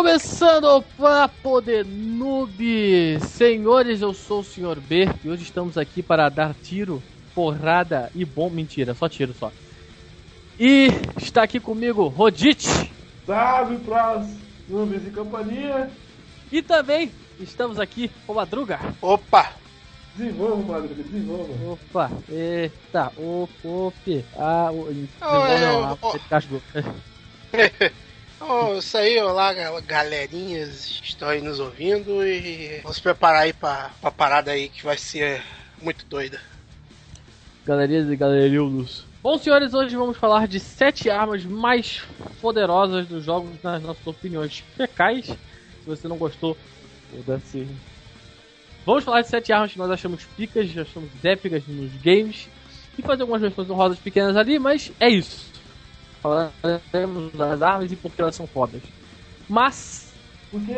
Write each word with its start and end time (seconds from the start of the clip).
Começando 0.00 0.64
o 0.64 0.80
Papo 0.80 1.60
de 1.60 1.84
Noob! 1.84 3.20
Senhores, 3.20 4.00
eu 4.00 4.14
sou 4.14 4.40
o 4.40 4.42
Sr. 4.42 4.80
B 4.80 5.06
e 5.22 5.28
hoje 5.28 5.42
estamos 5.42 5.76
aqui 5.76 6.02
para 6.02 6.30
dar 6.30 6.54
tiro, 6.54 7.02
porrada 7.34 8.10
e 8.14 8.24
bom. 8.24 8.48
Mentira, 8.48 8.94
só 8.94 9.10
tiro 9.10 9.34
só. 9.34 9.52
E 10.58 10.88
está 11.20 11.42
aqui 11.42 11.60
comigo 11.60 12.08
Rodite 12.08 12.90
Salve 13.26 13.76
pras 13.80 14.26
nuvens 14.66 15.06
e 15.06 15.10
companhia. 15.10 15.90
e 16.50 16.62
também 16.62 17.12
estamos 17.38 17.78
aqui 17.78 18.10
com 18.26 18.32
Madruga. 18.32 18.80
Opa! 19.02 19.52
Desenvolva, 20.16 20.72
Madruga, 20.72 21.02
desenvolva. 21.02 21.72
Opa, 21.72 22.10
eita, 22.26 23.12
op, 23.18 23.52
op, 23.62 24.24
ah, 24.38 24.70
o, 24.72 25.06
Oh, 25.20 25.46
é, 25.46 25.98
oh. 26.00 26.08
Oh, 28.40 28.78
isso 28.78 28.96
aí, 28.96 29.18
olá, 29.20 29.52
gal- 29.52 29.82
galerinhas 29.82 30.98
que 31.00 31.08
estão 31.08 31.28
aí 31.28 31.40
nos 31.42 31.60
ouvindo 31.60 32.26
e 32.26 32.80
vamos 32.82 32.98
preparar 32.98 33.42
aí 33.42 33.52
pra, 33.52 33.90
pra 34.00 34.10
parada 34.10 34.50
aí 34.50 34.68
que 34.68 34.82
vai 34.84 34.96
ser 34.96 35.42
muito 35.80 36.06
doida. 36.08 36.40
Galerias 37.66 38.08
e 38.08 38.16
galerildos. 38.16 39.04
Bom, 39.22 39.36
senhores, 39.36 39.74
hoje 39.74 39.94
vamos 39.94 40.16
falar 40.16 40.48
de 40.48 40.58
sete 40.58 41.10
armas 41.10 41.44
mais 41.44 42.02
poderosas 42.40 43.06
dos 43.06 43.24
jogos 43.24 43.62
nas 43.62 43.82
nossas 43.82 44.06
opiniões 44.06 44.64
fecais. 44.74 45.26
Se 45.26 45.36
você 45.86 46.08
não 46.08 46.16
gostou, 46.16 46.56
foda-se. 47.10 47.66
Vamos 48.86 49.04
falar 49.04 49.20
de 49.20 49.28
sete 49.28 49.52
armas 49.52 49.72
que 49.72 49.78
nós 49.78 49.90
achamos 49.90 50.24
picas, 50.36 50.66
achamos 50.78 51.10
épicas 51.22 51.62
nos 51.66 51.92
games. 52.02 52.48
E 52.98 53.02
fazer 53.02 53.22
algumas 53.22 53.42
versões 53.42 53.68
honrosas 53.68 53.98
pequenas 53.98 54.36
ali, 54.36 54.58
mas 54.58 54.90
é 54.98 55.10
isso. 55.10 55.49
Falaremos 56.22 57.32
das 57.32 57.62
armas 57.62 57.90
e 57.92 57.96
por 57.96 58.10
que 58.12 58.20
elas 58.20 58.36
são 58.36 58.46
fodas. 58.46 58.82
Mas, 59.48 60.12
Porque 60.50 60.74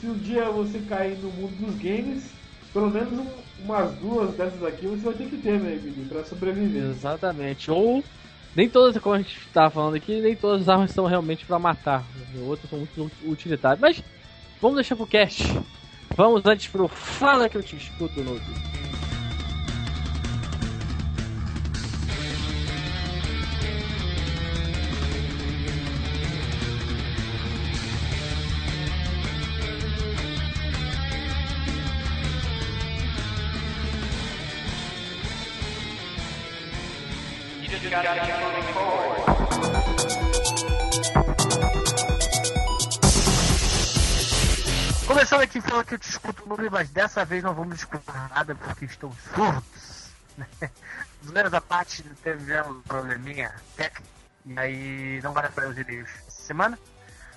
se 0.00 0.06
um 0.06 0.14
dia 0.18 0.50
você 0.50 0.78
cair 0.80 1.18
no 1.18 1.28
mundo 1.30 1.66
dos 1.66 1.74
games, 1.76 2.30
pelo 2.72 2.90
menos 2.90 3.12
um- 3.18 3.44
umas 3.64 3.92
duas 3.94 4.34
dessas 4.34 4.62
aqui 4.64 4.86
você 4.86 5.04
vai 5.04 5.14
ter 5.14 5.26
que 5.28 5.36
ter, 5.38 5.58
meu 5.58 5.72
amigo, 5.72 6.04
pra 6.08 6.24
sobreviver. 6.24 6.90
exatamente. 6.90 7.70
Ou, 7.70 8.04
nem 8.54 8.68
todas, 8.68 8.96
como 9.02 9.14
a 9.14 9.18
gente 9.18 9.36
estava 9.36 9.70
falando 9.70 9.96
aqui, 9.96 10.20
nem 10.20 10.36
todas 10.36 10.62
as 10.62 10.68
armas 10.68 10.90
são 10.90 11.06
realmente 11.06 11.44
pra 11.44 11.58
matar. 11.58 12.04
Outras 12.46 12.68
são 12.70 12.78
muito 12.78 13.10
utilitárias. 13.24 13.80
Mas, 13.80 14.02
vamos 14.60 14.76
deixar 14.76 14.96
pro 14.96 15.06
cast. 15.06 15.42
Vamos 16.16 16.42
antes 16.44 16.68
pro 16.68 16.86
Fala 16.86 17.48
que 17.48 17.56
eu 17.56 17.62
te 17.62 17.76
escuto 17.76 18.22
no. 18.22 18.83
Começando 45.06 45.42
aqui, 45.42 45.60
fala 45.60 45.84
que 45.84 45.94
eu 45.94 45.98
te 45.98 46.08
escuto 46.08 46.48
no 46.48 46.70
mas 46.70 46.90
dessa 46.90 47.24
vez 47.24 47.44
não 47.44 47.54
vamos 47.54 47.76
escutar 47.76 48.28
nada 48.30 48.54
porque 48.56 48.86
estou 48.86 49.12
surdos. 49.34 50.10
Zoeiras 51.24 51.54
à 51.54 51.60
parte, 51.60 52.02
tivemos 52.02 52.78
um 52.78 52.82
probleminha 52.82 53.54
técnico 53.76 54.08
e 54.46 54.58
aí 54.58 55.20
não 55.22 55.32
vai 55.32 55.48
para 55.48 55.68
os 55.68 55.78
e-mails 55.78 56.10
essa 56.26 56.42
semana. 56.42 56.76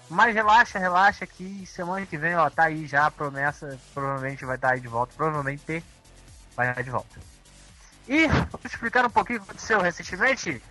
Mas 0.10 0.34
relaxa, 0.34 0.80
relaxa 0.80 1.28
que 1.28 1.66
semana 1.68 2.06
que 2.06 2.18
vem, 2.18 2.36
ó, 2.36 2.50
tá 2.50 2.64
aí 2.64 2.88
já 2.88 3.06
a 3.06 3.12
promessa, 3.12 3.78
provavelmente 3.94 4.44
vai 4.44 4.56
estar 4.56 4.72
aí 4.72 4.80
de 4.80 4.88
volta, 4.88 5.14
provavelmente 5.16 5.84
vai 6.56 6.70
estar 6.70 6.82
de 6.82 6.90
volta. 6.90 7.37
E 8.08 8.28
vou 8.28 8.60
explicar 8.64 9.06
um 9.06 9.10
pouquinho 9.10 9.40
o 9.40 9.42
que 9.44 9.50
aconteceu 9.50 9.82
recentemente, 9.82 10.62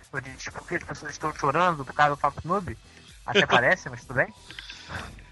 porque 0.51 0.75
as 0.75 0.83
pessoas 0.83 1.11
estão 1.11 1.33
chorando 1.35 1.85
por 1.85 1.93
causa 1.93 2.15
do 2.15 2.19
Papo 2.19 2.41
Noob. 2.47 2.75
Até 3.25 3.45
parece, 3.47 3.89
mas 3.89 4.01
tudo 4.01 4.15
bem. 4.15 4.33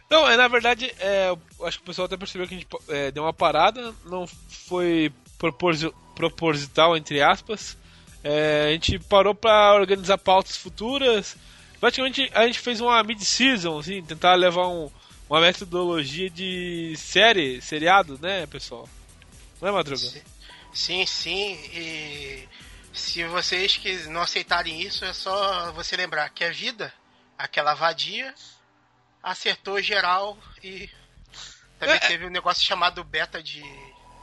Não, 0.09 0.29
é, 0.29 0.37
na 0.37 0.47
verdade, 0.47 0.93
é, 0.99 1.35
acho 1.63 1.77
que 1.79 1.83
o 1.83 1.87
pessoal 1.87 2.05
até 2.05 2.15
percebeu 2.15 2.47
que 2.47 2.53
a 2.53 2.57
gente 2.57 2.67
é, 2.89 3.11
deu 3.11 3.23
uma 3.23 3.33
parada, 3.33 3.93
não 4.05 4.27
foi 4.27 5.11
proporzi- 5.39 5.91
proposital, 6.13 6.95
entre 6.95 7.21
aspas. 7.21 7.75
É, 8.23 8.67
a 8.69 8.71
gente 8.71 8.99
parou 8.99 9.33
pra 9.33 9.73
organizar 9.73 10.17
pautas 10.17 10.57
futuras. 10.57 11.35
Praticamente 11.79 12.29
a 12.33 12.45
gente 12.45 12.59
fez 12.59 12.81
uma 12.81 13.01
mid-season, 13.03 13.79
assim, 13.79 14.01
tentar 14.03 14.35
levar 14.35 14.67
um- 14.67 14.91
uma 15.29 15.41
metodologia 15.41 16.29
de 16.29 16.93
série, 16.97 17.59
seriado, 17.61 18.19
né, 18.21 18.45
pessoal? 18.45 18.87
Não 19.59 19.69
é, 19.69 19.71
Madruga? 19.71 19.97
Sim. 19.97 20.21
Sim, 20.75 21.05
sim, 21.05 21.53
e 21.71 22.49
se 22.93 23.23
vocês 23.23 23.77
que 23.77 23.95
não 24.09 24.21
aceitarem 24.21 24.81
isso, 24.81 25.05
é 25.05 25.13
só 25.13 25.71
você 25.71 25.95
lembrar 25.95 26.29
que 26.29 26.43
a 26.43 26.51
vida, 26.51 26.93
aquela 27.37 27.73
vadia, 27.73 28.35
acertou 29.23 29.81
geral 29.81 30.37
e 30.61 30.89
também 31.79 31.95
É. 31.95 31.99
teve 31.99 32.25
um 32.25 32.29
negócio 32.29 32.61
chamado 32.61 33.03
beta 33.05 33.41
de. 33.41 33.63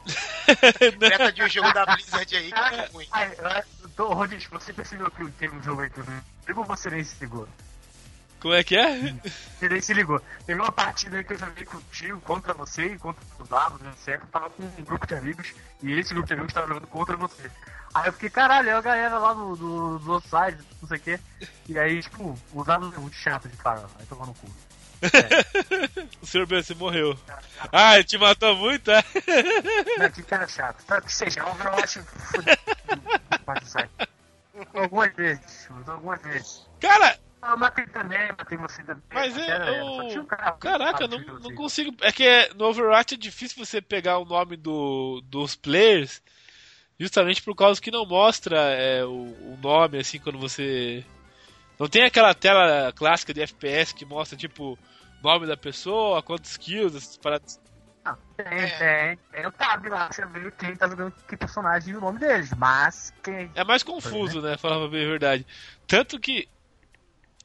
beta 0.98 1.32
de 1.32 1.42
um 1.42 1.48
jogo 1.48 1.72
da 1.72 1.86
Blizzard 1.86 2.36
aí 2.36 2.52
que 2.52 2.58
é 2.58 2.86
ruim. 2.86 3.08
Ai, 3.12 3.34
eu 3.82 3.88
tô, 3.90 4.12
Rodrigo, 4.12 4.44
você 4.50 4.74
percebeu 4.74 5.10
que 5.10 5.30
teve 5.32 5.56
um 5.56 5.62
jogo 5.62 5.80
aí 5.80 5.88
que 5.88 6.00
eu 6.00 6.04
vi? 6.04 6.22
você 6.66 6.90
nem 6.90 7.02
se 7.02 7.16
ligou? 7.18 7.48
Como 8.42 8.54
é 8.54 8.64
que 8.64 8.76
é? 8.76 9.14
Você 9.58 9.68
nem 9.68 9.80
se 9.80 9.94
ligou. 9.94 10.20
Teve 10.44 10.60
uma 10.60 10.72
partida 10.72 11.16
aí 11.16 11.22
que 11.24 11.32
eu 11.32 11.38
joguei 11.38 11.64
contigo, 11.64 12.20
contra 12.22 12.52
você 12.52 12.86
e 12.86 12.98
contra 12.98 13.22
os 13.38 13.48
lados, 13.48 13.80
né? 13.80 13.92
Certo? 14.04 14.22
Eu 14.24 14.28
tava 14.28 14.50
com 14.50 14.64
um 14.64 14.84
grupo 14.84 15.06
de 15.06 15.14
amigos 15.14 15.54
e 15.80 15.92
esse 15.92 16.12
grupo 16.12 16.26
de 16.26 16.34
amigos 16.34 16.52
tava 16.52 16.66
jogando 16.66 16.86
contra 16.88 17.16
você. 17.16 17.48
Aí 17.94 18.08
eu 18.08 18.12
fiquei, 18.12 18.30
caralho, 18.30 18.68
é 18.68 18.72
a 18.72 18.80
galera 18.80 19.16
lá 19.18 19.32
do, 19.32 19.54
do, 19.54 19.98
do 20.00 20.12
outro 20.12 20.28
side, 20.28 20.58
não 20.80 20.88
sei 20.88 20.96
o 20.96 21.00
quê. 21.00 21.20
E 21.68 21.78
aí, 21.78 22.02
tipo, 22.02 22.36
os 22.52 22.66
lados 22.66 22.92
é 22.92 22.98
muito 22.98 23.16
chato 23.16 23.48
de 23.48 23.56
cara, 23.56 23.86
aí 23.98 24.06
tomou 24.06 24.26
no 24.26 24.34
cu. 24.34 24.48
O 26.22 26.26
Sr. 26.26 26.46
BC 26.46 26.74
morreu. 26.76 27.18
Ah, 27.72 27.94
ele 27.96 28.04
te 28.04 28.16
matou 28.18 28.56
muito, 28.56 28.90
é? 28.90 29.02
Não, 29.98 30.10
que 30.10 30.22
cara 30.22 30.46
chato. 30.48 30.82
Tá, 30.84 31.00
que 31.00 31.12
seja, 31.12 31.44
Overwatch. 31.44 32.00
foda- 32.02 32.58
Pode 33.44 33.68
sair. 33.68 33.90
Algumas 34.74 35.12
vezes, 35.14 35.68
algumas 35.88 36.22
vezes. 36.22 36.66
Cara, 36.80 37.18
Ah, 37.42 37.56
matei 37.56 37.84
também, 37.86 38.28
matei 38.38 38.56
você 38.56 38.82
também. 38.84 39.02
Mas 39.12 39.36
é, 39.36 39.68
eu- 39.68 40.22
um 40.22 40.26
cara- 40.26 40.52
Caraca, 40.52 41.04
Ah, 41.04 41.08
não, 41.08 41.18
não 41.40 41.54
consigo. 41.56 41.92
É 42.00 42.12
que 42.12 42.22
é- 42.24 42.54
no 42.54 42.66
Overwatch 42.66 43.14
é 43.14 43.18
difícil 43.18 43.64
você 43.64 43.82
pegar 43.82 44.18
o 44.18 44.24
nome 44.24 44.56
do, 44.56 45.20
dos 45.24 45.56
players, 45.56 46.22
justamente 47.00 47.42
por 47.42 47.56
causa 47.56 47.80
que 47.80 47.90
não 47.90 48.06
mostra 48.06 48.56
é, 48.58 49.04
o, 49.04 49.10
o 49.10 49.58
nome, 49.60 49.98
assim, 49.98 50.20
quando 50.20 50.38
você. 50.38 51.04
Não 51.80 51.88
tem 51.88 52.04
aquela 52.04 52.32
tela 52.32 52.92
clássica 52.92 53.34
de 53.34 53.42
FPS 53.42 53.92
que 53.92 54.04
mostra, 54.04 54.38
tipo, 54.38 54.78
nome 55.20 55.44
da 55.46 55.56
pessoa, 55.56 56.22
quantos 56.22 56.56
kills, 56.56 56.96
essas 56.96 57.16
paradas. 57.16 57.60
Não, 58.04 58.16
tem, 58.36 58.46
tem. 58.78 59.18
Tem 59.32 59.46
o 59.46 59.50
tab 59.52 59.84
lá, 59.88 60.08
você 60.12 60.24
vê 60.26 60.50
quem 60.52 60.76
tá 60.76 60.86
jogando 60.88 61.12
que 61.28 61.36
personagem 61.36 61.94
e 61.94 61.96
o 61.96 62.00
nome 62.00 62.20
deles. 62.20 62.50
Mas 62.56 63.12
quem. 63.22 63.50
É 63.54 63.64
mais 63.64 63.82
confuso, 63.82 64.40
né? 64.40 64.56
Falava 64.56 64.88
bem 64.88 65.04
a 65.04 65.08
verdade. 65.08 65.46
Tanto 65.88 66.20
que, 66.20 66.48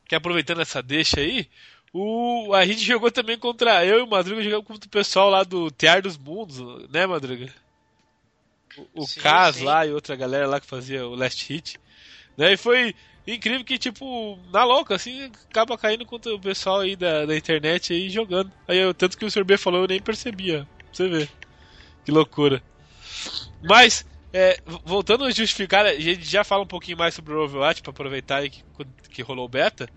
que 0.07 0.15
aproveitando 0.15 0.62
essa 0.62 0.81
deixa 0.81 1.19
aí, 1.19 1.48
o, 1.94 2.54
a 2.54 2.65
gente 2.65 2.81
jogou 2.83 3.12
também 3.12 3.38
contra. 3.38 3.86
Eu 3.86 4.00
e 4.00 4.01
o 4.04 4.07
Madruga 4.07 4.42
jogamos 4.42 4.68
contra 4.68 4.88
o 4.88 4.92
pessoal 4.92 5.30
lá 5.30 5.44
do 5.44 5.71
Tear 5.71 6.01
dos 6.01 6.18
Mundos, 6.18 6.59
né, 6.89 7.06
Madruga? 7.06 7.51
O, 8.77 9.04
o 9.04 9.07
Sim, 9.07 9.19
Kaz 9.19 9.57
sim. 9.57 9.63
lá 9.63 9.86
e 9.86 9.92
outra 9.92 10.15
galera 10.15 10.48
lá 10.48 10.59
que 10.59 10.68
fazia 10.68 11.07
o 11.07 11.15
Last 11.15 11.51
Hit. 11.51 11.80
Né, 12.38 12.54
e 12.54 12.57
foi 12.57 12.94
incrível 13.25 13.65
que, 13.65 13.77
tipo, 13.77 14.38
na 14.51 14.63
louca, 14.63 14.95
assim, 14.95 15.25
acaba 15.50 15.77
caindo 15.77 16.06
contra 16.06 16.33
o 16.33 16.39
pessoal 16.39 16.81
aí 16.81 16.95
da, 16.95 17.25
da 17.25 17.36
internet 17.36 17.94
aí 17.94 18.09
jogando. 18.09 18.51
Aí 18.68 18.77
eu, 18.77 18.94
tanto 18.94 19.18
que 19.18 19.25
o 19.25 19.31
Sr. 19.31 19.44
B 19.44 19.57
falou, 19.57 19.81
eu 19.81 19.88
nem 19.88 20.01
percebia. 20.01 20.68
Pra 20.77 20.88
você 20.94 21.07
ver. 21.07 21.30
Que 22.06 22.12
loucura. 22.12 22.62
Mas, 23.63 24.06
é, 24.37 24.59
voltando 24.85 25.25
a 25.25 25.31
justificar, 25.31 25.83
a 25.83 25.99
gente 25.99 26.23
já 26.23 26.43
fala 26.43 26.61
um 26.61 26.67
pouquinho 26.67 26.95
mais 26.95 27.15
sobre 27.15 27.33
o 27.33 27.43
Overwatch 27.43 27.81
para 27.81 27.89
aproveitar 27.89 28.47
que, 28.47 28.63
que 29.09 29.23
rolou 29.23 29.45
o 29.45 29.49
beta. 29.49 29.89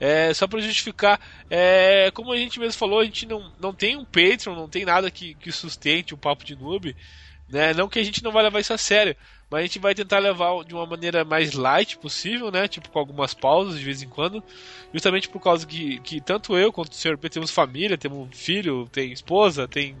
É, 0.00 0.34
só 0.34 0.48
para 0.48 0.60
justificar, 0.60 1.20
é, 1.48 2.10
como 2.10 2.32
a 2.32 2.36
gente 2.36 2.58
mesmo 2.58 2.76
falou, 2.76 2.98
a 2.98 3.04
gente 3.04 3.26
não, 3.26 3.52
não 3.60 3.72
tem 3.72 3.96
um 3.96 4.04
Patreon, 4.04 4.56
não 4.56 4.68
tem 4.68 4.84
nada 4.84 5.08
que, 5.08 5.34
que 5.36 5.52
sustente 5.52 6.12
o 6.12 6.18
papo 6.18 6.44
de 6.44 6.56
noob. 6.56 6.96
Né? 7.48 7.72
Não 7.74 7.88
que 7.88 8.00
a 8.00 8.02
gente 8.02 8.24
não 8.24 8.32
vai 8.32 8.42
levar 8.42 8.58
isso 8.58 8.72
a 8.72 8.78
sério, 8.78 9.16
mas 9.50 9.60
a 9.60 9.62
gente 9.66 9.78
vai 9.78 9.94
tentar 9.94 10.18
levar 10.18 10.64
de 10.64 10.74
uma 10.74 10.86
maneira 10.86 11.24
mais 11.24 11.52
light 11.54 11.98
possível, 11.98 12.50
né? 12.50 12.66
Tipo, 12.68 12.90
com 12.90 12.98
algumas 12.98 13.34
pausas 13.34 13.78
de 13.78 13.84
vez 13.84 14.02
em 14.02 14.08
quando. 14.08 14.44
Justamente 14.92 15.28
por 15.28 15.40
causa 15.40 15.66
que, 15.66 16.00
que 16.00 16.20
tanto 16.20 16.56
eu 16.56 16.72
quanto 16.72 16.92
o. 16.94 17.18
P 17.18 17.28
temos 17.30 17.50
família, 17.50 17.98
temos 17.98 18.18
um 18.28 18.30
filho, 18.32 18.88
tem 18.90 19.12
esposa, 19.12 19.68
tem 19.68 19.96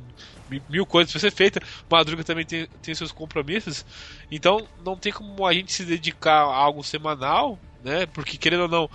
mi- 0.48 0.62
mil 0.68 0.86
coisas 0.86 1.12
pra 1.12 1.20
ser 1.20 1.30
feita. 1.30 1.60
Madruga 1.90 2.24
também 2.24 2.44
tem, 2.46 2.66
tem 2.80 2.94
seus 2.94 3.12
compromissos. 3.12 3.84
Então 4.30 4.68
não 4.78 4.96
tem 4.98 5.12
como 5.12 5.46
a 5.46 5.52
gente 5.52 5.72
se 5.72 5.84
dedicar 5.84 6.42
a 6.42 6.54
algo 6.56 6.82
semanal 6.82 7.60
né? 7.78 8.06
Porque 8.06 8.38
querendo 8.38 8.62
ou 8.62 8.68
não, 8.68 8.90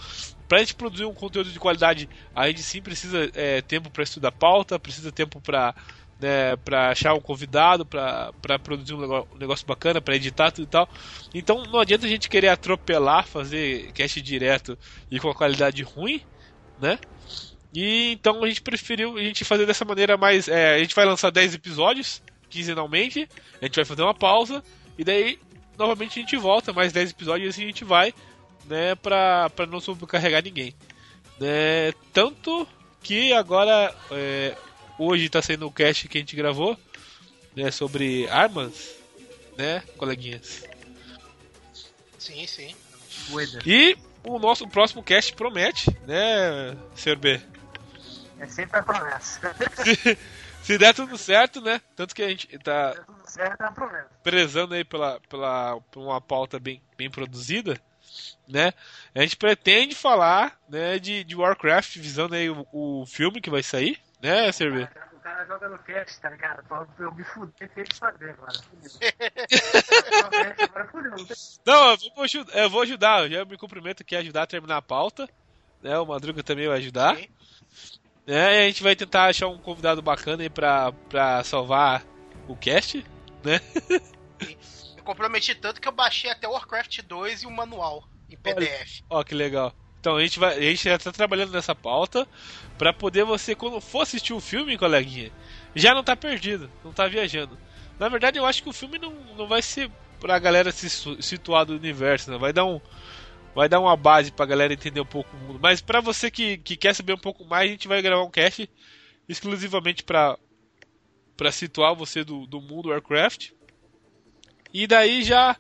pra 0.51 0.59
gente 0.59 0.75
produzir 0.75 1.06
um 1.06 1.13
conteúdo 1.13 1.50
de 1.50 1.57
qualidade, 1.57 2.09
a 2.36 2.45
gente 2.50 2.62
sim 2.62 2.81
precisa 2.81 3.31
é, 3.33 3.62
tempo 3.62 3.89
para 3.89 4.03
estudar 4.03 4.33
pauta, 4.33 4.77
precisa 4.77 5.09
tempo 5.09 5.39
para 5.39 5.74
né, 6.19 6.57
para 6.57 6.89
achar 6.89 7.13
um 7.13 7.21
convidado, 7.21 7.86
para 7.86 8.59
produzir 8.62 8.94
um 8.94 9.25
negócio, 9.39 9.65
bacana, 9.65 10.01
para 10.01 10.13
editar 10.13 10.51
tudo 10.51 10.65
e 10.65 10.68
tal. 10.68 10.89
Então 11.33 11.63
não 11.71 11.80
adianta 11.80 12.06
a 12.06 12.09
gente 12.09 12.30
querer 12.30 12.50
atropelar, 12.50 13.25
fazer 13.25 13.94
cast 13.94 14.21
direto 14.21 14.77
e 15.09 15.21
com 15.21 15.30
a 15.30 15.33
qualidade 15.33 15.83
ruim, 15.83 16.21
né? 16.81 17.00
E 17.74 18.12
então 18.12 18.44
a 18.44 18.48
gente 18.50 18.62
preferiu 18.62 19.18
a 19.18 19.24
gente 19.24 19.45
fazer 19.45 19.65
dessa 19.65 19.86
maneira 19.86 20.18
mais. 20.18 20.50
É, 20.50 20.75
a 20.75 20.80
gente 20.80 20.94
vai 20.94 21.06
lançar 21.06 21.31
10 21.31 21.56
episódios 21.56 22.21
quinzenalmente, 22.50 23.25
a 23.62 23.65
gente 23.68 23.77
vai 23.77 23.86
fazer 23.86 24.01
uma 24.01 24.13
pausa 24.13 24.62
e 24.98 25.06
daí 25.06 25.39
novamente 25.77 26.19
a 26.19 26.21
gente 26.21 26.36
volta, 26.36 26.74
mais 26.74 26.92
10 26.92 27.12
episódios 27.12 27.57
e 27.57 27.63
a 27.63 27.65
gente 27.68 27.86
vai, 27.86 28.13
né, 28.66 28.96
pra, 28.96 29.50
pra 29.50 29.66
não 29.66 29.80
sobrecarregar 29.80 30.44
ninguém. 30.44 30.74
Né, 31.40 31.92
tanto 32.13 32.68
que 33.02 33.34
agora 33.34 33.94
é, 34.12 34.56
hoje 34.98 35.25
está 35.25 35.42
sendo 35.42 35.68
o 35.68 35.72
cast 35.72 36.08
que 36.08 36.18
a 36.18 36.22
gente 36.22 36.36
gravou 36.36 36.78
né, 37.56 37.72
sobre 37.72 38.28
armas, 38.30 38.96
né, 39.58 39.84
coleguinhas? 39.98 40.63
Sim, 42.18 42.46
sim. 42.46 42.75
E 43.66 43.98
o 44.24 44.40
nosso 44.40 44.68
próximo 44.68 45.04
cast 45.04 45.34
promete, 45.34 45.90
né, 46.06 46.78
Sr. 46.96 47.18
B? 47.18 47.42
É 48.40 48.48
sempre 48.48 48.80
a 48.80 48.84
promessa. 48.84 49.56
se, 49.84 50.18
se 50.63 50.78
der 50.78 50.94
tudo 50.94 51.18
certo, 51.18 51.62
né? 51.62 51.80
Tanto 51.96 52.16
que 52.16 52.24
a 52.24 52.30
gente 52.30 52.48
tá 52.60 52.96
tudo 53.06 53.22
certo, 53.25 53.63
é 53.63 53.72
promessa. 53.72 54.10
prezando 54.24 54.74
aí 54.74 54.84
pela, 54.84 55.19
pela, 55.30 55.80
por 55.92 56.02
uma 56.02 56.19
pauta 56.19 56.60
bem, 56.60 56.81
bem 56.98 57.10
produzida, 57.10 57.80
né? 58.48 58.74
A 59.16 59.22
gente 59.22 59.38
pretende 59.38 59.96
falar 59.96 60.58
né, 60.69 61.00
de, 61.00 61.24
de 61.24 61.36
Warcraft, 61.36 61.98
visando 61.98 62.36
aí 62.36 62.50
o, 62.50 62.66
o 62.72 63.06
filme 63.06 63.42
que 63.42 63.50
vai 63.50 63.63
sair, 63.63 64.00
né. 64.22 64.52
B? 64.52 64.84
O 65.13 65.19
cara 65.22 65.46
joga 65.46 65.69
no 65.69 65.78
cast, 65.80 66.19
tá 66.19 66.30
ligado? 66.30 66.63
Pra 66.63 66.86
eu 67.00 67.13
me 67.13 67.24
fuder 67.24 67.69
sem 67.74 67.86
agora 70.63 70.88
fudeu. 70.92 71.12
não 71.66 71.92
eu 71.92 71.98
vou, 71.98 72.24
ajudar, 72.24 72.58
eu 72.58 72.69
vou 72.69 72.81
ajudar, 72.81 73.24
eu 73.24 73.30
já 73.30 73.46
me 73.46 73.58
cumprimento 73.58 74.02
aqui 74.02 74.16
ajudar 74.16 74.44
a 74.44 74.48
terminar 74.48 74.78
a 74.78 74.81
pauta. 74.81 75.30
Né, 75.81 75.98
o 75.98 76.06
Madruga 76.06 76.44
também 76.44 76.68
vai 76.68 76.78
ajudar. 76.78 77.16
Sim. 77.16 77.28
Né, 78.28 78.56
e 78.56 78.63
a 78.63 78.68
gente 78.68 78.84
vai 78.84 78.96
tentar 78.96 79.25
achar 79.25 79.48
um 79.48 79.58
convidado 79.58 80.02
bacana 80.02 80.44
aí 80.44 80.50
pra, 80.50 80.92
pra 81.10 81.44
salvar 81.44 82.04
o 82.48 82.56
cast. 82.56 83.06
Me 85.01 85.06
comprometi 85.06 85.56
tanto 85.56 85.81
que 85.81 85.88
eu 85.88 85.92
baixei 85.92 86.30
até 86.30 86.48
Warcraft 86.48 87.01
2 87.01 87.42
e 87.42 87.48
o 87.48 87.51
manual 87.51 88.07
em 88.30 88.38
PDF. 88.38 89.01
Ó, 89.09 89.24
que 89.24 89.33
legal. 89.33 89.74
Então 90.00 90.15
a 90.15 90.21
gente 90.21 90.39
vai, 90.39 90.57
a 90.57 90.62
gente 90.62 90.83
já 90.83 90.98
tá 90.98 91.12
trabalhando 91.12 91.51
nessa 91.51 91.74
pauta 91.74 92.27
pra 92.77 92.94
poder 92.94 93.24
você 93.24 93.56
quando 93.56 93.81
for 93.81 94.01
assistir 94.01 94.33
o 94.33 94.39
filme, 94.39 94.77
coleguinha, 94.77 95.31
já 95.75 95.94
não 95.94 96.03
tá 96.03 96.15
perdido, 96.15 96.71
não 96.83 96.94
tá 96.94 97.07
viajando. 97.07 97.57
Na 98.00 98.09
verdade, 98.09 98.38
eu 98.38 98.45
acho 98.45 98.62
que 98.63 98.69
o 98.69 98.74
filme 98.74 99.00
não, 99.00 99.12
não 99.36 99.48
vai 99.48 99.62
ser 99.62 99.92
pra 100.19 100.38
galera 100.38 100.71
se 100.71 100.88
situar 100.89 101.65
do 101.65 101.75
universo, 101.75 102.30
né? 102.30 102.38
Vai 102.38 102.53
dar 102.53 102.65
um 102.65 102.80
vai 103.56 103.68
dar 103.68 103.80
uma 103.80 103.98
base 103.98 104.31
pra 104.31 104.45
galera 104.45 104.74
entender 104.74 105.01
um 105.01 105.06
pouco 105.06 105.36
o 105.36 105.39
mundo. 105.39 105.59
Mas 105.62 105.81
pra 105.81 106.00
você 106.00 106.30
que, 106.30 106.57
que 106.59 106.77
quer 106.77 106.94
saber 106.94 107.13
um 107.13 107.18
pouco 107.18 107.44
mais, 107.44 107.69
a 107.69 107.74
gente 107.74 107.88
vai 107.88 108.01
gravar 108.03 108.24
um 108.24 108.31
cast 108.31 108.69
exclusivamente 109.27 110.03
pra 110.03 110.38
para 111.36 111.51
situar 111.51 111.95
você 111.95 112.24
do, 112.24 112.45
do 112.45 112.62
mundo 112.62 112.89
Warcraft. 112.89 113.51
E 114.73 114.88
daí 114.88 115.23
já, 115.23 115.56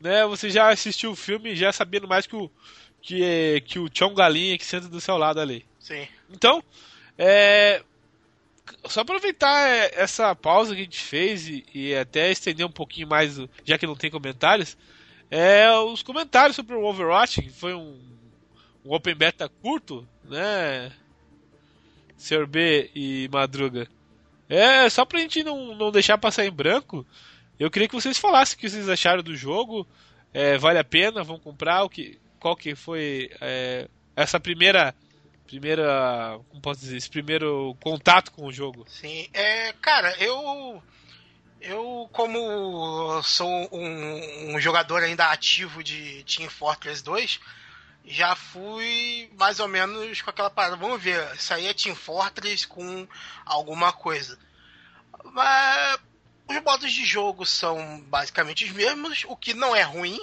né, 0.00 0.24
você 0.26 0.50
já 0.50 0.68
assistiu 0.70 1.12
o 1.12 1.16
filme 1.16 1.56
já 1.56 1.72
sabendo 1.72 2.08
mais 2.08 2.26
que 2.26 2.36
o 2.36 2.50
que 3.00 3.62
que 3.66 3.78
o 3.78 3.88
Tião 3.88 4.14
Galinha 4.14 4.56
que 4.56 4.64
senta 4.64 4.88
do 4.88 5.00
seu 5.00 5.16
lado 5.16 5.40
ali. 5.40 5.66
Sim. 5.78 6.06
Então, 6.30 6.62
é, 7.18 7.82
só 8.86 9.00
aproveitar 9.00 9.68
é, 9.68 9.90
essa 9.94 10.34
pausa 10.34 10.74
que 10.74 10.80
a 10.80 10.84
gente 10.84 11.00
fez 11.00 11.48
e, 11.48 11.64
e 11.74 11.94
até 11.94 12.30
estender 12.30 12.64
um 12.64 12.70
pouquinho 12.70 13.08
mais, 13.08 13.38
já 13.64 13.76
que 13.76 13.86
não 13.86 13.96
tem 13.96 14.10
comentários, 14.10 14.76
é 15.30 15.70
os 15.70 16.02
comentários 16.02 16.56
sobre 16.56 16.74
o 16.74 16.84
Overwatch, 16.84 17.42
que 17.42 17.50
foi 17.50 17.74
um, 17.74 17.98
um 18.84 18.92
open 18.92 19.14
beta 19.14 19.48
curto, 19.48 20.06
né, 20.24 20.92
Sr. 22.16 22.46
B 22.46 22.90
e 22.94 23.28
Madruga. 23.32 23.88
É, 24.48 24.88
só 24.90 25.04
pra 25.04 25.20
gente 25.20 25.42
não, 25.42 25.74
não 25.74 25.90
deixar 25.90 26.18
passar 26.18 26.44
em 26.44 26.50
branco, 26.50 27.06
eu 27.62 27.70
queria 27.70 27.88
que 27.88 27.94
vocês 27.94 28.18
falassem 28.18 28.56
o 28.56 28.58
que 28.58 28.68
vocês 28.68 28.88
acharam 28.88 29.22
do 29.22 29.36
jogo, 29.36 29.86
é, 30.32 30.58
vale 30.58 30.78
a 30.78 30.84
pena, 30.84 31.22
vão 31.22 31.38
comprar, 31.38 31.84
o 31.84 31.88
que, 31.88 32.18
qual 32.40 32.56
que 32.56 32.74
foi 32.74 33.30
é, 33.40 33.88
essa 34.16 34.40
primeira 34.40 34.94
primeira, 35.52 36.40
como 36.48 36.62
posso 36.62 36.80
dizer, 36.80 36.96
esse 36.96 37.10
primeiro 37.10 37.76
contato 37.82 38.32
com 38.32 38.46
o 38.46 38.52
jogo. 38.52 38.86
Sim. 38.88 39.28
É, 39.34 39.72
cara, 39.74 40.16
eu. 40.18 40.82
Eu, 41.60 42.08
como 42.12 43.22
sou 43.22 43.68
um, 43.70 44.54
um 44.56 44.60
jogador 44.60 45.00
ainda 45.00 45.30
ativo 45.30 45.80
de 45.84 46.24
Team 46.24 46.50
Fortress 46.50 47.04
2, 47.04 47.38
já 48.04 48.34
fui 48.34 49.30
mais 49.38 49.60
ou 49.60 49.68
menos 49.68 50.20
com 50.22 50.30
aquela 50.30 50.50
parada. 50.50 50.74
Vamos 50.74 51.00
ver, 51.00 51.24
isso 51.36 51.54
aí 51.54 51.66
é 51.66 51.74
Team 51.74 51.94
Fortress 51.94 52.66
com 52.66 53.06
alguma 53.46 53.92
coisa. 53.92 54.36
Mas 55.22 56.00
os 56.52 56.62
modos 56.62 56.92
de 56.92 57.04
jogo 57.04 57.46
são 57.46 58.00
basicamente 58.02 58.64
os 58.64 58.70
mesmos, 58.70 59.24
o 59.26 59.36
que 59.36 59.54
não 59.54 59.74
é 59.74 59.82
ruim. 59.82 60.20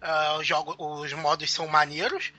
Ah, 0.00 0.36
os, 0.38 0.46
jogo, 0.46 0.74
os 0.78 1.12
modos 1.12 1.50
são 1.50 1.66
maneiros. 1.68 2.32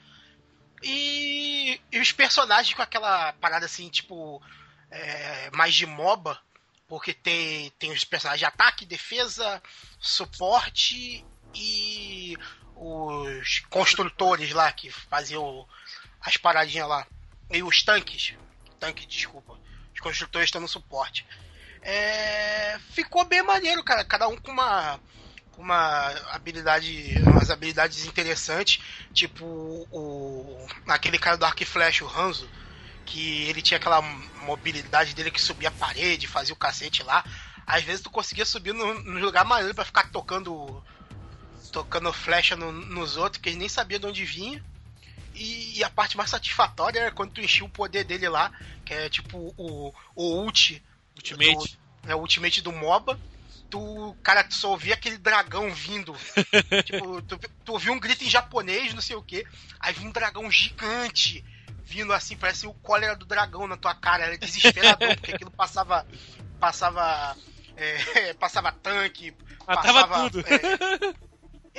E, 0.84 1.82
e 1.92 2.00
os 2.00 2.12
personagens 2.12 2.74
com 2.74 2.82
aquela 2.82 3.34
parada 3.34 3.66
assim, 3.66 3.90
tipo, 3.90 4.42
é, 4.92 5.50
mais 5.52 5.74
de 5.74 5.86
MOBA, 5.86 6.40
porque 6.88 7.14
tem, 7.14 7.70
tem 7.72 7.92
os 7.92 8.04
personagens 8.04 8.40
de 8.40 8.46
ataque, 8.46 8.86
defesa, 8.86 9.62
suporte 10.00 11.26
e 11.54 12.38
os 12.76 13.60
construtores 13.70 14.52
lá 14.52 14.72
que 14.72 14.90
faziam 14.92 15.68
as 16.22 16.38
paradinhas 16.38 16.88
lá. 16.88 17.08
E 17.50 17.64
os 17.64 17.84
tanques. 17.84 18.36
Tanque, 18.80 19.06
desculpa. 19.06 19.60
Os 19.94 20.00
construtores 20.00 20.48
estão 20.48 20.62
no 20.62 20.68
suporte. 20.68 21.26
É, 21.82 22.78
ficou 22.92 23.26
bem 23.28 23.44
maneiro, 23.44 23.84
cara. 23.84 24.04
Cada 24.04 24.28
um 24.28 24.38
com 24.38 24.52
uma 24.52 25.00
uma 25.58 26.10
habilidade, 26.34 27.16
umas 27.26 27.50
habilidades 27.50 28.06
interessantes, 28.06 28.80
tipo 29.12 29.44
o 29.92 30.68
aquele 30.88 31.18
cara 31.18 31.36
do 31.36 31.46
Arc 31.46 31.62
e 31.62 31.66
Flash, 31.66 32.02
o 32.04 32.08
Hanzo, 32.08 32.48
que 33.06 33.44
ele 33.46 33.62
tinha 33.62 33.78
aquela 33.78 34.02
mobilidade 34.02 35.16
dele 35.16 35.32
que 35.32 35.42
subia 35.42 35.70
a 35.70 35.72
parede, 35.72 36.28
fazia 36.28 36.54
o 36.54 36.58
cacete 36.58 37.04
lá. 37.04 37.24
Às 37.66 37.84
vezes 37.84 38.02
tu 38.02 38.10
conseguia 38.12 38.46
subir 38.46 38.74
no, 38.74 38.94
no 39.04 39.20
lugar 39.20 39.46
maneiro 39.46 39.76
pra 39.76 39.86
ficar 39.86 40.06
tocando 40.12 40.84
tocando 41.72 42.12
flecha 42.14 42.56
no- 42.56 42.72
nos 42.72 43.18
outros, 43.18 43.42
que 43.42 43.50
eles 43.50 43.60
nem 43.60 43.70
sabia 43.70 44.00
de 44.00 44.06
onde 44.06 44.26
vinha. 44.26 44.64
E, 45.34 45.84
a 45.84 45.90
parte 45.90 46.18
mais 46.18 46.30
satisfatória 46.30 47.00
era 47.00 47.12
quando 47.12 47.34
tu 47.34 47.42
enchia 47.42 47.66
o 47.66 47.70
poder 47.70 48.04
dele 48.06 48.30
lá, 48.30 48.52
que 48.86 48.94
é 48.94 49.10
tipo 49.10 49.54
o, 49.58 49.94
o 50.16 50.44
ult 50.44 50.84
Ultimate. 51.18 51.78
do, 52.04 52.12
é, 52.12 52.16
o 52.16 52.20
ultimate 52.20 52.62
do 52.62 52.72
MOBA. 52.72 53.20
Tu, 53.70 54.16
cara, 54.24 54.46
tu 54.46 54.54
só 54.54 54.72
ouvia 54.72 54.94
aquele 54.94 55.18
dragão 55.18 55.70
vindo. 55.74 56.16
tipo, 56.86 57.22
tu, 57.24 57.38
tu 57.66 57.74
ouvia 57.74 57.92
um 57.92 58.00
grito 58.00 58.24
em 58.24 58.30
japonês, 58.30 58.94
não 58.94 59.02
sei 59.02 59.16
o 59.16 59.22
que. 59.22 59.46
Aí 59.80 59.94
vinha 59.94 60.10
um 60.10 60.14
dragão 60.14 60.50
gigante 60.50 61.44
vindo 61.84 62.12
assim, 62.12 62.36
parece 62.36 62.68
o 62.68 62.74
cólera 62.74 63.16
do 63.16 63.26
dragão 63.26 63.66
na 63.68 63.78
tua 63.78 63.96
cara. 63.96 64.26
Era 64.26 64.38
desesperador, 64.38 65.16
porque 65.16 65.34
aquilo 65.34 65.52
passava. 65.52 66.06
Passava. 66.60 67.36
é, 67.76 68.34
passava 68.36 68.72
tanque. 68.72 69.34
Matava 69.68 70.08
passava, 70.08 70.30
tudo. 70.30 70.46
É, 70.48 71.14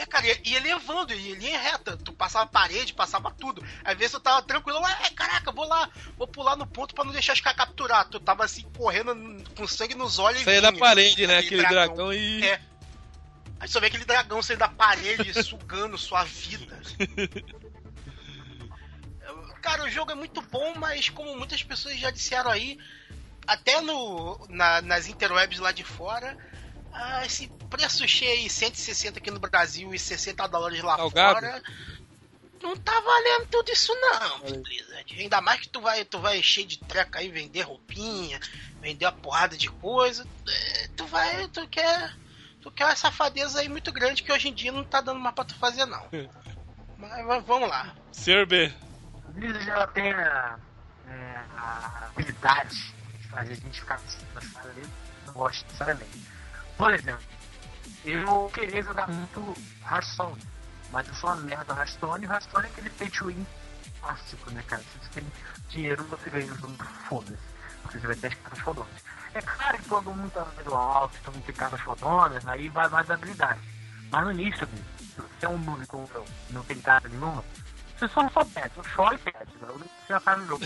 cara, 0.07 0.26
ia, 0.26 0.40
ia 0.45 0.61
levando, 0.61 1.12
ia 1.12 1.33
em 1.33 1.38
linha 1.38 1.59
reta. 1.59 1.97
Tu 1.97 2.12
passava 2.12 2.47
parede, 2.47 2.93
passava 2.95 3.31
tudo. 3.31 3.64
Às 3.85 3.97
vezes 3.97 4.12
tu 4.12 4.21
tava 4.21 4.43
tranquilo, 4.43 4.81
ué, 4.81 5.11
caraca, 5.17 5.50
vou 5.52 5.67
lá, 5.67 5.88
vou 6.17 6.26
pular 6.26 6.57
no 6.57 6.67
ponto 6.67 6.95
pra 6.95 7.05
não 7.05 7.12
deixar 7.12 7.33
os 7.33 7.40
caras 7.40 7.59
capturar. 7.59 8.07
Tu 8.09 8.19
tava 8.21 8.45
assim, 8.45 8.62
correndo 8.76 9.14
com 9.57 9.67
sangue 9.67 9.95
nos 9.95 10.19
olhos. 10.19 10.40
e 10.43 10.45
Saía 10.45 10.62
da 10.62 10.73
parede, 10.73 11.26
né? 11.26 11.38
Aquele 11.38 11.67
dragão, 11.67 12.12
e. 12.12 12.45
É. 12.45 12.61
Aí 13.61 13.69
só 13.69 13.81
vê 13.81 13.87
aquele 13.88 14.05
dragão 14.05 14.40
saindo 14.43 14.61
da 14.61 14.69
parede, 14.69 15.33
sugando 15.43 15.99
sua 15.99 16.23
vida. 16.25 16.78
Cara, 19.61 19.85
o 19.85 19.90
jogo 19.90 20.12
é 20.12 20.14
muito 20.14 20.40
bom, 20.40 20.75
mas 20.76 21.09
como 21.09 21.37
muitas 21.37 21.62
pessoas 21.62 21.99
já 21.99 22.11
disseram 22.11 22.50
aí, 22.50 22.78
até 23.47 23.81
no, 23.81 24.47
na- 24.49 24.81
nas 24.81 25.09
interwebs 25.09 25.59
lá 25.59 25.73
de 25.73 25.83
fora, 25.85 26.37
ah, 26.92 27.25
esse 27.25 27.49
preço 27.71 28.07
cheio 28.09 28.33
aí, 28.33 28.50
160 28.50 29.18
aqui 29.18 29.30
no 29.30 29.38
Brasil 29.38 29.95
e 29.95 29.99
60 29.99 30.47
dólares 30.49 30.83
lá 30.83 30.97
Salgado. 30.97 31.40
fora, 31.40 31.62
não 32.62 32.76
tá 32.76 32.99
valendo 33.00 33.47
tudo 33.50 33.71
isso 33.71 33.95
não, 33.95 34.40
Blizzard. 34.62 35.21
Ainda 35.21 35.40
mais 35.40 35.61
que 35.61 35.68
tu 35.68 35.80
vai, 35.80 36.04
tu 36.04 36.18
vai 36.18 36.42
cheio 36.42 36.66
de 36.66 36.78
treca 36.78 37.21
aí, 37.21 37.30
vender 37.30 37.62
roupinha, 37.62 38.40
vender 38.80 39.07
uma 39.07 39.12
porrada 39.12 39.57
de 39.57 39.68
coisa, 39.68 40.26
é, 40.49 40.88
tu 40.97 41.07
vai, 41.07 41.47
tu 41.49 41.66
quer... 41.68 42.16
Tu 42.61 42.73
quer 42.73 42.87
uma 42.87 42.97
safadeza 42.97 43.61
aí 43.61 43.68
muito 43.68 43.92
grande 43.92 44.21
que 44.25 44.33
hoje 44.33 44.49
em 44.49 44.52
dia 44.52 44.73
não 44.73 44.83
tá 44.83 45.00
dando 45.00 45.21
mais 45.21 45.33
pra 45.33 45.45
tu 45.45 45.54
fazer, 45.54 45.87
não. 45.87 46.04
Mas, 46.99 47.25
mas 47.25 47.45
vamos 47.45 47.68
lá. 47.68 47.95
Senhor 48.11 48.45
B. 48.45 48.73
A 49.25 49.30
Blizzard 49.30 49.71
ela 49.71 49.87
tem 49.87 50.12
a, 50.12 50.59
é, 51.09 51.40
a 51.57 52.07
habilidade 52.07 52.92
de 53.21 53.28
fazer 53.28 53.52
a 53.52 53.54
gente 53.54 53.80
ficar 53.80 54.00
nas 54.35 54.47
caras 54.49 54.75
dele. 54.75 54.88
Não 55.26 55.33
gosto 55.35 55.64
necessariamente. 55.66 56.18
Por 56.78 56.94
exemplo, 56.94 57.25
eu 58.04 58.50
queria 58.54 58.80
jogar 58.82 59.08
muito 59.08 59.54
Hearthstone, 59.82 60.40
mas 60.92 61.08
eu 61.08 61.14
sou 61.14 61.30
uma 61.30 61.42
merda 61.42 61.75
Hearthstone 61.75 62.25
e 62.25 62.28
Hearthstone 62.28 62.66
é 62.66 62.68
aquele 62.70 62.90
pay 62.90 63.11
to 63.11 63.26
win 63.26 63.47
clássico, 64.00 64.50
né, 64.52 64.62
cara? 64.64 64.82
Se 64.82 64.99
você 64.99 65.20
tem 65.20 65.32
dinheiro, 65.70 66.04
você 66.04 66.30
ganha 66.30 66.52
o 66.52 66.56
jogo, 66.56 66.85
foda-se. 67.08 67.42
Porque 67.82 67.99
você 67.99 68.06
vai 68.06 68.16
ter 68.16 68.28
as 68.28 68.35
cartas 68.35 68.58
fodonas. 68.61 68.92
É 69.35 69.42
claro 69.42 69.78
que 69.78 69.88
todo 69.88 70.14
mundo 70.14 70.30
tá 70.30 70.47
nível 70.56 70.76
alto, 70.76 71.18
todo 71.25 71.35
mundo 71.35 71.44
tem 71.44 71.54
cartas 71.54 71.80
fodonas, 71.80 72.47
aí 72.47 72.68
vai 72.68 72.88
mais 72.88 73.06
da 73.08 73.14
habilidade. 73.14 73.61
Mas 74.11 74.25
no 74.25 74.32
início, 74.32 74.66
se 74.66 75.16
você 75.16 75.47
é 75.47 75.49
um 75.49 75.58
noob 75.58 75.85
como 75.88 76.08
eu, 76.14 76.25
não 76.50 76.62
tem 76.62 76.80
carta 76.80 77.08
nenhuma, 77.08 77.44
você 77.99 78.06
só 78.08 78.28
só 78.30 78.44
perde, 78.44 78.76
você 78.76 78.88
chora 78.90 79.16
e 79.16 79.18
perde, 79.18 79.52
né? 79.61 79.68
você 79.68 79.88
já 80.08 80.20
faz 80.20 80.38
no 80.38 80.47
jogo. 80.47 80.64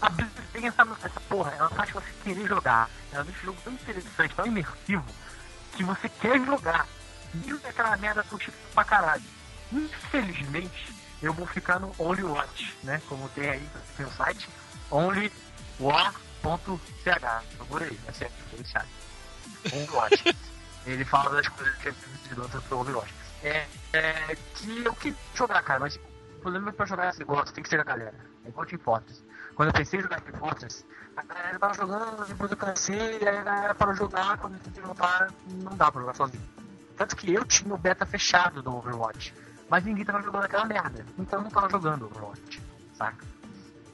A 0.00 0.08
Blizzard 0.08 0.48
tem 0.52 0.66
essa, 0.66 0.82
essa 0.82 1.20
porra, 1.28 1.52
ela 1.52 1.68
faz 1.68 1.90
você 1.90 2.06
querer 2.24 2.48
jogar. 2.48 2.88
Ela 3.12 3.24
deixa 3.24 3.40
o 3.40 3.44
jogo 3.44 3.58
tão 3.62 3.72
interessante, 3.74 4.34
tão 4.34 4.46
imersivo, 4.46 5.04
que 5.72 5.84
você 5.84 6.08
quer 6.08 6.40
jogar. 6.44 6.86
Mesmo 7.34 7.58
que 7.58 7.66
aquela 7.66 7.96
merda 7.96 8.22
custe 8.24 8.52
pra 8.74 8.84
caralho. 8.84 9.22
Infelizmente, 9.72 10.94
eu 11.22 11.32
vou 11.32 11.46
ficar 11.46 11.78
no 11.80 11.94
Only 11.98 12.24
Watch, 12.24 12.76
né? 12.82 13.00
Como 13.08 13.28
tem 13.30 13.48
aí 13.48 13.68
tem 13.96 14.04
o 14.04 14.10
site, 14.10 14.48
onlywatch.ch. 14.90 15.32
Procura 17.56 17.84
aí, 17.86 17.98
é 18.06 18.12
certo, 18.12 18.34
ele 18.52 18.64
sabe. 18.64 18.88
Only 19.72 19.90
Watch. 19.90 20.36
Ele 20.84 21.04
fala 21.04 21.30
das 21.30 21.46
coisas 21.46 21.76
que 21.76 21.90
é 21.90 21.92
preciso 21.92 22.62
pro 22.62 22.78
Only 22.80 22.92
Watch. 22.92 23.14
É, 23.44 23.68
é 23.92 24.36
que 24.56 24.84
eu 24.84 24.92
queria 24.94 25.16
jogar, 25.32 25.62
cara, 25.62 25.78
mas 25.78 25.94
o 25.94 26.40
problema 26.40 26.70
é 26.70 26.72
pra 26.72 26.86
jogar 26.86 27.10
esse 27.10 27.20
negócio, 27.20 27.54
tem 27.54 27.62
que 27.62 27.70
ser 27.70 27.78
a 27.78 27.84
galera. 27.84 28.14
É 28.44 28.48
igual 28.48 28.66
Team 28.66 28.80
Fortress. 28.80 29.21
Quando 29.54 29.68
eu 29.68 29.72
pensei 29.72 30.00
em 30.00 30.02
jogar 30.02 30.20
Team 30.20 30.38
Fortress, 30.38 30.84
a 31.16 31.22
galera 31.22 31.58
tava 31.58 31.74
jogando, 31.74 32.26
depois 32.26 32.50
eu 32.50 32.56
cansei, 32.56 33.28
aí 33.28 33.36
a 33.36 33.42
galera 33.42 33.74
parou 33.74 33.92
de 33.92 34.00
jogar, 34.00 34.38
quando 34.38 34.54
eu 34.54 34.60
tentei 34.60 34.82
voltar, 34.82 35.30
não 35.62 35.76
dá 35.76 35.92
pra 35.92 36.00
jogar 36.00 36.14
sozinho. 36.14 36.42
Tanto 36.96 37.16
que 37.16 37.32
eu 37.32 37.44
tinha 37.44 37.74
o 37.74 37.78
beta 37.78 38.06
fechado 38.06 38.62
do 38.62 38.74
Overwatch, 38.74 39.34
mas 39.68 39.84
ninguém 39.84 40.04
tava 40.04 40.22
jogando 40.22 40.44
aquela 40.44 40.64
merda, 40.64 41.04
então 41.18 41.40
eu 41.40 41.44
não 41.44 41.50
tava 41.50 41.68
jogando 41.68 42.06
Overwatch, 42.06 42.62
saca? 42.94 43.24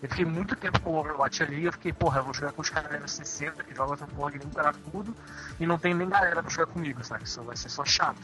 Eu 0.01 0.09
fiquei 0.09 0.25
muito 0.25 0.55
tempo 0.55 0.81
com 0.81 0.91
o 0.91 1.01
Overwatch 1.01 1.43
ali, 1.43 1.65
eu 1.65 1.73
fiquei, 1.73 1.93
porra, 1.93 2.21
eu 2.21 2.25
vou 2.25 2.35
jogar 2.35 2.53
com 2.53 2.63
os 2.63 2.71
caras 2.71 2.93
level 2.93 3.09
60 3.09 3.65
que 3.65 3.75
jogam 3.75 3.95
essa 3.95 4.07
porra 4.07 4.33
um 4.37 4.51
cara 4.51 4.73
tudo, 4.73 5.17
e 5.59 5.67
não 5.67 5.77
tem 5.77 5.93
nem 5.93 6.09
galera 6.09 6.41
pra 6.41 6.51
jogar 6.51 6.73
comigo, 6.73 7.03
saca? 7.03 7.25
Isso 7.25 7.43
vai 7.43 7.57
ser 7.57 7.69
só 7.69 7.85
chato. 7.85 8.21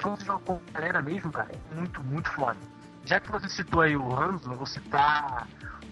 Quando 0.00 0.18
você 0.18 0.24
joga 0.24 0.44
com 0.44 0.60
galera 0.72 1.02
mesmo, 1.02 1.30
cara, 1.30 1.50
é 1.52 1.74
muito, 1.74 2.02
muito 2.02 2.30
foda. 2.30 2.56
Já 3.04 3.20
que 3.20 3.30
você 3.30 3.48
citou 3.48 3.80
aí 3.80 3.96
o 3.96 4.14
Hanzo, 4.14 4.50
eu 4.50 4.56
vou 4.56 4.66
citar 4.66 5.46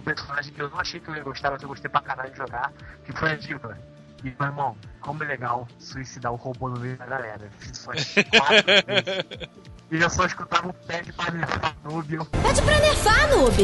personagem 0.07 0.53
que 0.53 0.63
eu 0.63 0.71
não 0.71 0.79
achei 0.79 1.01
que 1.01 1.09
eu 1.09 1.17
ia 1.17 1.23
gostar, 1.23 1.51
mas 1.51 1.63
eu 1.63 1.69
gostei 1.69 1.91
pra 1.91 2.01
caralho 2.01 2.31
de 2.31 2.37
jogar, 2.39 2.73
que 3.05 3.13
foi 3.13 3.33
a 3.33 3.35
Diva. 3.35 3.77
E, 4.25 4.35
meu 4.39 4.49
irmão, 4.49 4.77
como 5.01 5.23
é 5.25 5.27
legal 5.27 5.69
suicidar 5.79 6.33
o 6.33 6.37
robô 6.37 6.69
no 6.69 6.79
meio 6.79 6.97
da 6.97 7.07
galera. 7.07 7.51
Fiz 7.59 7.85
umas 7.85 8.15
quatro 8.15 8.67
vezes. 8.87 9.49
E 9.89 10.03
eu 10.03 10.11
só 10.11 10.27
escutava 10.27 10.69
o 10.69 10.73
pé 10.73 11.01
de 11.01 11.13
pra 11.13 11.31
nerfar 11.31 11.77
noob. 11.85 12.13
Eu, 12.13 12.25
Pede 12.25 12.61
pra 12.63 12.81
nerfar, 12.81 13.29
noob. 13.31 13.55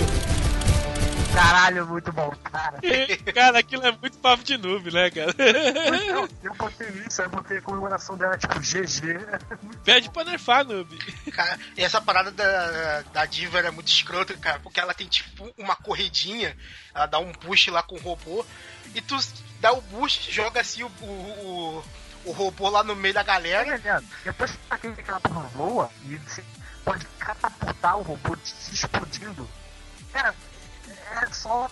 Caralho, 1.32 1.86
muito 1.86 2.12
bom, 2.12 2.30
cara. 2.44 2.78
cara, 3.34 3.58
aquilo 3.58 3.86
é 3.86 3.92
muito 3.92 4.18
papo 4.18 4.44
de 4.44 4.56
noob, 4.56 4.90
né, 4.92 5.10
cara? 5.10 5.34
Eu, 6.06 6.28
eu 6.42 6.54
botei 6.54 6.88
isso, 7.06 7.22
aí 7.22 7.26
eu 7.26 7.30
botei 7.30 7.58
a 7.58 7.62
comemoração 7.62 8.16
dela, 8.16 8.36
tipo, 8.36 8.58
GG. 8.60 9.18
Pede 9.84 10.10
pra 10.10 10.24
nerfar, 10.24 10.64
noob. 10.64 10.96
Cara, 11.32 11.58
e 11.76 11.82
essa 11.82 12.00
parada 12.00 12.30
da, 12.30 13.02
da 13.12 13.26
diva 13.26 13.60
é 13.60 13.70
muito 13.70 13.88
escrota, 13.88 14.36
cara, 14.36 14.60
porque 14.60 14.80
ela 14.80 14.94
tem 14.94 15.06
tipo 15.06 15.52
uma 15.56 15.76
corridinha, 15.76 16.56
ela 16.94 17.06
dá 17.06 17.18
um 17.18 17.32
boost 17.32 17.70
lá 17.70 17.82
com 17.82 17.96
o 17.96 18.00
robô, 18.00 18.44
e 18.94 19.00
tu 19.00 19.16
dá 19.60 19.72
o 19.72 19.80
boost, 19.80 20.30
joga 20.30 20.60
assim 20.60 20.82
o, 20.82 20.88
o, 21.00 21.04
o, 21.04 21.84
o 22.26 22.32
robô 22.32 22.68
lá 22.68 22.82
no 22.82 22.94
meio 22.94 23.14
da 23.14 23.22
galera. 23.22 23.76
entendendo? 23.76 24.06
Depois 24.24 24.50
que 24.50 24.58
tá 24.68 24.74
aquele 24.74 24.94
que 24.94 25.00
aquela 25.00 25.20
porra 25.20 25.48
voa, 25.54 25.90
e 26.04 26.16
você 26.16 26.44
pode 26.84 27.06
catapultar 27.18 27.98
o 27.98 28.02
robô 28.02 28.36
se 28.44 28.74
explodindo. 28.74 29.48
Cara, 30.12 30.34
é 31.22 31.32
só. 31.32 31.70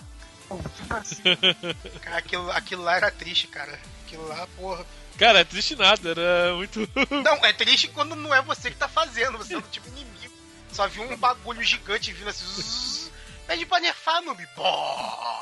Tipo 0.75 0.93
assim, 0.93 1.21
Cara, 2.01 2.17
aquilo, 2.17 2.51
aquilo 2.51 2.83
lá 2.83 2.97
era 2.97 3.11
triste, 3.11 3.47
cara. 3.47 3.79
Aquilo 4.05 4.27
lá, 4.27 4.47
porra. 4.57 4.85
Cara, 5.17 5.39
é 5.39 5.43
triste 5.43 5.75
nada, 5.75 6.09
era 6.09 6.55
muito. 6.55 6.79
Não, 7.23 7.45
é 7.45 7.53
triste 7.53 7.87
quando 7.89 8.15
não 8.15 8.33
é 8.33 8.41
você 8.41 8.71
que 8.71 8.77
tá 8.77 8.87
fazendo, 8.87 9.37
você 9.37 9.53
é 9.53 9.57
um 9.57 9.61
tipo 9.61 9.87
inimigo. 9.89 10.33
Só 10.71 10.87
viu 10.87 11.03
um 11.03 11.17
bagulho 11.17 11.61
gigante 11.63 12.11
vindo 12.11 12.29
assim. 12.29 12.45
zzz. 12.45 13.11
Pede 13.45 13.65
pra 13.65 13.79
nerfar, 13.79 14.21
noob. 14.21 14.47
Pô! 14.55 14.63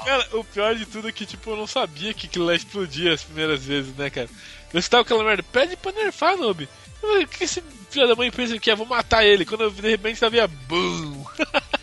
Cara, 0.03 0.27
o 0.33 0.43
pior 0.43 0.75
de 0.75 0.85
tudo 0.85 1.07
é 1.07 1.11
que, 1.11 1.25
tipo, 1.25 1.51
eu 1.51 1.55
não 1.57 1.67
sabia 1.67 2.13
que 2.13 2.25
aquilo 2.25 2.45
lá 2.45 2.55
explodia 2.55 3.13
as 3.13 3.23
primeiras 3.23 3.63
vezes, 3.63 3.95
né, 3.95 4.09
cara? 4.09 4.29
Eu 4.73 4.79
estava 4.79 5.03
aquela 5.03 5.23
merda, 5.23 5.43
pede 5.43 5.77
pra 5.77 5.91
nerfar, 5.91 6.35
noob. 6.35 6.67
O 7.01 7.27
que 7.27 7.43
esse 7.43 7.63
filho 7.89 8.07
da 8.07 8.15
mãe 8.15 8.31
pensa 8.31 8.57
que 8.59 8.71
é? 8.71 8.75
Vou 8.75 8.85
matar 8.85 9.23
ele. 9.23 9.45
Quando 9.45 9.61
eu, 9.65 9.71
de 9.71 9.89
repente 9.89 10.19
sabia, 10.19 10.47
BUM! 10.47 11.23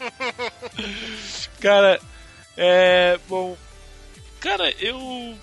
cara, 1.60 2.00
é. 2.56 3.18
Bom. 3.28 3.56
Cara, 4.40 4.70
eu. 4.82 5.36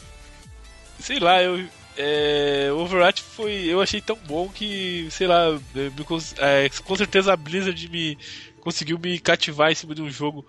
Sei 1.00 1.20
lá, 1.20 1.42
eu. 1.42 1.68
É, 1.98 2.72
Overwatch 2.72 3.24
foi. 3.24 3.66
Eu 3.66 3.82
achei 3.82 4.02
tão 4.02 4.16
bom 4.16 4.50
que, 4.50 5.08
sei 5.10 5.28
lá, 5.28 5.52
me 5.74 5.92
é, 6.38 6.70
com 6.84 6.96
certeza 6.96 7.34
a 7.34 7.38
Blizzard 7.38 7.90
me 7.90 8.18
conseguiu 8.60 9.00
me 9.00 9.20
cativar 9.20 9.72
em 9.72 9.76
cima 9.76 9.96
de 9.96 10.02
um 10.02 10.10
jogo. 10.10 10.46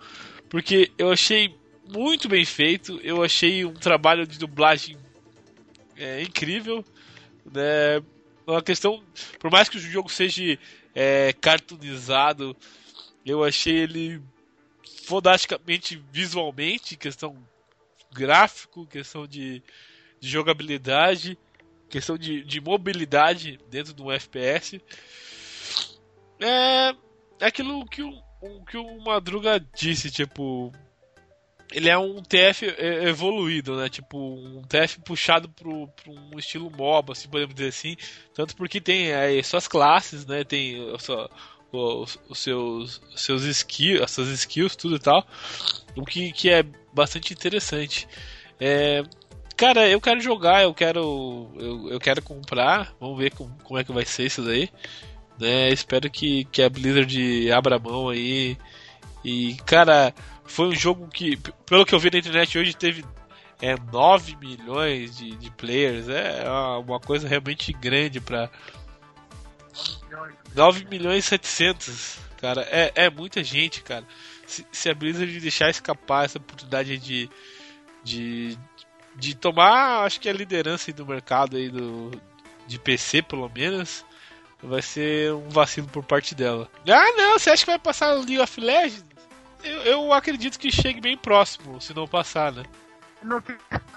Porque 0.49 0.91
eu 0.99 1.11
achei 1.11 1.55
muito 1.91 2.29
bem 2.29 2.45
feito, 2.45 3.01
eu 3.03 3.23
achei 3.23 3.65
um 3.65 3.73
trabalho 3.73 4.27
de 4.27 4.39
dublagem 4.39 4.97
é, 5.97 6.23
incrível. 6.23 6.85
Né? 7.51 8.03
Uma 8.47 8.63
questão. 8.63 9.03
Por 9.39 9.51
mais 9.51 9.69
que 9.69 9.77
o 9.77 9.81
jogo 9.81 10.11
seja 10.11 10.59
é, 10.95 11.33
cartoonizado, 11.41 12.57
eu 13.31 13.45
achei 13.45 13.77
ele 13.77 14.23
fodasticamente 15.05 16.03
visualmente, 16.11 16.97
questão 16.97 17.37
gráfico, 18.13 18.87
questão 18.87 19.27
de, 19.27 19.63
de 20.21 20.29
jogabilidade, 20.29 21.39
questão 21.89 22.17
de, 22.17 22.43
de 22.45 22.61
mobilidade 22.61 23.59
dentro 23.71 23.93
de 23.93 24.03
um 24.03 24.11
FPS. 24.11 24.81
É, 26.41 26.95
é 27.41 27.47
aquilo 27.47 27.85
que 27.87 28.03
o, 28.03 28.13
o 28.41 28.65
que 28.65 28.77
o 28.77 29.01
Madruga 29.01 29.65
disse, 29.75 30.11
tipo. 30.11 30.73
Ele 31.71 31.91
é 31.91 31.99
um 31.99 32.23
TF 32.23 32.65
evoluído, 33.07 33.77
né? 33.77 33.91
Tipo, 33.91 34.17
um 34.17 34.63
TF 34.63 35.01
puxado 35.01 35.51
pro, 35.51 35.87
pro 35.89 36.13
um 36.13 36.39
estilo 36.39 36.71
MOBA, 36.71 37.13
assim, 37.13 37.29
podemos 37.29 37.55
dizer 37.55 37.69
assim. 37.69 37.95
Tanto 38.33 38.57
porque 38.57 38.81
tem 38.81 39.13
aí 39.13 39.45
suas 39.45 39.69
classes, 39.69 40.25
né? 40.25 40.45
Tem 40.45 40.79
sua- 40.99 41.31
os, 41.73 42.19
os 42.29 42.39
seus, 42.39 43.01
os 43.15 43.21
seus 43.21 43.43
skills, 43.45 44.03
as 44.03 44.11
suas 44.11 44.29
skills, 44.29 44.77
tudo 44.77 44.97
e 44.97 44.99
tal. 45.01 45.27
O 45.97 46.05
que, 46.05 46.33
que 46.33 46.51
é 46.51 46.65
bastante 46.93 47.33
interessante. 47.33 48.09
É, 48.61 49.03
cara, 49.57 49.89
eu 49.89 50.01
quero 50.01 50.21
jogar, 50.21 50.63
eu 50.63 50.75
quero. 50.75 51.51
Eu, 51.57 51.91
eu 51.91 52.01
quero 52.01 52.23
comprar. 52.23 52.95
Vamos 53.01 53.19
ver 53.19 53.33
como, 53.33 53.57
como 53.65 53.79
é 53.79 53.85
que 53.85 53.93
vai 53.93 54.05
ser 54.05 54.27
isso 54.27 54.43
daí. 54.43 54.69
Né? 55.39 55.69
Espero 55.71 56.11
que, 56.11 56.45
que 56.47 56.63
a 56.63 56.69
Blizzard 56.71 57.53
abra 57.53 57.77
a 57.77 57.79
mão 57.79 58.09
aí. 58.09 58.57
E, 59.25 59.55
cara, 59.67 60.15
foi 60.45 60.69
um 60.69 60.75
jogo 60.75 61.09
que, 61.09 61.37
pelo 61.67 61.85
que 61.85 61.95
eu 61.95 61.99
vi 62.01 62.11
na 62.11 62.19
internet 62.19 62.59
hoje, 62.59 62.75
teve 62.75 63.05
é, 63.61 63.77
9 63.93 64.37
milhões 64.37 65.17
de, 65.17 65.37
de 65.37 65.51
players. 65.51 66.09
É 66.09 66.45
uma- 66.85 67.01
coisa 67.01 67.29
realmente 67.29 67.73
grande 67.73 68.21
pra. 68.21 68.51
9 70.55 70.87
milhões 70.87 71.25
e 71.25 71.29
700, 71.29 72.19
cara. 72.41 72.63
É, 72.71 72.93
é 72.95 73.11
muita 73.11 73.43
gente, 73.43 73.83
cara. 73.83 74.05
Se, 74.47 74.67
se 74.73 74.89
a 74.89 74.95
Blizzard 74.95 75.41
deixar 75.41 75.71
escapar 75.71 76.25
essa 76.25 76.39
oportunidade 76.39 76.99
de, 76.99 77.29
de, 78.03 78.59
de 79.15 79.35
tomar, 79.35 80.05
acho 80.05 80.21
que 80.21 80.29
a 80.29 80.33
liderança 80.33 80.93
do 80.93 81.07
mercado 81.07 81.57
aí 81.57 81.69
do, 81.69 82.11
de 82.67 82.79
PC, 82.79 83.23
pelo 83.23 83.49
menos, 83.49 84.05
vai 84.63 84.83
ser 84.83 85.33
um 85.33 85.49
vacilo 85.49 85.89
por 85.89 86.05
parte 86.05 86.35
dela. 86.35 86.69
Ah, 86.89 87.13
não, 87.17 87.39
você 87.39 87.51
acha 87.51 87.65
que 87.65 87.71
vai 87.71 87.79
passar 87.79 88.13
League 88.13 88.39
of 88.39 88.61
Legends? 88.61 89.05
Eu, 89.63 89.83
eu 89.83 90.13
acredito 90.13 90.59
que 90.59 90.71
chegue 90.71 91.01
bem 91.01 91.17
próximo, 91.17 91.81
se 91.81 91.95
não 91.95 92.07
passar, 92.07 92.53
né? 92.53 92.63
Não, 93.23 93.43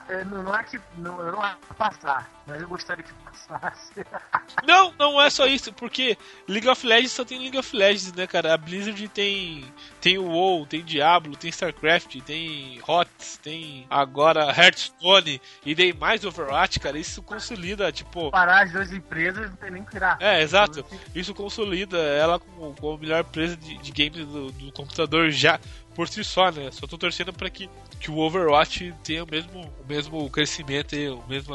é, 0.10 0.24
não, 0.26 0.44
não 0.44 0.56
é 0.56 0.64
que 0.64 0.80
não, 0.98 1.32
não 1.32 1.42
que 1.42 1.74
passar, 1.76 2.30
mas 2.48 2.62
eu 2.62 2.68
gostaria 2.68 3.04
que 3.04 3.14
passasse. 3.14 3.94
Não, 4.68 4.94
não 5.00 5.22
é 5.22 5.30
só 5.30 5.46
isso, 5.48 5.72
porque 5.74 6.18
League 6.48 6.68
of 6.68 6.86
Legends 6.86 7.14
só 7.14 7.24
tem 7.24 7.40
League 7.40 7.58
of 7.58 7.76
Legends, 7.76 8.14
né, 8.14 8.28
cara? 8.28 8.54
A 8.54 8.58
Blizzard 8.58 9.08
tem 9.08 9.64
tem 10.00 10.18
o 10.18 10.26
WoW, 10.26 10.66
tem 10.66 10.84
Diablo, 10.84 11.36
tem 11.36 11.50
StarCraft, 11.50 12.22
tem 12.22 12.80
HOTS, 12.86 13.38
tem 13.38 13.88
agora 13.90 14.52
Hearthstone 14.52 15.42
e 15.66 15.76
tem 15.76 15.94
mais 15.94 16.26
Overwatch, 16.26 16.80
cara. 16.80 16.98
Isso 17.00 17.24
consolida, 17.24 17.92
tipo, 17.92 18.30
Parar 18.32 18.64
as 18.64 18.72
duas 18.72 18.92
empresas 18.92 19.50
não 19.50 19.58
tem 19.58 19.72
nem 19.72 19.84
que 19.84 19.92
tirar. 19.92 20.18
É, 20.20 20.42
exato. 20.42 20.86
Isso 21.16 21.34
consolida 21.34 21.98
ela 21.98 22.40
como, 22.40 22.76
como 22.76 22.96
a 22.96 23.00
melhor 23.00 23.22
empresa 23.22 23.56
de, 23.56 23.78
de 23.78 23.92
games 23.92 24.28
do, 24.28 24.52
do 24.52 24.72
computador 24.72 25.32
já 25.32 25.60
por 26.02 26.08
si 26.10 26.24
só, 26.24 26.50
né? 26.50 26.72
Só 26.72 26.88
tô 26.88 26.98
torcendo 26.98 27.32
pra 27.32 27.48
que, 27.48 27.70
que 28.00 28.10
o 28.10 28.18
Overwatch 28.18 28.92
tenha 29.04 29.24
o 29.24 29.28
mesmo, 29.30 29.62
o 29.62 29.86
mesmo 29.88 30.28
crescimento 30.32 30.96
e 30.96 31.08
o 31.10 31.22
mesmo, 31.28 31.54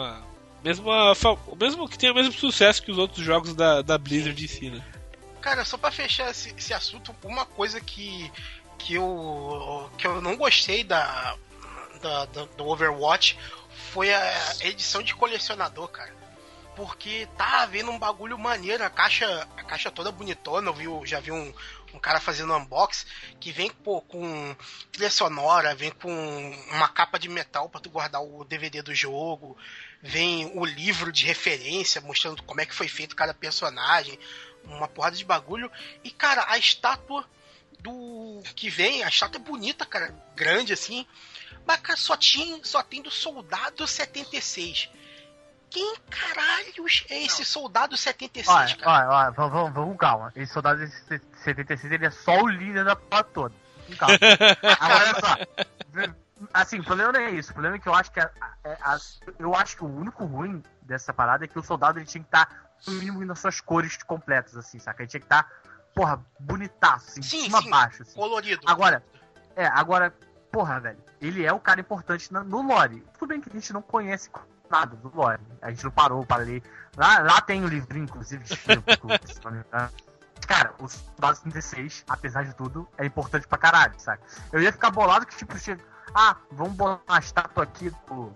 mesma, 0.62 1.16
fa- 1.16 1.32
o 1.48 1.56
mesmo 1.56 1.88
que 1.88 1.98
tenha 1.98 2.12
o 2.12 2.14
mesmo 2.14 2.32
sucesso 2.32 2.80
que 2.80 2.92
os 2.92 2.96
outros 2.98 3.24
jogos 3.24 3.56
da, 3.56 3.82
da 3.82 3.98
Blizzard 3.98 4.40
em 4.44 4.46
si, 4.46 4.70
né? 4.70 4.80
Cara, 5.40 5.64
só 5.64 5.76
pra 5.76 5.90
fechar 5.90 6.30
esse, 6.30 6.54
esse 6.56 6.72
assunto, 6.72 7.12
uma 7.24 7.44
coisa 7.44 7.80
que, 7.80 8.30
que, 8.78 8.94
eu, 8.94 9.90
que 9.98 10.06
eu 10.06 10.20
não 10.22 10.36
gostei 10.36 10.84
da, 10.84 11.34
da, 12.00 12.24
da- 12.26 12.44
do 12.56 12.68
Overwatch 12.68 13.36
foi 13.92 14.14
a 14.14 14.54
edição 14.60 15.02
de 15.02 15.12
colecionador, 15.12 15.88
cara. 15.88 16.14
Porque 16.76 17.26
tá 17.36 17.62
havendo 17.62 17.90
um 17.90 17.98
bagulho 17.98 18.38
maneiro, 18.38 18.84
a 18.84 18.90
caixa, 18.90 19.48
a 19.56 19.64
caixa 19.64 19.90
toda 19.90 20.12
bonitona, 20.12 20.68
eu 20.70 20.74
vi, 20.74 20.86
já 21.08 21.18
vi 21.18 21.32
um, 21.32 21.52
um 21.96 21.98
cara 21.98 22.20
fazendo 22.20 22.54
unbox 22.54 23.06
que 23.40 23.50
vem 23.50 23.70
pô, 23.70 24.02
com 24.02 24.54
trilha 24.92 25.10
sonora, 25.10 25.74
vem 25.74 25.90
com 25.90 26.10
uma 26.70 26.88
capa 26.88 27.18
de 27.18 27.28
metal 27.28 27.68
pra 27.68 27.80
tu 27.80 27.88
guardar 27.88 28.22
o 28.22 28.44
DVD 28.44 28.82
do 28.82 28.94
jogo, 28.94 29.56
vem 30.02 30.52
o 30.54 30.64
livro 30.64 31.10
de 31.10 31.24
referência 31.24 32.00
mostrando 32.00 32.42
como 32.42 32.60
é 32.60 32.66
que 32.66 32.74
foi 32.74 32.86
feito 32.86 33.16
cada 33.16 33.32
personagem, 33.32 34.18
uma 34.64 34.86
porrada 34.86 35.16
de 35.16 35.24
bagulho. 35.24 35.70
E, 36.04 36.10
cara, 36.10 36.44
a 36.48 36.58
estátua 36.58 37.28
do 37.80 38.42
que 38.54 38.68
vem, 38.68 39.02
a 39.02 39.08
estátua 39.08 39.40
é 39.40 39.44
bonita, 39.44 39.86
cara, 39.86 40.14
grande 40.34 40.72
assim. 40.72 41.06
Mas, 41.66 41.80
cara, 41.80 41.98
só, 41.98 42.16
tinha, 42.16 42.60
só 42.62 42.82
tem 42.82 43.00
do 43.00 43.10
Soldado 43.10 43.86
76. 43.86 44.90
Quem 45.70 45.96
caralhos 46.10 47.04
é 47.10 47.22
esse 47.24 47.44
Soldado 47.44 47.96
76, 47.96 48.48
Olha, 48.56 48.76
cara? 48.76 49.08
olha, 49.08 49.16
olha, 49.18 49.30
vamos, 49.32 49.72
vamos, 49.74 49.90
com 49.92 49.96
calma. 49.96 50.32
Esse 50.36 50.52
soldado 50.52 50.84
de 50.86 50.90
76 51.42 51.92
ele 51.92 52.06
é 52.06 52.10
só 52.10 52.40
o 52.40 52.46
líder 52.48 52.84
da 52.84 52.96
porra 52.96 53.24
toda. 53.24 53.54
Com 53.86 53.96
calma. 53.96 54.18
Agora, 54.80 55.04
olha 55.04 55.20
só. 55.20 56.06
Assim, 56.52 56.80
o 56.80 56.84
problema 56.84 57.12
não 57.12 57.20
é 57.20 57.30
isso. 57.30 57.50
O 57.50 57.54
problema 57.54 57.76
é 57.76 57.78
que 57.78 57.88
eu 57.88 57.94
acho 57.94 58.10
que 58.12 58.20
a- 58.20 58.30
é- 58.64 58.78
a- 58.82 58.98
eu 59.38 59.54
acho 59.54 59.76
que 59.76 59.84
o 59.84 59.88
único 59.88 60.24
ruim 60.24 60.62
dessa 60.82 61.12
parada 61.12 61.44
é 61.44 61.48
que 61.48 61.58
o 61.58 61.62
soldado 61.62 61.98
ele 61.98 62.06
tinha 62.06 62.22
que 62.22 62.28
estar 62.28 62.48
no 62.86 62.92
mínimo 62.94 63.24
nas 63.24 63.38
suas 63.40 63.60
cores 63.60 63.96
completas, 64.02 64.56
assim, 64.56 64.78
saca? 64.78 65.02
Ele 65.02 65.08
tinha 65.10 65.20
que 65.20 65.26
estar, 65.26 65.50
porra, 65.94 66.22
bonitaço, 66.38 67.08
assim, 67.10 67.20
de 67.20 67.26
Sim, 67.28 67.44
cima 67.44 67.60
sim. 67.62 67.68
a 67.68 67.70
baixo, 67.70 68.02
assim. 68.02 68.14
Colorido. 68.14 68.62
Agora, 68.66 69.02
é, 69.56 69.66
agora, 69.66 70.14
porra, 70.52 70.78
velho, 70.78 70.98
ele 71.20 71.44
é 71.44 71.52
o 71.52 71.58
cara 71.58 71.80
importante 71.80 72.30
na- 72.32 72.44
no 72.44 72.60
lore. 72.62 73.02
Tudo 73.18 73.28
bem 73.30 73.40
que 73.40 73.48
a 73.48 73.52
gente 73.52 73.72
não 73.72 73.80
conhece 73.82 74.30
nada 74.70 74.96
do 74.96 75.14
lore. 75.14 75.40
A 75.62 75.70
gente 75.70 75.84
não 75.84 75.90
parou 75.90 76.24
para 76.24 76.42
ler. 76.42 76.62
Lá, 76.96 77.18
lá 77.20 77.40
tem 77.40 77.64
o 77.64 77.68
livrinho, 77.68 78.04
inclusive, 78.04 78.44
de 78.44 78.56
Chico, 78.56 78.82
se 79.26 79.44
não 79.44 79.52
me 79.52 79.58
engano. 79.58 79.90
Cara, 80.46 80.74
o 80.78 80.88
Soldado 80.88 81.40
36, 81.40 82.04
apesar 82.08 82.44
de 82.44 82.54
tudo, 82.54 82.88
é 82.98 83.04
importante 83.04 83.46
pra 83.48 83.58
caralho, 83.58 83.94
sabe? 83.98 84.22
Eu 84.52 84.62
ia 84.62 84.72
ficar 84.72 84.90
bolado 84.90 85.26
que, 85.26 85.36
tipo, 85.36 85.58
chega. 85.58 85.82
Ah, 86.14 86.36
vamos 86.52 86.74
botar 86.74 87.02
uma 87.08 87.18
estátua 87.18 87.64
aqui 87.64 87.90
do 88.08 88.32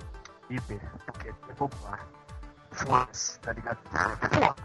Hiper, 0.49 0.81
porque 1.07 1.29
é 1.29 1.55
popular. 1.55 2.01
Foda-se, 2.73 3.39
tá 3.41 3.53
ligado? 3.53 3.79
Porra. 3.79 4.57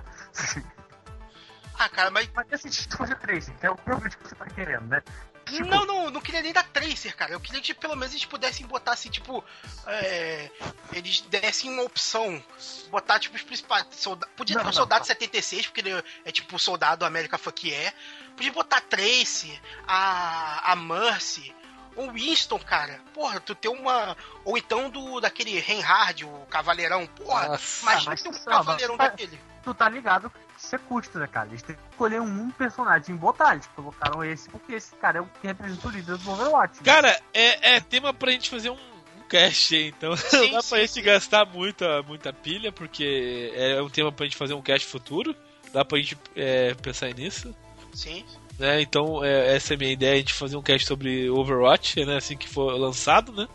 Ah, 1.77 1.89
cara, 1.89 2.09
mas. 2.09 2.29
Mas 2.33 2.47
esse 2.51 2.69
tipo 2.69 2.97
fosse 2.97 3.15
3, 3.15 3.49
que 3.49 3.65
é 3.65 3.69
o 3.69 3.75
problema 3.75 4.09
que 4.09 4.27
você 4.27 4.35
tá 4.35 4.45
querendo, 4.45 4.87
né? 4.87 5.01
Tipo, 5.45 5.65
Não, 5.69 5.85
não, 5.85 6.09
não 6.09 6.21
queria 6.21 6.41
nem 6.41 6.51
dar 6.51 6.63
Tracer, 6.63 7.15
cara. 7.15 7.31
Eu 7.33 7.39
queria 7.39 7.61
que 7.61 7.73
pelo 7.73 7.95
menos 7.95 8.13
eles 8.13 8.25
pudessem 8.25 8.65
botar 8.65 8.93
assim, 8.93 9.09
tipo. 9.09 9.43
é, 9.85 10.49
eles 10.91 11.21
dessem 11.21 11.69
uma 11.71 11.83
opção. 11.83 12.43
Botar, 12.89 13.19
tipo, 13.19 13.35
os 13.35 13.43
principais. 13.43 13.85
Solda... 13.91 14.27
Podia 14.35 14.55
Não, 14.55 14.63
ter 14.63 14.69
o 14.69 14.71
não, 14.71 14.73
soldado 14.73 15.01
não. 15.01 15.05
76, 15.07 15.67
porque 15.67 15.81
ele 15.81 16.03
é 16.25 16.31
tipo 16.31 16.55
o 16.55 16.59
soldado 16.59 17.05
América 17.05 17.37
Fuck 17.37 17.71
é. 17.73 17.93
Podia 18.35 18.51
botar 18.51 18.81
Trace, 18.81 19.59
a, 19.87 20.71
a 20.71 20.75
Mercy. 20.75 21.55
O 21.95 22.11
Winston, 22.11 22.59
cara. 22.59 22.99
Porra, 23.13 23.39
tu 23.39 23.55
tem 23.55 23.71
uma. 23.71 24.17
Ou 24.43 24.57
então 24.57 24.89
do 24.89 25.21
daquele 25.21 25.57
Reinhard, 25.61 26.25
o 26.25 26.45
Cavaleirão. 26.49 27.07
Porra, 27.07 27.47
Nossa, 27.49 27.83
imagina 27.83 28.11
mas 28.11 28.25
um 28.25 28.43
Cavaleirão 28.43 28.95
mas- 28.97 29.11
daquele. 29.11 29.39
Tu 29.65 29.73
tá 29.73 29.89
ligado 29.89 30.29
que 30.29 30.37
isso 30.57 30.73
é 30.75 30.77
custo, 30.77 31.19
né, 31.19 31.27
cara? 31.27 31.49
Eles 31.49 31.61
têm 31.61 31.75
que 31.75 31.81
escolher 31.91 32.21
um 32.21 32.49
personagem 32.51 33.13
e 33.13 33.17
botar. 33.17 33.53
Eles 33.55 33.67
colocaram 33.75 34.23
esse 34.23 34.47
porque 34.49 34.73
esse 34.73 34.95
cara 34.95 35.17
é 35.17 35.21
o 35.21 35.25
que 35.25 35.47
representa 35.47 35.87
o 35.87 35.91
líder 35.91 36.17
do 36.17 36.31
Overwatch. 36.31 36.77
né? 36.77 36.81
Cara, 36.85 37.19
é, 37.33 37.75
é 37.75 37.79
tema 37.81 38.13
pra 38.13 38.31
gente 38.31 38.49
fazer 38.49 38.69
um, 38.69 38.75
um 39.17 39.27
cast, 39.27 39.75
aí, 39.75 39.87
então 39.87 40.15
Sim, 40.17 40.45
não 40.45 40.51
dá 40.53 40.61
sim, 40.61 40.69
pra 40.69 40.79
gente 40.79 40.91
sim. 40.93 41.01
gastar 41.01 41.45
muita, 41.45 42.01
muita 42.03 42.31
pilha, 42.31 42.71
porque 42.71 43.51
é 43.53 43.81
um 43.81 43.89
tema 43.89 44.11
pra 44.11 44.25
gente 44.25 44.37
fazer 44.37 44.53
um 44.53 44.61
cast 44.61 44.87
futuro. 44.87 45.35
Dá 45.73 45.83
pra 45.83 45.97
gente 45.97 46.17
é, 46.35 46.73
pensar 46.75 47.13
nisso. 47.13 47.53
Sim. 47.93 48.23
Né? 48.57 48.81
Então, 48.81 49.21
é, 49.25 49.55
essa 49.55 49.73
é 49.73 49.75
a 49.75 49.77
minha 49.77 49.91
ideia, 49.91 50.13
a 50.13 50.17
gente 50.17 50.31
fazer 50.33 50.55
um 50.55 50.61
cast 50.61 50.87
sobre 50.87 51.29
Overwatch, 51.29 52.05
né? 52.05 52.15
Assim 52.15 52.37
que 52.37 52.47
for 52.47 52.71
lançado, 52.79 53.33
né? 53.33 53.45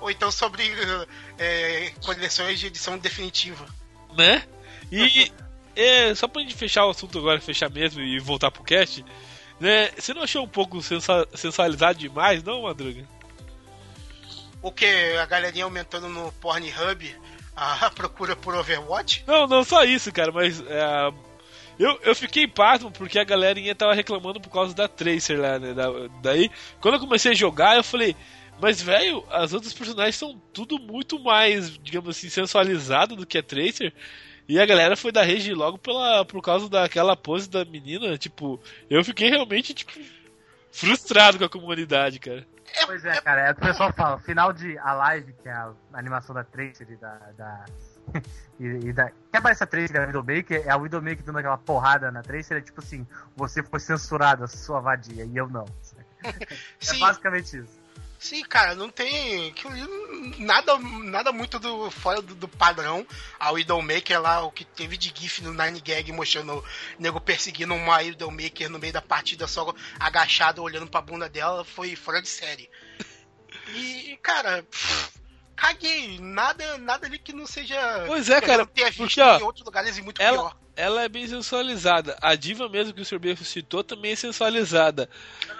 Ou 0.00 0.10
então 0.10 0.30
sobre 0.32 0.64
é, 1.38 1.92
coleções 2.04 2.58
de 2.58 2.66
edição 2.66 2.98
definitiva. 2.98 3.64
né? 4.16 4.42
E 4.90 5.30
é, 5.80 6.14
só 6.14 6.26
pra 6.28 6.42
gente 6.42 6.54
fechar 6.54 6.86
o 6.86 6.90
assunto 6.90 7.18
agora, 7.18 7.40
fechar 7.40 7.70
mesmo 7.70 8.00
e 8.00 8.18
voltar 8.18 8.50
pro 8.50 8.62
cast, 8.64 9.04
né? 9.60 9.90
Você 9.98 10.12
não 10.14 10.22
achou 10.22 10.44
um 10.44 10.48
pouco 10.48 10.82
sensa- 10.82 11.26
sensualizado 11.34 11.98
demais, 11.98 12.42
não, 12.42 12.62
Madruga? 12.62 13.04
O 14.60 14.72
que? 14.72 14.86
A 15.20 15.26
galerinha 15.26 15.64
aumentando 15.64 16.08
no 16.08 16.32
Pornhub 16.32 17.16
a 17.56 17.90
procura 17.90 18.34
por 18.36 18.54
Overwatch? 18.54 19.24
Não, 19.26 19.46
não 19.46 19.64
só 19.64 19.84
isso, 19.84 20.12
cara, 20.12 20.32
mas 20.32 20.60
é, 20.60 21.12
eu, 21.78 21.98
eu 22.02 22.14
fiquei 22.14 22.46
pasmo 22.46 22.90
porque 22.90 23.18
a 23.18 23.24
galerinha 23.24 23.74
tava 23.74 23.94
reclamando 23.94 24.40
por 24.40 24.50
causa 24.50 24.74
da 24.74 24.88
Tracer 24.88 25.40
lá, 25.40 25.58
né? 25.58 25.74
Da- 25.74 25.90
daí, 26.22 26.50
quando 26.80 26.94
eu 26.94 27.00
comecei 27.00 27.32
a 27.32 27.36
jogar, 27.36 27.76
eu 27.76 27.84
falei, 27.84 28.16
mas 28.60 28.82
velho, 28.82 29.24
as 29.30 29.52
outras 29.52 29.72
personagens 29.72 30.16
são 30.16 30.36
tudo 30.52 30.78
muito 30.80 31.18
mais, 31.20 31.78
digamos 31.78 32.16
assim, 32.16 32.28
sensualizado 32.28 33.14
do 33.14 33.24
que 33.26 33.38
a 33.38 33.42
Tracer. 33.42 33.92
E 34.48 34.58
a 34.58 34.64
galera 34.64 34.96
foi 34.96 35.12
da 35.12 35.22
rede 35.22 35.52
logo 35.52 35.76
pela, 35.76 36.24
por 36.24 36.40
causa 36.40 36.70
daquela 36.70 37.14
pose 37.14 37.50
da 37.50 37.66
menina. 37.66 38.16
Tipo, 38.16 38.58
eu 38.88 39.04
fiquei 39.04 39.28
realmente, 39.28 39.74
tipo, 39.74 39.92
frustrado 40.72 41.38
com 41.38 41.44
a 41.44 41.50
comunidade, 41.50 42.18
cara. 42.18 42.46
Pois 42.86 43.04
é, 43.04 43.20
cara, 43.20 43.48
é 43.48 43.50
o 43.50 43.54
que 43.54 43.60
o 43.60 43.66
pessoal 43.66 43.92
fala. 43.92 44.18
Final 44.20 44.52
de 44.54 44.78
A 44.78 44.94
Live, 44.94 45.34
que 45.42 45.48
é 45.48 45.52
a 45.52 45.72
animação 45.92 46.34
da 46.34 46.44
Tracer 46.44 46.90
e 46.90 46.96
da. 46.96 47.14
da 47.36 47.64
e, 48.58 48.64
e 48.64 48.92
da 48.92 49.10
que 49.10 49.36
aparece 49.36 49.62
a 49.62 49.66
Tracer 49.66 49.96
e 49.96 49.98
a 49.98 50.06
Widowmaker, 50.06 50.62
é 50.66 50.70
a 50.70 50.76
Widowmaker 50.76 51.22
dando 51.24 51.38
aquela 51.38 51.58
porrada 51.58 52.10
na 52.10 52.22
Tracer, 52.22 52.56
é 52.56 52.60
tipo 52.62 52.80
assim: 52.80 53.06
você 53.36 53.62
foi 53.62 53.80
censurado, 53.80 54.48
sua 54.48 54.80
vadia, 54.80 55.24
e 55.24 55.36
eu 55.36 55.48
não. 55.48 55.66
É 56.24 56.98
basicamente 56.98 57.58
isso. 57.58 57.77
Sim, 58.18 58.42
cara, 58.42 58.74
não 58.74 58.90
tem 58.90 59.54
nada, 60.38 60.76
nada 60.78 61.32
muito 61.32 61.58
do, 61.58 61.90
fora 61.90 62.20
do, 62.20 62.34
do 62.34 62.48
padrão. 62.48 63.06
A 63.38 63.50
Widowmaker 63.52 64.20
lá, 64.20 64.42
o 64.42 64.50
que 64.50 64.64
teve 64.64 64.96
de 64.96 65.12
GIF 65.14 65.42
no 65.42 65.52
Nine 65.52 65.80
Gag 65.80 66.12
mostrando 66.12 66.58
o 66.58 66.64
nego 66.98 67.20
perseguindo 67.20 67.74
uma 67.74 67.98
Widowmaker 67.98 68.68
no 68.68 68.78
meio 68.78 68.92
da 68.92 69.02
partida, 69.02 69.46
só 69.46 69.74
agachado 69.98 70.62
olhando 70.62 70.88
pra 70.88 71.00
bunda 71.00 71.28
dela, 71.28 71.64
foi 71.64 71.94
fora 71.94 72.20
de 72.20 72.28
série. 72.28 72.68
E, 73.74 74.18
cara, 74.22 74.62
pff, 74.62 75.10
caguei. 75.58 76.18
Nada, 76.20 76.78
nada 76.78 77.06
ali 77.06 77.18
que 77.18 77.32
não 77.32 77.46
seja. 77.46 77.76
Pois 78.06 78.30
é, 78.30 78.40
cara, 78.40 78.64
visto 78.64 78.96
porque, 78.96 79.20
ó, 79.20 79.38
em 79.38 79.42
outros 79.42 79.64
lugares 79.64 79.98
e 79.98 80.02
muito 80.02 80.20
ela- 80.22 80.50
pior. 80.50 80.56
Ela 80.76 81.02
é 81.02 81.08
bem 81.08 81.26
sensualizada. 81.26 82.16
A 82.22 82.36
diva 82.36 82.68
mesmo 82.68 82.94
que 82.94 83.00
o 83.00 83.04
Sr. 83.04 83.18
B 83.18 83.34
citou 83.34 83.82
também 83.82 84.12
é 84.12 84.16
sensualizada. 84.16 85.10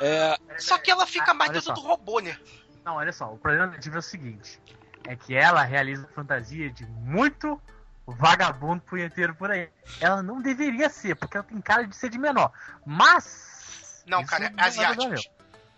É, 0.00 0.38
Só 0.58 0.78
que 0.78 0.92
ela 0.92 1.04
fica 1.08 1.32
Ah, 1.32 1.34
mais 1.34 1.50
dentro 1.50 1.66
só. 1.66 1.72
do 1.72 1.80
robô, 1.80 2.20
né? 2.20 2.38
Não, 2.84 2.94
olha 2.94 3.12
só, 3.12 3.32
o 3.32 3.37
problema 3.37 3.66
da 3.66 3.78
Diva 3.78 3.96
é 3.96 3.98
o 3.98 4.02
seguinte: 4.02 4.61
é 5.08 5.16
que 5.16 5.34
ela 5.34 5.64
realiza 5.64 6.04
a 6.04 6.14
fantasia 6.14 6.70
de 6.70 6.87
muito 6.87 7.61
vagabundo 8.06 8.80
punheteiro 8.82 9.34
por 9.34 9.50
aí. 9.50 9.68
Ela 10.00 10.22
não 10.22 10.40
deveria 10.40 10.88
ser, 10.88 11.16
porque 11.16 11.37
ela 11.37 11.44
tem 11.44 11.61
cara 11.61 11.84
de 11.84 11.96
ser 11.96 12.08
de 12.11 12.16
menor. 12.18 12.52
Mas. 12.87 14.04
Não, 14.06 14.24
cara, 14.24 14.46
é 14.46 14.50
meu. 14.50 15.20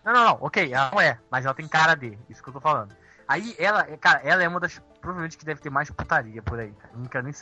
Não, 0.04 0.12
não, 0.12 0.24
não, 0.24 0.38
ok, 0.42 0.72
ela 0.72 0.90
não 0.90 1.00
é, 1.00 1.18
mas 1.30 1.44
ela 1.46 1.54
tem 1.54 1.66
cara 1.66 1.94
de, 1.94 2.16
isso 2.28 2.42
que 2.42 2.48
eu 2.48 2.52
tô 2.52 2.61
falando. 2.61 2.94
Aí 3.30 3.54
ela, 3.60 3.84
cara, 3.96 4.20
ela 4.24 4.42
é 4.42 4.48
uma 4.48 4.58
das. 4.58 4.82
Provavelmente 5.00 5.38
que 5.38 5.44
deve 5.44 5.60
ter 5.60 5.70
mais 5.70 5.88
putaria 5.88 6.42
por 6.42 6.58
aí, 6.58 6.72
cara. 6.72 6.92
Nunca 6.96 7.22
nem. 7.22 7.32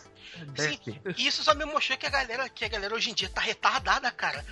Deve 0.48 0.77
Sim, 0.77 1.01
ter. 1.01 1.14
e 1.16 1.27
isso 1.27 1.42
só 1.42 1.55
me 1.55 1.64
mostrou 1.64 1.96
que 1.96 2.05
a 2.05 2.11
galera, 2.11 2.46
que 2.51 2.62
a 2.62 2.68
galera 2.68 2.94
hoje 2.94 3.11
em 3.11 3.14
dia 3.14 3.31
tá 3.31 3.40
retardada, 3.40 4.11
cara. 4.11 4.44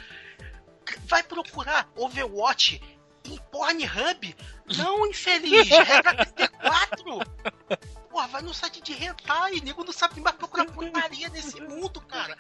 Vai 1.07 1.23
procurar 1.23 1.91
Overwatch 1.95 2.81
tem 3.23 3.39
Pornhub? 3.51 4.37
Não, 4.79 5.07
infeliz, 5.07 5.69
regra 5.69 6.15
34. 6.25 7.19
Porra, 8.09 8.29
vai 8.29 8.41
no 8.41 8.55
site 8.55 8.81
de 8.81 8.95
hentai, 8.95 9.61
nego 9.63 9.85
não 9.85 9.93
sabe 9.93 10.21
mais 10.23 10.37
procurar 10.37 10.65
putaria 10.67 11.29
nesse 11.29 11.61
mundo, 11.61 12.01
cara. 12.01 12.35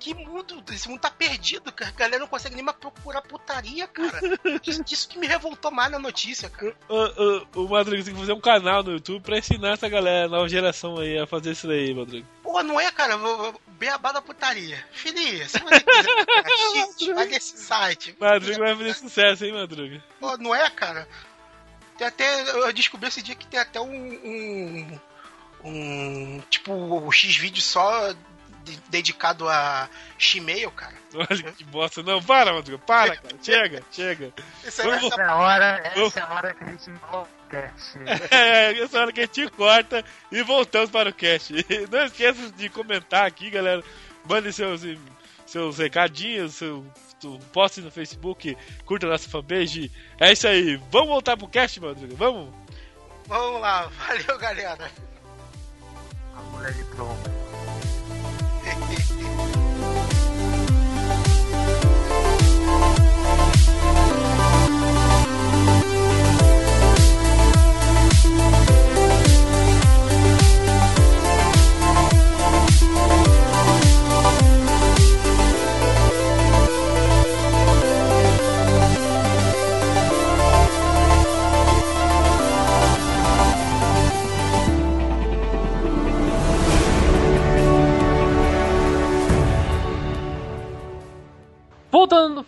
Que 0.00 0.14
mundo, 0.14 0.64
esse 0.72 0.88
mundo 0.88 1.00
tá 1.00 1.10
perdido, 1.10 1.70
cara. 1.70 1.90
A 1.90 1.94
galera 1.98 2.18
não 2.20 2.26
consegue 2.26 2.54
nem 2.54 2.64
mais 2.64 2.78
procurar 2.78 3.20
putaria, 3.22 3.86
cara. 3.86 4.18
Isso, 4.66 4.82
isso 4.90 5.08
que 5.08 5.18
me 5.18 5.26
revoltou 5.26 5.70
mais 5.70 5.90
na 5.92 5.98
notícia, 5.98 6.48
cara. 6.48 6.74
O, 6.88 7.60
o, 7.60 7.64
o 7.66 7.68
Madruga 7.68 8.02
tem 8.02 8.14
que 8.14 8.18
fazer 8.20 8.32
um 8.32 8.40
canal 8.40 8.82
no 8.82 8.92
YouTube 8.92 9.22
pra 9.22 9.36
ensinar 9.38 9.74
essa 9.74 9.88
galera, 9.88 10.26
nova 10.28 10.48
geração 10.48 10.98
aí, 10.98 11.18
a 11.18 11.26
fazer 11.26 11.52
isso 11.52 11.66
daí, 11.68 11.94
Madruga. 11.94 12.26
Porra, 12.42 12.62
não 12.62 12.80
é, 12.80 12.90
cara? 12.90 13.18
Beabá 13.78 14.12
da 14.12 14.22
putaria. 14.22 14.82
Filha, 14.90 15.46
se 15.48 15.58
você 15.58 15.80
quiser 15.80 17.14
vai 17.14 17.26
nesse 17.26 17.58
site. 17.58 18.16
Madruga 18.18 18.58
vai 18.58 18.76
fazer 18.76 18.94
sucesso, 18.94 19.44
hein, 19.44 19.52
Madruga? 19.52 20.02
Pô, 20.18 20.36
não 20.38 20.54
é, 20.54 20.68
cara? 20.70 21.06
Tem 21.98 22.06
até. 22.06 22.42
Eu 22.50 22.72
descobri 22.72 23.08
esse 23.08 23.20
dia 23.22 23.34
que 23.34 23.46
tem 23.46 23.60
até 23.60 23.78
um. 23.80 23.90
um, 23.92 25.00
um, 25.64 26.42
tipo, 26.48 26.72
o 26.72 27.12
X-Vídeo 27.12 27.62
só 27.62 28.12
de- 28.12 28.18
dedicado 28.88 29.48
a 29.48 29.88
Gmail, 30.18 30.70
cara. 30.72 30.94
Olha 31.14 31.52
que 31.52 31.64
bosta. 31.64 32.02
Não, 32.02 32.22
para, 32.22 32.52
Madruga, 32.52 32.78
para, 32.78 33.16
cara. 33.16 33.34
Chega, 33.42 33.82
chega. 33.90 34.32
Isso 34.64 34.82
aí 34.82 34.88
Vamos- 34.88 35.12
essa- 35.12 35.22
é 35.22 35.24
a 35.24 35.36
hora, 35.36 35.64
essa 35.94 36.20
é 36.20 36.22
a 36.22 36.32
hora 36.34 36.54
que 36.54 36.64
a 36.64 36.66
gente 36.68 36.90
enlouquece. 36.90 37.98
É, 38.30 38.78
essa 38.80 39.00
hora 39.00 39.12
que 39.12 39.20
a 39.20 39.24
gente 39.24 39.48
corta 39.50 40.04
e 40.30 40.42
voltamos 40.42 40.88
para 40.90 41.10
o 41.10 41.12
cast. 41.12 41.52
Não 41.90 42.04
esqueça 42.04 42.50
de 42.52 42.68
comentar 42.68 43.26
aqui, 43.26 43.50
galera. 43.50 43.82
Mande 44.24 44.52
seus, 44.52 44.82
seus 45.46 45.78
recadinhos, 45.78 46.54
seu, 46.54 46.86
poste 47.52 47.80
no 47.80 47.90
Facebook, 47.90 48.56
curta 48.84 49.06
nossa 49.08 49.28
fanpage. 49.28 49.90
É 50.20 50.30
isso 50.32 50.46
aí. 50.46 50.76
Vamos 50.92 51.08
voltar 51.08 51.36
pro 51.36 51.48
cast, 51.48 51.80
Madruga? 51.80 52.14
Vamos? 52.14 52.54
Vamos 53.26 53.60
lá, 53.60 53.86
valeu, 53.98 54.38
galera. 54.38 54.90
A 56.36 56.40
mulher 56.42 56.72
de 56.72 56.84
tromba. 56.84 57.39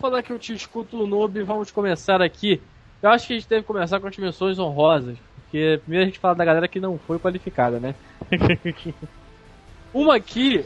Falar 0.03 0.21
que 0.21 0.33
eu 0.33 0.39
te 0.39 0.53
escuto 0.53 1.07
noob, 1.07 1.41
vamos 1.43 1.71
começar 1.71 2.21
aqui. 2.21 2.61
Eu 3.01 3.09
acho 3.09 3.25
que 3.25 3.33
a 3.33 3.35
gente 3.37 3.47
deve 3.47 3.63
começar 3.63 4.01
com 4.01 4.07
as 4.07 4.17
menções 4.17 4.59
honrosas. 4.59 5.17
Porque 5.35 5.79
primeiro 5.81 6.03
a 6.03 6.05
gente 6.07 6.19
fala 6.19 6.35
da 6.35 6.43
galera 6.43 6.67
que 6.67 6.77
não 6.77 6.97
foi 6.97 7.17
qualificada, 7.17 7.79
né? 7.79 7.95
Uma 9.93 10.17
aqui, 10.17 10.65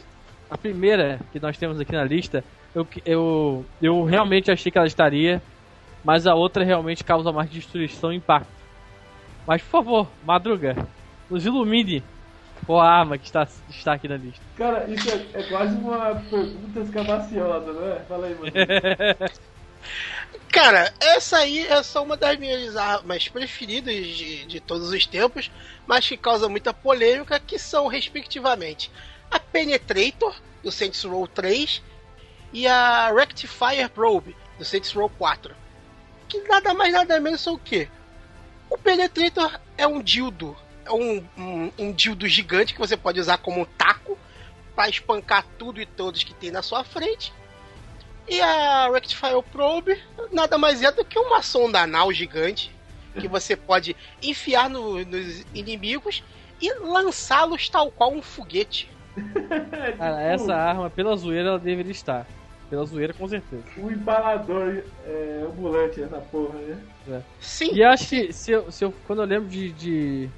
a 0.50 0.58
primeira 0.58 1.20
que 1.32 1.40
nós 1.40 1.56
temos 1.56 1.80
aqui 1.80 1.92
na 1.92 2.04
lista, 2.04 2.44
eu, 2.74 2.88
eu, 3.06 3.66
eu 3.80 4.04
realmente 4.06 4.50
achei 4.50 4.72
que 4.72 4.78
ela 4.80 4.88
estaria, 4.88 5.40
mas 6.04 6.26
a 6.26 6.34
outra 6.34 6.64
realmente 6.64 7.04
causa 7.04 7.32
mais 7.32 7.48
destruição 7.48 8.12
e 8.12 8.16
impacto. 8.16 8.50
Mas 9.46 9.62
por 9.62 9.70
favor, 9.70 10.08
Madruga, 10.26 10.76
nos 11.30 11.46
ilumine 11.46 12.02
qual 12.66 12.82
a 12.82 12.92
arma 12.92 13.18
que 13.18 13.26
está, 13.26 13.48
está 13.70 13.94
aqui 13.94 14.08
na 14.08 14.18
lista. 14.18 14.42
Cara, 14.58 14.86
isso 14.90 15.10
é, 15.10 15.40
é 15.40 15.44
quase 15.44 15.76
uma 15.76 16.16
pergunta 16.30 16.80
escabaciosa, 16.80 17.74
não 17.74 17.92
é? 17.92 18.00
Fala 18.02 18.28
aí, 18.28 18.36
mano. 18.36 18.52
Cara, 20.52 20.94
essa 21.00 21.38
aí 21.38 21.66
é 21.68 21.84
só 21.84 22.04
uma 22.04 22.18
das 22.18 22.38
minhas 22.40 22.76
armas 22.76 23.28
preferidas 23.28 23.94
de, 23.94 24.46
de 24.46 24.60
todos 24.60 24.90
os 24.90 25.06
tempos, 25.06 25.52
mas 25.86 26.08
que 26.08 26.18
causa 26.18 26.50
muita 26.50 26.74
polêmica, 26.74 27.40
que 27.40 27.60
são, 27.60 27.88
respectivamente, 27.88 28.92
a 29.30 29.40
Penetrator, 29.40 30.36
do 30.64 30.72
Saints 30.72 31.04
Row 31.04 31.28
3, 31.28 31.82
e 32.54 32.68
a 32.68 33.12
Rectifier 33.14 33.90
Probe, 33.90 34.36
do 34.58 34.66
Saints 34.66 34.92
Row 34.94 35.10
4. 35.18 35.56
Que 36.28 36.42
nada 36.48 36.74
mais 36.74 36.92
nada 36.92 37.20
menos 37.20 37.42
são 37.42 37.54
o 37.54 37.60
quê? 37.60 37.88
O 38.70 38.78
Penetrator 38.78 39.60
é 39.78 39.86
um 39.86 40.02
dildo, 40.02 40.58
um, 40.92 41.24
um, 41.38 41.72
um 41.78 41.92
dildo 41.92 42.28
gigante 42.28 42.74
que 42.74 42.80
você 42.80 42.96
pode 42.98 43.20
usar 43.20 43.38
como 43.38 43.62
um 43.62 43.66
taco 43.66 44.18
para 44.76 44.90
espancar 44.90 45.46
tudo 45.58 45.82
e 45.82 45.86
todos 45.86 46.24
que 46.24 46.34
tem 46.34 46.52
na 46.52 46.62
sua 46.62 46.84
frente. 46.84 47.34
E 48.28 48.40
a 48.42 48.90
Rectifier 48.92 49.42
Probe 49.44 49.98
nada 50.32 50.58
mais 50.58 50.82
é 50.84 50.92
do 50.92 51.06
que 51.06 51.18
uma 51.18 51.42
sonda 51.42 51.82
anal 51.82 52.12
gigante 52.12 52.76
que 53.20 53.28
você 53.28 53.56
pode 53.56 53.96
enfiar 54.22 54.70
no- 54.70 55.04
nos 55.06 55.44
inimigos 55.54 56.24
e 56.62 56.72
lançá-los 56.82 57.68
tal 57.70 57.90
qual 57.90 58.12
um 58.14 58.22
foguete. 58.22 58.92
É 59.72 59.92
tipo 59.92 59.98
Cara, 59.98 60.22
essa 60.22 60.56
arma, 60.56 60.90
pela 60.90 61.16
zoeira, 61.16 61.50
ela 61.50 61.60
deveria 61.60 61.92
estar. 61.92 62.28
Pela 62.70 62.86
zoeira, 62.86 63.14
com 63.14 63.28
certeza. 63.28 63.64
Um 63.78 63.90
empalador 63.90 64.84
é, 65.06 65.44
ambulante 65.48 66.02
essa 66.04 66.18
porra, 66.20 66.60
né? 66.60 67.24
Sim, 67.40 67.70
E 67.74 67.80
eu 67.82 67.90
acho 67.90 68.08
que 68.10 68.34
se 68.34 68.52
eu, 68.52 68.72
se 68.72 68.84
eu- 68.84 68.94
quando 69.08 69.22
eu 69.22 69.26
lembro 69.28 69.48
de, 69.50 69.72
de, 69.72 70.30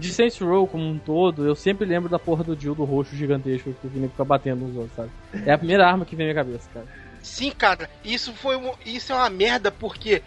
de 0.00 0.12
Saints 0.12 0.38
Row 0.40 0.66
como 0.66 0.84
um 0.84 0.98
todo, 0.98 1.46
eu 1.46 1.54
sempre 1.54 1.86
lembro 1.86 2.08
da 2.08 2.18
porra 2.18 2.42
do 2.42 2.56
dildo 2.56 2.84
roxo 2.84 3.14
gigantesco 3.14 3.72
que 3.72 3.86
o 3.86 3.90
Vini 3.90 4.08
fica 4.08 4.24
batendo 4.24 4.66
nos 4.66 4.76
outros, 4.76 4.96
sabe? 4.96 5.10
É 5.46 5.52
a 5.52 5.58
primeira 5.58 5.86
arma 5.86 6.04
que 6.04 6.16
vem 6.16 6.26
na 6.26 6.32
minha 6.32 6.44
cabeça, 6.44 6.68
cara. 6.72 6.86
sim, 7.22 7.50
cara. 7.50 7.88
Isso 8.04 8.32
foi 8.32 8.56
um- 8.56 8.72
isso 8.84 9.12
é 9.12 9.14
uma 9.14 9.30
merda 9.30 9.70
porque 9.70 10.22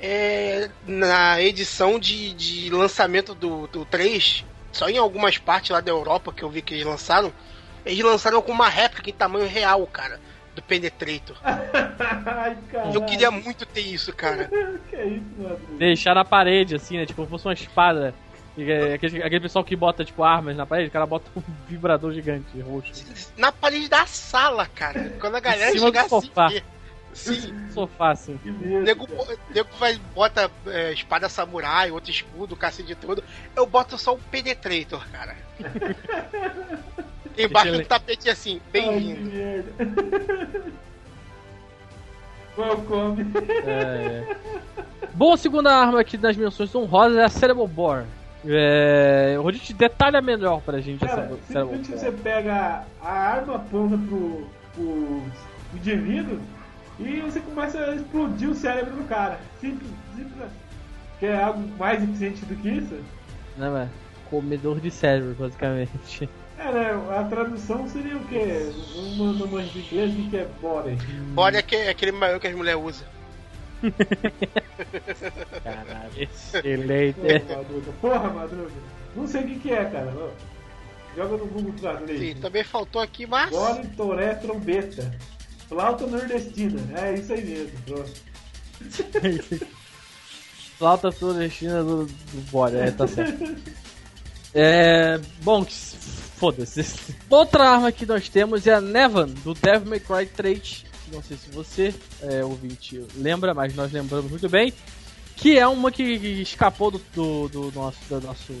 é, 0.00 0.70
na 0.86 1.40
edição 1.42 1.98
de, 1.98 2.32
de 2.32 2.70
lançamento 2.70 3.34
do, 3.34 3.66
do 3.66 3.84
3, 3.84 4.44
só 4.72 4.88
em 4.88 4.96
algumas 4.98 5.36
partes 5.38 5.70
lá 5.70 5.80
da 5.80 5.90
Europa 5.90 6.32
que 6.32 6.42
eu 6.42 6.48
vi 6.50 6.62
que 6.62 6.72
eles 6.74 6.86
lançaram, 6.86 7.32
eles 7.84 8.02
lançaram 8.02 8.40
com 8.40 8.50
uma 8.52 8.68
réplica 8.68 9.10
em 9.10 9.12
tamanho 9.12 9.46
real, 9.46 9.86
cara, 9.86 10.18
do 10.54 10.62
Penetrator. 10.62 11.36
Ai. 11.44 12.56
Eu 12.94 13.02
queria 13.02 13.30
muito 13.30 13.66
ter 13.66 13.82
isso, 13.82 14.12
cara. 14.14 14.48
Que 14.88 14.96
é 14.96 15.06
isso, 15.06 15.24
mano? 15.38 15.58
Deixar 15.78 16.14
na 16.14 16.24
parede, 16.24 16.74
assim, 16.74 16.96
né? 16.96 17.04
Tipo, 17.06 17.16
como 17.16 17.26
se 17.26 17.30
fosse 17.30 17.46
uma 17.46 17.52
espada. 17.54 18.14
É, 18.58 18.94
Aquele, 18.94 19.22
aquele 19.22 19.40
pessoal 19.40 19.64
que 19.64 19.76
bota, 19.76 20.04
tipo, 20.04 20.22
armas 20.22 20.56
na 20.56 20.66
parede, 20.66 20.88
o 20.88 20.92
cara 20.92 21.06
bota 21.06 21.30
um 21.36 21.42
vibrador 21.68 22.12
gigante 22.12 22.60
roxo. 22.60 23.04
Na 23.36 23.52
parede 23.52 23.88
da 23.88 24.06
sala, 24.06 24.66
cara. 24.66 25.10
Quando 25.20 25.36
a 25.36 25.40
galera 25.40 25.76
chegar 25.78 26.04
assim. 26.04 26.62
Sim. 27.12 27.70
Sofá, 27.70 28.12
assim. 28.12 28.38
O 28.44 28.48
medo. 28.48 28.82
nego, 28.82 29.08
nego 29.52 29.68
vai, 29.78 29.98
bota 30.14 30.50
é, 30.66 30.92
espada 30.92 31.28
samurai, 31.28 31.90
outro 31.90 32.10
escudo, 32.10 32.56
cacete 32.56 32.88
de 32.88 32.94
tudo. 32.94 33.22
Eu 33.56 33.66
boto 33.66 33.98
só 33.98 34.14
o 34.14 34.18
Penetrator, 34.18 35.04
cara. 35.10 35.36
Embaixo 37.36 37.72
do 37.72 37.84
tapete 37.84 38.28
assim, 38.28 38.60
bem-vindo. 38.70 39.30
Welcome. 42.56 43.26
É, 43.66 44.24
é. 44.28 44.36
Bom, 45.14 45.32
a 45.32 45.36
segunda 45.36 45.74
arma 45.74 46.00
aqui 46.00 46.16
das 46.16 46.36
menções 46.36 46.74
honrosas 46.74 47.18
é 47.18 47.24
a 47.24 47.28
Cerebral 47.28 47.66
Bore. 47.66 48.04
É, 48.46 49.36
o 49.38 49.42
Rodite 49.42 49.74
detalha 49.74 50.22
melhor 50.22 50.60
pra 50.62 50.80
gente 50.80 51.00
Cara, 51.04 51.24
essa 51.24 51.36
simplesmente 51.46 51.88
Bore. 51.90 51.98
você 52.00 52.12
pega 52.12 52.84
a 53.02 53.08
arma, 53.10 53.56
aponta 53.56 53.98
pro, 53.98 54.46
pro 54.74 55.22
indivíduo 55.74 56.38
e 56.98 57.20
você 57.20 57.40
começa 57.40 57.78
a 57.78 57.94
explodir 57.94 58.48
o 58.48 58.54
cérebro 58.54 58.94
do 58.96 59.06
cara. 59.08 59.38
Simples, 59.60 59.90
simples. 60.16 60.42
assim. 60.42 60.54
Quer 61.18 61.38
algo 61.42 61.68
mais 61.78 62.02
eficiente 62.02 62.44
do 62.46 62.56
que 62.56 62.68
isso? 62.68 62.94
Né, 63.58 63.68
mano? 63.68 63.90
Comedor 64.30 64.80
de 64.80 64.90
cérebro, 64.90 65.34
basicamente. 65.38 66.30
É, 66.58 66.72
né? 66.72 66.90
A 67.18 67.24
tradução 67.24 67.86
seria 67.88 68.16
o 68.16 68.24
quê? 68.26 68.70
Uma 68.94 69.32
manjo 69.46 69.68
de 69.70 69.80
inglês, 69.80 70.12
o 70.12 70.30
que 70.30 70.36
é 70.36 70.48
body? 70.62 70.96
Bora 71.34 71.58
é, 71.58 71.62
que- 71.62 71.76
é 71.76 71.90
aquele 71.90 72.12
maior 72.12 72.38
que 72.40 72.46
as 72.46 72.54
mulheres 72.54 72.80
usam. 72.82 73.06
Caralho, 75.64 76.12
excelente. 76.16 77.18
Porra, 77.20 77.56
Madruga. 77.56 77.92
Porra, 78.00 78.30
Madruga. 78.30 78.70
Não 79.16 79.26
sei 79.26 79.42
o 79.42 79.46
que 79.46 79.58
que 79.60 79.72
é, 79.72 79.84
cara. 79.84 80.12
Joga 81.16 81.36
no 81.36 81.46
Google 81.46 81.72
Sim, 81.72 81.78
Translate. 81.80 82.34
também 82.36 82.64
faltou 82.64 83.02
aqui, 83.02 83.26
mas. 83.26 83.50
Body, 83.50 83.88
toré, 83.96 84.34
trombeta. 84.34 85.12
Flauta 85.68 86.06
nordestina. 86.06 86.80
É 87.00 87.14
isso 87.14 87.32
aí 87.32 87.44
mesmo. 87.44 87.78
Pronto. 87.86 88.12
Flauta 90.78 91.14
nordestina 91.20 91.82
do, 91.82 92.06
do 92.06 92.40
Bore, 92.50 92.76
é, 92.76 92.90
tá 92.90 93.06
certo. 93.06 93.44
É. 94.52 95.20
Bom, 95.42 95.64
foda-se. 95.64 97.14
Outra 97.30 97.70
arma 97.70 97.92
que 97.92 98.04
nós 98.04 98.28
temos 98.28 98.66
é 98.66 98.74
a 98.74 98.80
Nevan, 98.80 99.28
do 99.28 99.54
Devil 99.54 99.88
May 99.88 100.00
Cry 100.00 100.26
3. 100.26 100.84
Não 101.12 101.22
sei 101.22 101.36
se 101.36 101.50
você, 101.50 101.94
é, 102.22 102.44
ouvinte, 102.44 103.04
lembra, 103.16 103.52
mas 103.54 103.74
nós 103.74 103.90
lembramos 103.92 104.30
muito 104.30 104.48
bem. 104.48 104.72
Que 105.36 105.58
é 105.58 105.66
uma 105.66 105.90
que 105.90 106.02
escapou 106.02 106.90
do, 106.90 106.98
do, 107.14 107.48
do 107.48 107.72
nosso. 107.72 107.98
Do 108.08 108.20
nosso 108.20 108.54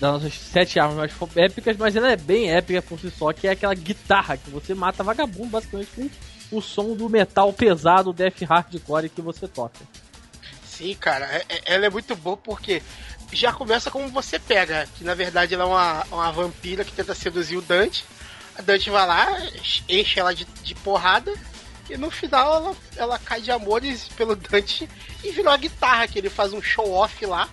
das 0.00 0.12
nossas 0.12 0.34
sete 0.34 0.78
armas 0.78 0.96
mais 0.96 1.12
épicas, 1.36 1.76
mas 1.76 1.94
ela 1.94 2.10
é 2.10 2.16
bem 2.16 2.50
épica 2.50 2.82
por 2.82 2.98
si 2.98 3.10
só, 3.10 3.32
que 3.32 3.46
é 3.46 3.52
aquela 3.52 3.74
guitarra 3.74 4.36
que 4.36 4.50
você 4.50 4.74
mata 4.74 5.04
vagabundo 5.04 5.50
basicamente 5.50 5.90
com 5.94 6.10
o 6.56 6.60
som 6.60 6.94
do 6.94 7.08
metal 7.08 7.52
pesado, 7.52 8.12
death 8.12 8.42
hardcore 8.42 9.08
que 9.08 9.22
você 9.22 9.46
toca. 9.46 9.80
Sim, 10.66 10.94
cara, 10.96 11.26
é- 11.26 11.44
é- 11.48 11.62
ela 11.74 11.86
é 11.86 11.90
muito 11.90 12.14
boa 12.16 12.36
porque 12.36 12.82
já 13.32 13.52
começa 13.52 13.90
como 13.90 14.08
você 14.08 14.38
pega, 14.38 14.86
que 14.96 15.04
na 15.04 15.14
verdade 15.14 15.54
ela 15.54 15.64
é 15.64 15.66
uma, 15.66 16.04
uma 16.10 16.32
vampira 16.32 16.84
que 16.84 16.92
tenta 16.92 17.14
seduzir 17.14 17.56
o 17.56 17.62
Dante. 17.62 18.04
A 18.56 18.62
Dante 18.62 18.90
vai 18.90 19.06
lá, 19.06 19.26
enche 19.88 20.20
ela 20.20 20.34
de, 20.34 20.44
de 20.44 20.74
porrada 20.76 21.32
e 21.88 21.96
no 21.96 22.10
final 22.10 22.56
ela, 22.56 22.76
ela 22.96 23.18
cai 23.18 23.40
de 23.40 23.50
amores 23.50 24.08
pelo 24.16 24.34
Dante 24.34 24.88
e 25.22 25.30
virou 25.30 25.52
a 25.52 25.56
guitarra, 25.56 26.08
que 26.08 26.18
ele 26.18 26.30
faz 26.30 26.52
um 26.52 26.62
show 26.62 26.90
off 26.92 27.24
lá. 27.26 27.48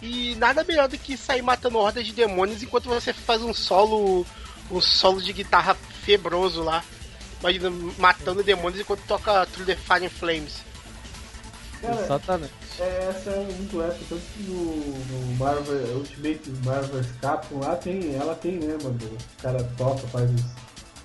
E 0.00 0.34
nada 0.36 0.62
melhor 0.64 0.88
do 0.88 0.98
que 0.98 1.16
sair 1.16 1.42
matando 1.42 1.78
hordas 1.78 2.06
de 2.06 2.12
demônios 2.12 2.62
enquanto 2.62 2.88
você 2.88 3.12
faz 3.12 3.42
um 3.42 3.54
solo. 3.54 4.26
um 4.70 4.80
solo 4.80 5.20
de 5.20 5.32
guitarra 5.32 5.74
febroso 6.04 6.62
lá. 6.62 6.84
Imagina, 7.40 7.70
matando 7.98 8.42
demônios 8.42 8.80
enquanto 8.80 9.00
toca 9.06 9.46
Through 9.46 9.66
the 9.66 9.76
Fire 9.76 10.04
and 10.04 10.10
Flames. 10.10 10.62
Exatamente. 11.82 12.63
É, 12.80 13.08
essa 13.08 13.30
é 13.30 13.44
muito 13.44 13.82
épica, 13.82 14.04
tanto 14.08 14.22
que 14.34 14.42
no, 14.44 15.36
Marvel 15.36 15.96
Ultimate 15.96 16.50
Marvel 16.64 17.04
Capcom 17.20 17.60
lá 17.60 17.76
tem, 17.76 18.14
ela 18.14 18.34
tem, 18.34 18.52
né, 18.52 18.76
mano? 18.82 18.98
O 19.38 19.42
cara 19.42 19.62
toca, 19.76 20.06
faz 20.08 20.30
os, 20.30 20.42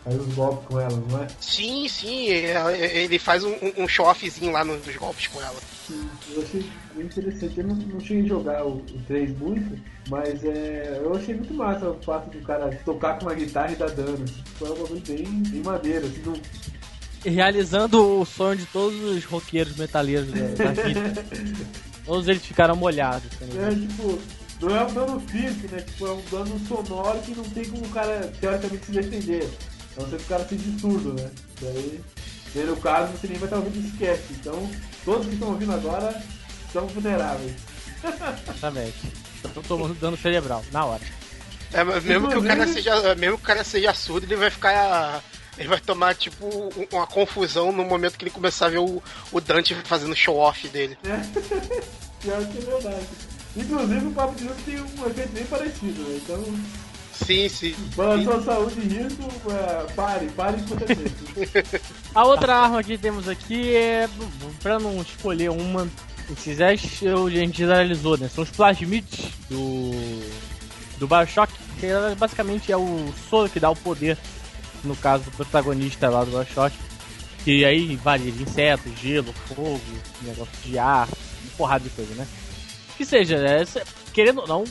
faz 0.03 0.15
os 0.15 0.33
golpes 0.33 0.67
com 0.67 0.79
ela, 0.79 1.03
não 1.09 1.23
é? 1.23 1.27
Sim, 1.39 1.87
sim, 1.87 2.27
ele 2.27 3.19
faz 3.19 3.43
um, 3.43 3.55
um 3.77 3.87
show-offzinho 3.87 4.51
lá 4.51 4.63
nos 4.63 4.95
golpes 4.95 5.27
com 5.27 5.41
ela. 5.41 5.59
Eu 6.31 6.41
achei 6.43 6.65
bem 6.95 7.05
interessante. 7.05 7.59
Eu 7.59 7.67
não, 7.67 7.75
não 7.75 7.99
cheguei 7.99 8.23
a 8.23 8.27
jogar 8.27 8.65
o, 8.65 8.77
o 8.77 9.01
3 9.07 9.37
muito, 9.37 9.79
mas 10.09 10.43
é, 10.43 10.99
eu 11.03 11.15
achei 11.15 11.35
muito 11.35 11.53
massa 11.53 11.89
o 11.89 12.01
fato 12.01 12.29
do 12.29 12.45
cara 12.45 12.69
tocar 12.85 13.17
com 13.17 13.25
uma 13.25 13.33
guitarra 13.33 13.71
e 13.71 13.75
dar 13.75 13.89
dano. 13.89 14.25
Foi 14.55 14.69
um 14.69 14.75
bagulho 14.75 15.01
bem, 15.07 15.25
bem 15.25 15.61
maneiro. 15.63 16.05
Assim, 16.05 16.21
não, 16.25 16.33
Realizando 17.25 18.21
o 18.21 18.25
sonho 18.25 18.57
de 18.57 18.65
todos 18.67 18.99
os 19.01 19.25
roqueiros 19.25 19.75
metaleiros 19.75 20.29
da, 20.31 20.63
da 20.65 20.71
vida. 20.81 21.25
Todos 22.05 22.27
eles 22.27 22.41
ficaram 22.43 22.75
molhados. 22.75 23.29
quando- 23.37 23.59
é, 23.61 23.69
tipo, 23.69 24.19
não 24.61 24.75
é 24.75 24.83
um 24.83 24.93
dano 24.93 25.19
físico, 25.19 25.75
né? 25.75 25.81
Tipo, 25.81 26.07
é 26.07 26.11
um 26.11 26.21
dano 26.31 26.59
sonoro 26.67 27.19
que 27.19 27.35
não 27.35 27.43
tem 27.43 27.65
como 27.65 27.85
o 27.85 27.89
cara 27.89 28.31
teoricamente 28.41 28.85
se 28.87 28.91
defender. 28.93 29.47
A 29.97 30.01
não 30.01 30.09
ser 30.09 30.17
que 30.17 30.23
o 30.23 30.27
cara 30.27 30.47
seja 30.47 30.63
surdo, 30.79 31.13
né? 31.13 31.29
Daí, 31.61 31.99
daí 32.55 32.63
no 32.65 32.77
caso, 32.77 33.11
você 33.13 33.27
nem 33.27 33.37
vai 33.37 33.45
estar 33.47 33.57
ouvindo 33.57 33.97
cast. 33.99 34.23
Então, 34.31 34.69
todos 35.05 35.27
que 35.27 35.33
estão 35.33 35.49
ouvindo 35.49 35.71
agora 35.73 36.19
são 36.73 36.87
vulneráveis. 36.87 37.51
Exatamente. 38.49 38.95
Estão 39.45 39.63
tomando 39.63 39.93
dano 39.99 40.17
cerebral, 40.17 40.63
na 40.71 40.85
hora. 40.85 41.03
É, 41.71 41.83
mas 41.83 42.03
mesmo 42.03 42.27
que 42.27 42.37
o 42.37 42.43
cara 42.43 42.65
seja, 42.67 43.13
mesmo 43.15 43.37
que 43.37 43.43
o 43.43 43.47
cara 43.47 43.63
seja 43.63 43.93
surdo, 43.93 44.25
ele 44.25 44.35
vai 44.35 44.49
ficar 44.49 45.21
ele 45.59 45.67
vai 45.69 45.79
tomar 45.79 46.15
tipo 46.15 46.45
um- 46.47 46.87
uma 46.97 47.05
confusão 47.05 47.71
no 47.71 47.83
momento 47.83 48.17
que 48.17 48.23
ele 48.23 48.31
começar 48.31 48.65
a 48.67 48.69
ver 48.69 48.79
o, 48.79 49.03
o 49.31 49.41
Dante 49.41 49.75
fazendo 49.83 50.15
show 50.15 50.37
off 50.37 50.67
dele. 50.69 50.97
Pior 52.21 52.45
que 52.47 52.57
é 52.57 52.61
verdade. 52.61 53.05
Inclusive, 53.55 54.05
o 54.07 54.11
Papo 54.11 54.35
de 54.35 54.43
Jogo 54.45 54.55
tem 54.65 54.79
um 54.79 55.07
efeito 55.09 55.31
bem 55.33 55.43
parecido, 55.45 56.01
né? 56.03 56.19
Então, 56.23 56.43
Sim, 57.13 57.49
sim. 57.49 57.75
para 57.95 58.13
a 58.15 58.23
sua 58.23 58.41
saúde 58.43 58.79
e 58.79 58.87
risco, 58.87 59.23
é, 59.51 59.91
pare, 59.93 60.27
pare 60.29 60.55
é 60.57 60.95
tempo. 60.95 61.81
A 62.15 62.23
outra 62.25 62.55
arma 62.55 62.81
que 62.81 62.97
temos 62.97 63.27
aqui 63.27 63.75
é. 63.75 64.07
Pra 64.63 64.79
não 64.79 65.01
escolher 65.01 65.49
uma. 65.51 65.87
Esses 66.31 66.57
10 66.57 67.01
eu- 67.01 67.27
a 67.27 67.29
gente 67.29 67.57
generalizou, 67.57 68.17
né? 68.17 68.29
São 68.33 68.43
os 68.43 68.49
plasmids 68.51 69.19
do. 69.49 69.91
do 70.97 71.07
Bioshock, 71.07 71.51
que 71.79 71.87
basicamente 72.17 72.71
é 72.71 72.77
o 72.77 73.11
soro 73.29 73.49
que 73.49 73.59
dá 73.59 73.69
o 73.69 73.75
poder, 73.75 74.17
no 74.83 74.95
caso 74.95 75.23
do 75.25 75.31
protagonista 75.31 76.09
lá 76.09 76.23
do 76.23 76.31
Bioshock. 76.31 76.75
Que 77.43 77.63
aí 77.63 77.95
varia 77.95 78.31
de 78.31 78.43
insetos, 78.43 78.91
gelo, 78.99 79.31
fogo, 79.47 79.79
negócio 80.23 80.53
de 80.65 80.77
ar, 80.77 81.07
uma 81.07 81.51
porrada 81.57 81.83
de 81.83 81.89
coisa, 81.91 82.13
né? 82.15 82.27
Que 82.97 83.05
seja, 83.05 83.37
é, 83.37 83.65
se- 83.65 83.81
querendo 84.13 84.41
ou 84.41 84.47
não, 84.47 84.63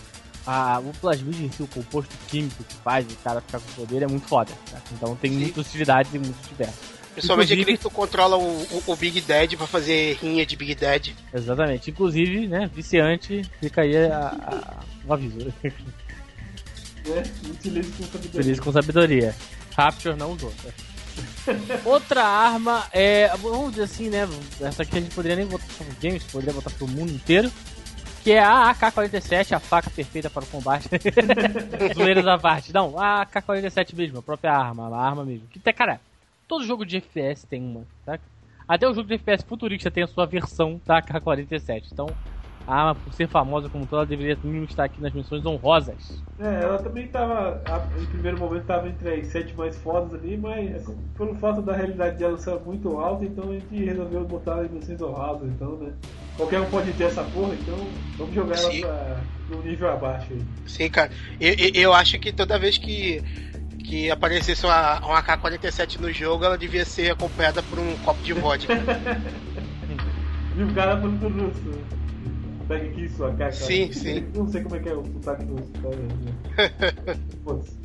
a, 0.47 0.79
o 0.79 0.93
plasmid 1.01 1.45
em 1.45 1.51
si, 1.51 1.63
o 1.63 1.67
composto 1.67 2.15
químico 2.29 2.63
que 2.65 2.75
faz 2.85 3.07
o 3.11 3.17
cara 3.25 3.41
ficar 3.41 3.59
com 3.61 3.73
poder 3.73 4.03
é 4.03 4.07
muito 4.07 4.29
foda. 4.29 4.53
tá? 4.71 4.79
Então 4.93 5.17
tem 5.17 5.31
Sim. 5.33 5.39
muitas 5.39 5.67
utilidades 5.67 6.13
e 6.15 6.19
muitos 6.19 6.47
diversos. 6.49 6.99
Principalmente 7.15 7.47
Inclusive- 7.55 7.63
aquele 7.63 7.77
que 7.79 7.83
tu 7.83 7.91
controla 7.91 8.37
o, 8.37 8.43
o, 8.63 8.83
o 8.87 8.97
Big 8.97 9.21
Dead 9.23 9.57
pra 9.57 9.67
fazer 9.67 10.19
rinha 10.23 10.45
de 10.47 10.55
Big 10.55 10.75
Dead. 10.75 11.15
Exatamente. 11.35 11.91
Inclusive, 11.91 12.47
né, 12.47 12.71
viciante, 12.73 13.43
fica 13.61 13.81
aí 13.81 13.97
a, 13.97 14.29
a- 15.09 15.13
aviso. 15.15 15.53
Né? 17.09 17.23
Utilize 17.51 17.93
com 17.93 18.05
sabedoria. 18.05 18.43
Feliz 18.43 18.61
com 18.61 18.73
sabedoria. 18.73 19.35
Rapture 19.77 20.17
não 20.17 20.33
usou. 20.33 20.53
Outra 21.85 22.25
arma 22.25 22.87
é, 22.93 23.29
vamos 23.37 23.71
dizer 23.71 23.85
assim, 23.85 24.09
né, 24.09 24.29
essa 24.61 24.83
aqui 24.83 24.99
a 24.99 25.01
gente 25.01 25.15
poderia 25.15 25.37
nem 25.37 25.47
botar 25.47 25.67
só 25.67 25.85
no 25.85 25.93
games, 26.01 26.23
poderia 26.25 26.55
botar 26.55 26.71
pro 26.71 26.87
mundo 26.87 27.11
inteiro, 27.13 27.51
que 28.23 28.33
é 28.33 28.41
a 28.41 28.71
AK-47, 28.71 29.53
a 29.53 29.59
faca 29.59 29.91
perfeita 29.91 30.29
para 30.29 30.45
o 30.45 30.47
combate. 30.47 30.89
Zoeiras 31.95 32.27
à 32.27 32.39
parte. 32.39 32.73
Não, 32.73 32.99
a 32.99 33.23
AK-47 33.23 33.95
mesmo, 33.97 34.19
a 34.19 34.23
própria 34.23 34.53
arma, 34.53 34.95
a 34.95 35.01
arma 35.01 35.25
mesmo. 35.25 35.47
Que 35.49 35.61
cara, 35.73 36.01
todo 36.47 36.67
jogo 36.67 36.85
de 36.85 36.99
FPS 36.99 37.47
tem 37.47 37.63
uma, 37.63 37.85
tá? 38.05 38.19
Até 38.67 38.87
o 38.87 38.93
jogo 38.93 39.09
de 39.09 39.15
FPS 39.15 39.43
futurista 39.45 39.91
tem 39.91 40.05
a 40.05 40.07
sua 40.07 40.27
versão 40.27 40.81
da 40.85 40.99
AK-47. 40.99 41.85
Então, 41.91 42.07
a 42.69 42.75
arma, 42.75 42.95
por 42.95 43.13
ser 43.15 43.27
famosa 43.29 43.69
como 43.71 43.87
toda, 43.87 44.03
ela 44.03 44.07
deveria 44.07 44.39
mínimo 44.45 44.67
estar 44.67 44.85
aqui 44.85 45.01
nas 45.01 45.13
missões 45.13 45.45
honrosas. 45.47 46.23
É, 46.39 46.63
ela 46.63 46.79
também 46.79 47.09
tava, 47.09 47.63
a- 47.67 47.89
em 48.01 48.05
primeiro 48.07 48.39
momento, 48.39 48.65
tava 48.67 48.89
entre 48.89 49.09
as 49.15 49.27
sete 49.29 49.57
mais 49.57 49.77
fodas 49.79 50.15
ali, 50.15 50.37
mas 50.37 50.85
pelo 51.17 51.35
fato 51.37 51.63
da 51.63 51.75
realidade 51.75 52.19
dela 52.19 52.37
ser 52.37 52.55
muito 52.61 52.99
alta, 52.99 53.25
então 53.25 53.51
a 53.51 53.55
gente 53.55 53.85
resolveu 53.85 54.25
botar 54.25 54.53
ela 54.53 54.67
em 54.67 54.69
missões 54.69 55.01
honrosas, 55.01 55.49
então, 55.49 55.79
né? 55.79 55.93
Qualquer 56.37 56.61
um 56.61 56.67
pode 56.67 56.93
ter 56.93 57.05
essa 57.05 57.25
porra, 57.25 57.55
então 57.55 57.77
vamos 58.17 58.35
jogar 58.35 58.57
ela 58.57 58.71
Sim. 58.71 58.81
pra, 58.83 59.17
no 59.49 59.63
nível 59.63 59.89
abaixo 59.91 60.33
aí. 60.35 60.45
Sim, 60.67 60.89
cara. 60.91 61.11
Eu, 61.41 61.55
eu, 61.55 61.71
eu 61.75 61.93
acho 61.95 62.19
que 62.21 62.31
toda 62.31 62.59
vez 62.59 62.79
que, 62.79 63.21
que 63.85 64.11
aparecesse 64.11 64.65
uma, 64.65 65.01
uma 65.05 65.19
AK-47 65.19 65.99
no 66.01 66.13
jogo, 66.13 66.45
ela 66.45 66.59
devia 66.59 66.85
ser 66.85 67.11
acompanhada 67.13 67.63
por 67.63 67.79
um 67.81 67.97
copo 67.97 68.23
de 68.23 68.35
vodka. 68.35 68.75
E 70.57 70.63
o 70.65 70.75
cara 70.75 70.97
falando 71.01 71.21
do 71.21 71.29
russo. 71.29 71.98
Pega 72.69 72.87
aqui 72.87 73.09
sua 73.09 73.33
cara. 73.33 73.51
Sim, 73.51 73.91
sim. 73.93 74.27
Não 74.37 74.47
sei 74.47 74.63
como 74.63 74.77
é 74.77 74.79
que 74.79 74.89
é 74.91 74.95
o 74.95 75.03
sotaque 75.05 75.45
do 75.47 75.57
vendo? 75.57 76.35
Foda-se. 77.43 77.79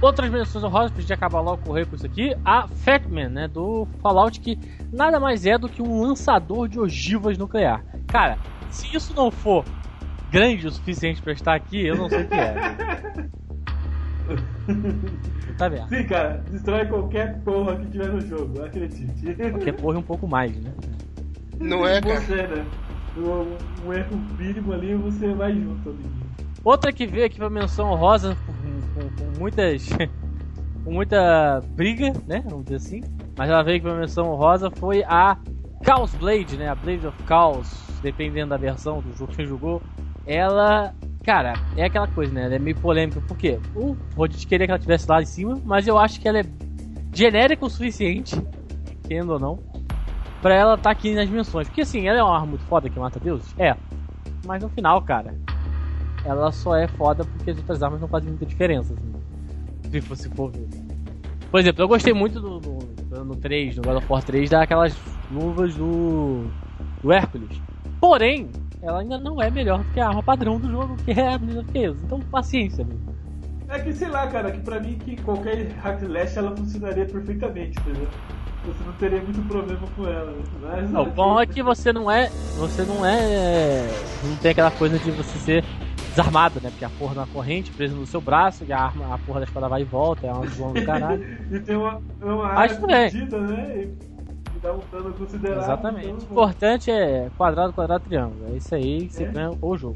Outras 0.00 0.30
menções 0.30 0.62
honrosas, 0.62 0.92
pra 0.92 1.00
gente 1.00 1.12
acabar 1.12 1.40
logo 1.40 1.62
correr 1.62 1.86
com 1.86 1.96
isso 1.96 2.06
aqui, 2.06 2.36
a 2.44 2.68
Fatman, 2.68 3.30
né, 3.30 3.48
do 3.48 3.88
Fallout, 4.02 4.38
que 4.40 4.58
nada 4.92 5.18
mais 5.18 5.46
é 5.46 5.56
do 5.58 5.68
que 5.68 5.82
um 5.82 6.02
lançador 6.02 6.68
de 6.68 6.78
ogivas 6.78 7.38
nuclear. 7.38 7.82
Cara, 8.06 8.38
se 8.70 8.94
isso 8.94 9.14
não 9.14 9.30
for 9.30 9.64
grande 10.30 10.66
o 10.66 10.70
suficiente 10.70 11.22
pra 11.22 11.32
estar 11.32 11.54
aqui, 11.54 11.86
eu 11.86 11.96
não 11.96 12.10
sei 12.10 12.22
o 12.22 12.28
que 12.28 12.34
é. 12.34 12.54
tá 15.56 15.68
vendo? 15.68 15.88
Sim, 15.88 16.04
cara, 16.04 16.44
destrói 16.50 16.84
qualquer 16.86 17.40
porra 17.40 17.76
que 17.76 17.86
tiver 17.86 18.08
no 18.08 18.20
jogo, 18.20 18.62
acredite. 18.62 19.34
Qualquer 19.34 19.72
porra 19.72 19.98
um 19.98 20.02
pouco 20.02 20.28
mais, 20.28 20.54
né? 20.60 20.72
Não 21.58 21.86
é, 21.86 22.02
cara? 22.02 22.20
Você, 22.20 22.46
né? 22.46 22.66
Um, 23.18 23.92
erro 23.92 24.16
mínimo 24.38 24.72
ali, 24.72 24.94
você 24.94 25.32
vai 25.32 25.52
junto 25.54 25.88
ali. 25.90 26.04
Outra 26.62 26.92
que 26.92 27.06
veio 27.06 27.24
aqui 27.26 27.36
pra 27.38 27.48
menção 27.48 27.90
honrosa, 27.90 28.36
com, 28.46 29.00
com- 29.00 29.08
com 29.32 29.38
muitas. 29.40 29.88
com 30.84 30.92
muita 30.92 31.62
briga, 31.74 32.12
né? 32.26 32.42
Vamos 32.48 32.64
dizer 32.64 32.76
assim. 32.76 33.02
Mas 33.36 33.48
ela 33.50 33.62
veio 33.62 33.76
aqui 33.78 33.86
pra 33.86 33.94
menção 33.96 34.30
honrosa 34.32 34.70
foi 34.70 35.02
a 35.04 35.38
Chaos 35.84 36.12
Blade, 36.14 36.56
né? 36.56 36.68
A 36.68 36.74
Blade 36.74 37.06
of 37.06 37.16
Chaos, 37.26 37.86
dependendo 38.02 38.50
da 38.50 38.56
versão 38.56 39.00
do 39.00 39.12
jogo 39.16 39.30
que 39.30 39.36
você 39.36 39.46
jogou. 39.46 39.80
Ela. 40.26 40.94
Cara, 41.22 41.54
é 41.76 41.84
aquela 41.84 42.06
coisa, 42.06 42.32
né? 42.32 42.44
Ela 42.44 42.54
é 42.54 42.58
meio 42.58 42.76
polêmica. 42.76 43.20
Por 43.20 43.36
quê? 43.36 43.58
O 43.74 43.96
Rodit 44.16 44.46
queria 44.46 44.66
que 44.66 44.70
ela 44.70 44.78
estivesse 44.78 45.08
lá 45.08 45.20
em 45.20 45.26
cima, 45.26 45.60
mas 45.64 45.86
eu 45.88 45.98
acho 45.98 46.20
que 46.20 46.28
ela 46.28 46.38
é 46.38 46.44
genérica 47.12 47.64
o 47.66 47.70
suficiente, 47.70 48.36
querendo 49.08 49.32
ou 49.32 49.38
não, 49.40 49.58
pra 50.46 50.54
ela 50.54 50.74
estar 50.74 50.90
aqui 50.90 51.12
nas 51.12 51.26
dimensões. 51.28 51.66
Porque 51.66 51.80
assim, 51.80 52.06
ela 52.06 52.20
é 52.20 52.22
uma 52.22 52.32
arma 52.36 52.46
muito 52.46 52.64
foda 52.66 52.88
que 52.88 52.96
mata 53.00 53.18
deuses? 53.18 53.52
É. 53.58 53.74
Mas 54.44 54.62
no 54.62 54.68
final, 54.68 55.02
cara, 55.02 55.34
ela 56.24 56.52
só 56.52 56.76
é 56.76 56.86
foda 56.86 57.24
porque 57.24 57.50
as 57.50 57.56
outras 57.56 57.82
armas 57.82 58.00
não 58.00 58.06
fazem 58.06 58.28
muita 58.28 58.46
diferença. 58.46 58.94
Assim, 58.94 59.12
se 59.90 60.00
você 60.08 60.28
for 60.30 60.52
ver. 60.52 60.68
Por 61.50 61.58
exemplo, 61.58 61.82
eu 61.82 61.88
gostei 61.88 62.12
muito 62.12 62.40
do, 62.40 62.60
do- 62.60 63.24
no 63.24 63.34
3, 63.34 63.76
no 63.76 63.82
God 63.82 63.96
of 63.96 64.06
War 64.08 64.22
3, 64.22 64.48
daquelas 64.48 64.96
luvas 65.32 65.74
do, 65.74 66.44
do 67.02 67.10
Hércules. 67.10 67.60
Porém, 68.00 68.48
ela 68.80 69.00
ainda 69.00 69.18
não 69.18 69.42
é 69.42 69.50
melhor 69.50 69.78
do 69.82 69.84
que 69.90 69.98
a 69.98 70.06
arma 70.06 70.22
padrão 70.22 70.60
do 70.60 70.70
jogo, 70.70 70.96
que 71.04 71.10
é 71.10 71.34
a 71.34 71.38
Blizzard 71.38 71.66
Chaos. 71.72 71.98
Então, 72.04 72.20
paciência, 72.20 72.84
meu. 72.84 72.98
É 73.68 73.80
que 73.80 73.92
sei 73.92 74.08
lá, 74.08 74.28
cara, 74.28 74.52
que 74.52 74.60
pra 74.60 74.78
mim 74.78 74.96
que 74.96 75.16
qualquer 75.22 75.72
hack 75.82 76.02
slash 76.02 76.38
ela 76.38 76.56
funcionaria 76.56 77.04
perfeitamente, 77.04 77.76
entendeu? 77.80 78.06
Você 78.66 78.84
não 78.84 78.92
teria 78.94 79.20
muito 79.22 79.42
problema 79.48 79.80
com 79.96 80.06
ela. 80.06 80.30
né? 80.32 80.42
Mas, 80.62 80.90
Não, 80.90 81.02
o 81.02 81.06
bom 81.10 81.40
é 81.40 81.46
que 81.46 81.62
você 81.62 81.92
não 81.92 82.10
é. 82.10 82.28
Você 82.58 82.82
não 82.82 83.04
é. 83.04 83.86
Não 84.24 84.36
tem 84.36 84.50
aquela 84.50 84.70
coisa 84.70 84.98
de 84.98 85.10
você 85.10 85.38
ser 85.38 85.64
desarmado, 86.10 86.60
né? 86.62 86.70
Porque 86.70 86.84
a 86.84 86.90
porra 86.90 87.14
na 87.14 87.26
corrente 87.26 87.70
presa 87.72 87.94
no 87.94 88.06
seu 88.06 88.20
braço 88.20 88.64
e 88.66 88.72
a 88.72 88.78
arma, 88.80 89.14
a 89.14 89.18
porra 89.18 89.40
da 89.40 89.44
espada 89.46 89.68
vai 89.68 89.82
e 89.82 89.84
volta, 89.84 90.26
é 90.26 90.32
uma 90.32 90.46
zoão 90.48 90.72
do 90.72 90.84
caralho. 90.84 91.24
E 91.50 91.58
tem 91.60 91.76
uma, 91.76 92.00
uma 92.22 92.46
área 92.46 92.74
tudo 92.74 92.86
bem. 92.86 93.04
medida, 93.04 93.38
né? 93.38 93.88
E 94.56 94.58
dá 94.62 94.72
um 94.72 94.80
dano 94.90 95.12
considerável. 95.12 95.62
Exatamente. 95.62 96.06
O 96.06 96.10
então, 96.10 96.26
importante 96.30 96.90
é 96.90 97.28
quadrado, 97.36 97.72
quadrado, 97.72 98.04
triângulo. 98.04 98.46
É 98.52 98.56
isso 98.56 98.74
aí 98.74 99.06
que 99.06 99.14
você 99.14 99.24
É? 99.24 99.26
ganha 99.26 99.50
o 99.60 99.76
jogo. 99.76 99.94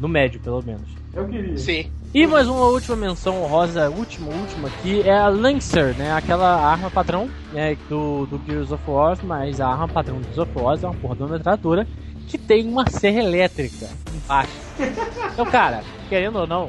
No 0.00 0.08
médio, 0.08 0.40
pelo 0.40 0.62
menos. 0.62 0.88
Eu 1.14 1.26
queria. 1.28 1.56
Sim. 1.56 1.90
E 2.14 2.26
mais 2.26 2.48
uma 2.48 2.64
última 2.64 2.96
menção 2.96 3.42
honrosa, 3.42 3.90
última, 3.90 4.32
última 4.32 4.68
aqui, 4.68 5.02
é 5.02 5.12
a 5.12 5.28
Lancer, 5.28 5.94
né? 5.94 6.10
Aquela 6.12 6.56
arma 6.56 6.90
padrão 6.90 7.28
né, 7.52 7.76
do, 7.86 8.24
do 8.24 8.40
Gears 8.46 8.72
of 8.72 8.82
War, 8.86 9.18
mas 9.22 9.60
a 9.60 9.68
arma 9.68 9.86
padrão 9.86 10.16
do 10.16 10.22
Gears 10.22 10.38
of 10.38 10.52
War 10.58 10.78
é 10.82 10.86
uma 10.86 10.94
porra 10.94 11.16
de 11.16 11.22
uma 11.22 11.32
metralhadora 11.32 11.86
que 12.26 12.38
tem 12.38 12.66
uma 12.66 12.88
serra 12.88 13.20
elétrica 13.20 13.88
embaixo. 14.14 14.52
Então, 15.38 15.46
cara, 15.52 15.84
querendo 16.08 16.36
ou 16.40 16.48
não, 16.48 16.68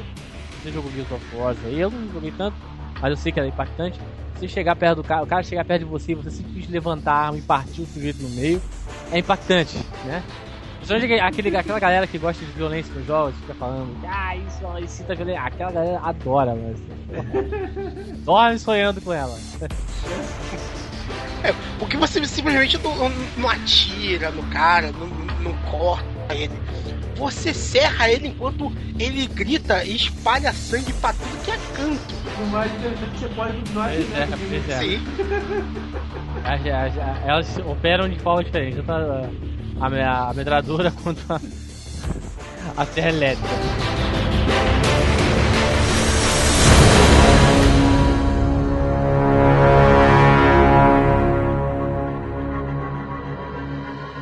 você 0.61 0.71
jogou 0.71 0.91
Gears 0.91 1.11
of 1.11 1.35
War 1.35 1.55
aí, 1.65 1.79
eu 1.79 1.89
não 1.89 2.13
joguei 2.13 2.29
tanto, 2.29 2.55
mas 3.01 3.09
eu 3.09 3.17
sei 3.17 3.31
que 3.31 3.39
ela 3.39 3.47
é 3.47 3.49
impactante. 3.49 3.99
Você 4.35 4.47
chegar 4.47 4.75
perto 4.75 4.97
do 4.97 5.03
cara, 5.03 5.23
o 5.23 5.27
cara 5.27 5.41
chegar 5.41 5.65
perto 5.65 5.79
de 5.79 5.89
você 5.89 6.11
e 6.11 6.15
você 6.15 6.29
simplesmente 6.29 6.69
levantar 6.69 7.13
a 7.13 7.25
arma 7.25 7.39
e 7.39 7.41
partir 7.41 7.81
o 7.81 7.87
sujeito 7.87 8.21
no 8.21 8.29
meio, 8.29 8.61
é 9.11 9.17
impactante, 9.17 9.75
né? 10.05 10.23
Principalmente 10.89 11.21
aquele, 11.21 11.55
aquela 11.57 11.79
galera 11.79 12.07
que 12.07 12.17
gosta 12.17 12.43
de 12.43 12.51
violência 12.51 12.93
nos 12.95 13.05
jogos, 13.05 13.35
fica 13.41 13.53
falando, 13.53 13.95
ah, 14.07 14.35
isso, 14.35 14.59
isso 14.83 15.03
tá 15.03 15.13
violência. 15.13 15.41
Aquela 15.41 15.71
galera 15.71 15.99
adora, 16.03 16.55
mas. 16.55 16.79
porra, 16.79 18.13
Dorme 18.25 18.59
sonhando 18.59 19.01
com 19.01 19.13
ela. 19.13 19.37
É, 21.43 21.53
porque 21.77 21.95
você 21.95 22.25
simplesmente 22.25 22.77
não, 22.79 23.09
não 23.37 23.49
atira 23.49 24.29
no 24.31 24.43
cara, 24.51 24.91
não, 24.91 25.07
não 25.41 25.53
corta 25.71 26.03
ele. 26.35 26.53
Você 27.15 27.53
serra 27.53 28.09
ele 28.09 28.29
enquanto 28.29 28.71
ele 28.97 29.27
grita 29.27 29.83
e 29.83 29.95
espalha 29.95 30.51
sangue 30.53 30.91
pra 30.93 31.11
tudo 31.13 31.43
que 31.43 31.51
é 31.51 31.57
canto. 31.75 32.13
O 32.41 32.45
mais 32.47 32.71
interessante 32.73 33.19
você 33.19 33.27
pode 33.29 33.57
continuar 33.57 33.89
Pois 33.89 34.13
é, 34.13 34.23
atirando, 34.23 34.49
pois 34.49 34.69
é. 34.69 34.79
Sim. 34.79 34.99
As- 36.45 36.97
as- 36.97 37.25
Elas 37.27 37.57
operam 37.59 38.07
de 38.09 38.19
forma 38.19 38.43
diferente, 38.43 38.79
a, 38.87 39.29
a, 39.79 40.29
a 40.29 40.33
metralhadora 40.33 40.91
quanto 41.03 41.21
a, 41.31 41.39
a 42.77 42.85
serra 42.85 43.09
elétrica. 43.09 43.49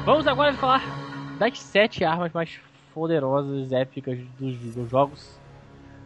Vamos 0.06 0.26
agora 0.28 0.54
falar 0.54 0.82
das 1.38 1.60
sete 1.60 2.06
armas 2.06 2.32
mais 2.32 2.60
poderosas, 2.94 3.72
épicas 3.72 4.18
dos, 4.40 4.58
dos 4.74 4.90
jogos. 4.90 5.40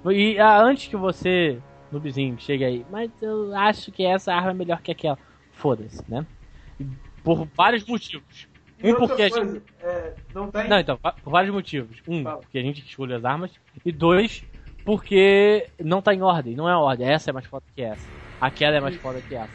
E 0.06 0.40
ah, 0.40 0.60
antes 0.62 0.88
que 0.88 0.96
você, 0.96 1.60
noobzinho, 1.92 2.40
chegue 2.40 2.66
aí, 2.66 2.86
mas 2.90 3.12
eu 3.22 3.56
acho 3.56 3.92
que 3.92 4.04
essa 4.04 4.34
arma 4.34 4.52
é 4.52 4.54
melhor 4.54 4.82
que 4.82 4.92
aquela. 4.92 5.18
Foda-se, 5.54 6.04
né? 6.10 6.26
Por 7.24 7.48
vários 7.56 7.86
motivos. 7.86 8.51
E 8.84 8.92
Um 8.92 8.96
porque 8.96 9.24
a 9.24 9.30
coisa, 9.30 9.54
gente. 9.54 9.64
é, 9.82 10.14
não 10.34 10.50
tá 10.50 10.66
em... 10.66 10.70
Não, 10.70 10.80
então, 10.80 10.98
por 10.98 11.32
vários 11.32 11.54
motivos. 11.54 12.02
Um, 12.08 12.24
Fala. 12.24 12.38
porque 12.40 12.58
a 12.58 12.62
gente 12.62 12.82
que 12.82 12.90
escolheu 12.90 13.18
as 13.18 13.26
armas. 13.26 13.52
E 13.86 13.92
dois, 13.92 14.44
porque 14.84 15.68
não 15.80 16.02
tá 16.02 16.14
em 16.14 16.22
ordem. 16.22 16.56
Não 16.56 16.68
é 16.68 16.74
a 16.74 16.80
ordem. 16.80 17.08
Essa 17.08 17.30
é 17.30 17.34
mais 17.34 17.46
foda 17.46 17.64
que 17.76 17.82
essa. 17.82 18.08
Aquela 18.40 18.78
é 18.78 18.80
mais 18.80 18.96
foda 18.96 19.22
que 19.22 19.36
essa. 19.36 19.52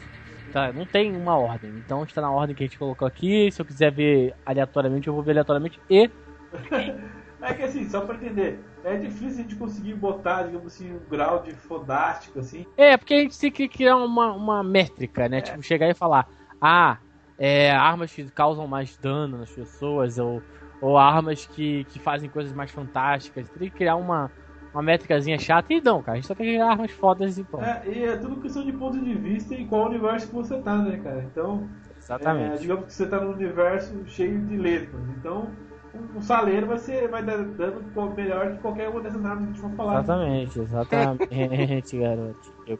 Tá, 0.51 0.71
não 0.71 0.85
tem 0.85 1.15
uma 1.15 1.37
ordem. 1.37 1.69
Então 1.71 2.03
está 2.03 2.21
na 2.21 2.31
ordem 2.31 2.55
que 2.55 2.63
a 2.63 2.67
gente 2.67 2.79
colocou 2.79 3.07
aqui. 3.07 3.51
Se 3.51 3.61
eu 3.61 3.65
quiser 3.65 3.91
ver 3.91 4.33
aleatoriamente, 4.45 5.07
eu 5.07 5.13
vou 5.13 5.23
ver 5.23 5.31
aleatoriamente. 5.31 5.79
E. 5.89 6.09
É 7.39 7.53
que 7.53 7.63
assim, 7.63 7.87
só 7.87 8.01
pra 8.01 8.15
entender, 8.15 8.59
é 8.83 8.97
difícil 8.97 9.39
a 9.39 9.41
gente 9.43 9.55
conseguir 9.55 9.93
botar, 9.93 10.43
digamos 10.43 10.73
assim, 10.73 10.91
um 10.91 10.99
grau 11.09 11.43
de 11.43 11.51
fodástico, 11.53 12.39
assim. 12.39 12.65
É, 12.75 12.97
porque 12.97 13.13
a 13.13 13.19
gente 13.19 13.39
tem 13.39 13.51
que 13.51 13.67
criar 13.67 13.95
uma, 13.97 14.33
uma 14.33 14.63
métrica, 14.63 15.29
né? 15.29 15.41
Tipo, 15.41 15.61
chegar 15.61 15.87
e 15.87 15.93
falar, 15.93 16.27
ah, 16.59 16.97
é, 17.37 17.71
armas 17.71 18.11
que 18.11 18.23
causam 18.31 18.67
mais 18.67 18.97
dano 18.97 19.37
nas 19.37 19.51
pessoas, 19.51 20.17
ou, 20.17 20.41
ou 20.81 20.97
armas 20.97 21.45
que, 21.45 21.83
que 21.85 21.99
fazem 21.99 22.29
coisas 22.29 22.53
mais 22.53 22.71
fantásticas. 22.71 23.47
Tem 23.49 23.69
que 23.69 23.75
criar 23.75 23.95
uma, 23.95 24.31
uma 24.73 24.81
métricazinha 24.81 25.37
chata. 25.37 25.73
E 25.73 25.81
não, 25.81 26.01
cara, 26.01 26.13
a 26.13 26.15
gente 26.15 26.27
só 26.27 26.35
quer 26.35 26.43
criar 26.43 26.71
armas 26.71 26.91
fodas 26.91 27.37
e 27.37 27.43
pronto. 27.43 27.63
É, 27.63 27.87
e 27.87 28.03
é 28.03 28.17
tudo 28.17 28.41
questão 28.41 28.65
de 28.65 28.73
ponto 28.73 28.99
de 28.99 29.13
vista 29.13 29.53
e 29.53 29.65
qual 29.65 29.87
universo 29.87 30.27
que 30.27 30.33
você 30.33 30.59
tá, 30.61 30.77
né, 30.77 30.97
cara? 30.97 31.23
Então, 31.23 31.69
é, 31.89 31.97
Exatamente. 31.99 32.61
digamos 32.61 32.85
que 32.85 32.93
você 32.93 33.07
tá 33.07 33.19
num 33.19 33.33
universo 33.33 34.05
cheio 34.07 34.39
de 34.45 34.57
letras. 34.57 35.01
Então, 35.17 35.66
um, 35.97 36.17
um 36.17 36.21
saleiro 36.21 36.67
vai, 36.67 36.77
ser, 36.77 37.07
vai 37.09 37.23
dar 37.23 37.37
dano 37.43 38.13
melhor 38.15 38.53
que 38.53 38.59
qualquer 38.59 38.89
uma 38.89 39.01
dessas 39.01 39.23
armas 39.25 39.37
que 39.39 39.43
a 39.43 39.47
gente 39.53 39.61
for 39.61 39.75
falar. 39.75 39.99
Exatamente, 39.99 40.59
exatamente, 40.59 41.97
garoto. 41.99 42.53
Eu- 42.65 42.79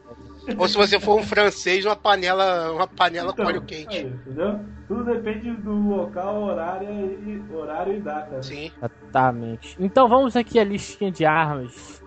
Ou 0.58 0.68
se 0.68 0.76
você 0.76 0.98
for 1.00 1.18
um 1.18 1.22
francês, 1.22 1.84
uma 1.84 1.96
panela, 1.96 2.72
uma 2.72 2.86
panela 2.86 3.28
com 3.28 3.42
Então, 3.42 3.46
óleo 3.46 3.62
quente. 3.62 3.96
aí, 3.96 4.06
entendeu? 4.06 4.60
Tudo 4.86 5.04
depende 5.04 5.50
do 5.52 5.72
local, 5.72 6.42
horário 6.42 6.88
e, 6.90 7.44
horário 7.52 7.94
e 7.96 8.00
data. 8.00 8.42
Sim. 8.42 8.70
Exatamente. 8.76 9.76
Então 9.78 10.08
vamos 10.08 10.36
aqui 10.36 10.58
a 10.58 10.64
listinha 10.64 11.10
de 11.10 11.24
armas 11.24 12.02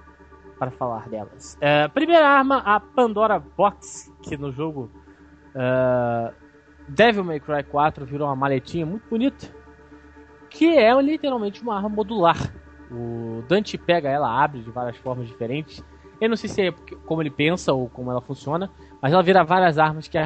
para 0.57 0.71
falar 0.71 1.09
delas. 1.09 1.57
É, 1.59 1.87
primeira 1.87 2.27
arma, 2.27 2.57
a 2.59 2.79
Pandora 2.79 3.39
Box, 3.39 4.11
que 4.23 4.37
no 4.37 4.51
jogo 4.51 4.91
é, 5.55 6.31
Devil 6.87 7.23
May 7.23 7.39
Cry 7.39 7.63
4 7.63 8.05
virou 8.05 8.27
uma 8.27 8.35
maletinha 8.35 8.85
muito 8.85 9.07
bonita, 9.09 9.47
que 10.51 10.67
é 10.77 10.93
literalmente 11.01 11.63
uma 11.63 11.75
arma 11.75 11.89
modular. 11.89 12.53
O 12.91 13.41
Dante 13.47 13.77
pega 13.77 14.09
ela, 14.09 14.43
abre 14.43 14.59
de 14.59 14.69
várias 14.69 14.97
formas 14.97 15.27
diferentes. 15.27 15.83
Eu 16.19 16.29
não 16.29 16.35
sei 16.35 16.49
se 16.49 16.61
é 16.61 16.71
como 17.05 17.21
ele 17.21 17.31
pensa 17.31 17.73
ou 17.73 17.89
como 17.89 18.11
ela 18.11 18.21
funciona, 18.21 18.69
mas 19.01 19.11
ela 19.11 19.23
vira 19.23 19.43
várias 19.43 19.79
armas 19.79 20.07
que 20.07 20.17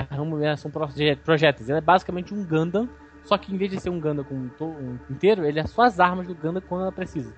são 0.57 0.69
projéteis. 0.71 1.69
Ela 1.69 1.77
é 1.77 1.81
basicamente 1.81 2.33
um 2.33 2.43
Gundam, 2.43 2.89
só 3.23 3.37
que 3.37 3.53
em 3.53 3.57
vez 3.57 3.71
de 3.71 3.79
ser 3.79 3.91
um 3.91 3.99
Gundam 3.99 4.25
com 4.25 4.35
um 4.35 4.99
inteiro, 5.09 5.45
ele 5.45 5.59
é 5.59 5.65
só 5.65 5.83
as 5.83 5.99
armas 5.99 6.27
do 6.27 6.35
Gundam 6.35 6.61
quando 6.67 6.81
ela 6.81 6.91
precisa. 6.91 7.33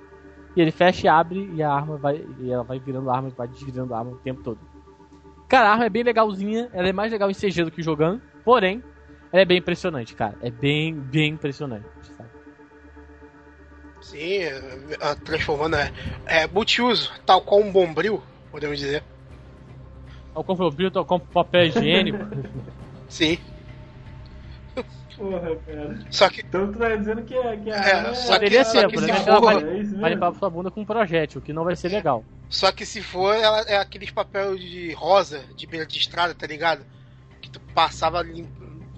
E 0.55 0.61
ele 0.61 0.71
fecha 0.71 1.05
e 1.05 1.09
abre 1.09 1.51
e 1.53 1.61
a 1.61 1.71
arma 1.71 1.97
vai. 1.97 2.25
E 2.39 2.49
ela 2.49 2.63
vai 2.63 2.79
virando 2.79 3.11
arma, 3.11 3.29
vai 3.29 3.47
desvirando 3.47 3.93
a 3.93 3.99
arma 3.99 4.11
o 4.11 4.17
tempo 4.17 4.41
todo. 4.41 4.59
Cara, 5.47 5.69
a 5.69 5.71
arma 5.73 5.85
é 5.85 5.89
bem 5.89 6.03
legalzinha, 6.03 6.69
ela 6.73 6.87
é 6.87 6.93
mais 6.93 7.11
legal 7.11 7.29
em 7.29 7.33
CG 7.33 7.63
do 7.63 7.71
que 7.71 7.83
jogando, 7.83 8.21
porém, 8.43 8.81
ela 9.31 9.41
é 9.41 9.45
bem 9.45 9.59
impressionante, 9.59 10.15
cara. 10.15 10.35
É 10.41 10.49
bem, 10.49 10.95
bem 10.95 11.33
impressionante, 11.33 11.85
sabe? 12.01 12.29
Sim, 14.11 14.33
é, 14.43 14.47
é, 15.01 15.15
transformando 15.15 15.75
é, 15.75 15.91
é 16.25 16.47
multiuso, 16.47 17.11
tal 17.25 17.41
qual 17.41 17.59
um 17.61 17.71
bombril, 17.71 18.23
podemos 18.51 18.79
dizer. 18.79 19.03
Compro 20.33 20.67
o 20.67 20.71
Bilton, 20.71 20.99
eu 20.99 21.05
compro 21.05 21.27
papel 21.33 21.65
higiênico. 21.65 22.19
Sim. 23.09 23.37
Porra, 25.17 25.55
cara. 25.65 25.99
Só 26.11 26.29
que 26.29 26.41
Então 26.41 26.71
tu 26.71 26.77
tá 26.77 26.95
dizendo 26.95 27.23
que 27.23 27.33
é. 27.33 27.57
Que 27.57 27.71
a 27.71 27.75
É, 27.75 28.13
só 28.13 28.33
Poderia 28.33 28.59
que- 28.59 28.65
ser, 28.69 28.81
só 28.81 28.87
que 28.87 28.97
se 28.99 29.03
exemplo, 29.05 29.23
for- 29.23 29.41
vai, 29.41 30.11
É 30.11 30.13
limpar 30.13 30.33
sua 30.35 30.49
bunda 30.49 30.69
com 30.69 30.81
um 30.81 30.85
projétil, 30.85 31.41
que 31.41 31.51
não 31.51 31.63
vai 31.63 31.75
ser 31.75 31.89
legal. 31.89 32.23
Só 32.49 32.71
que 32.71 32.85
se 32.85 33.01
for, 33.01 33.33
ela 33.35 33.61
é 33.61 33.77
aqueles 33.77 34.11
papel 34.11 34.55
de 34.57 34.93
rosa 34.93 35.43
de 35.55 35.65
beira 35.65 35.85
de 35.87 35.97
estrada, 35.97 36.35
tá 36.35 36.45
ligado? 36.45 36.85
Que 37.41 37.49
tu 37.49 37.59
passava 37.73 38.21
lim- 38.21 38.47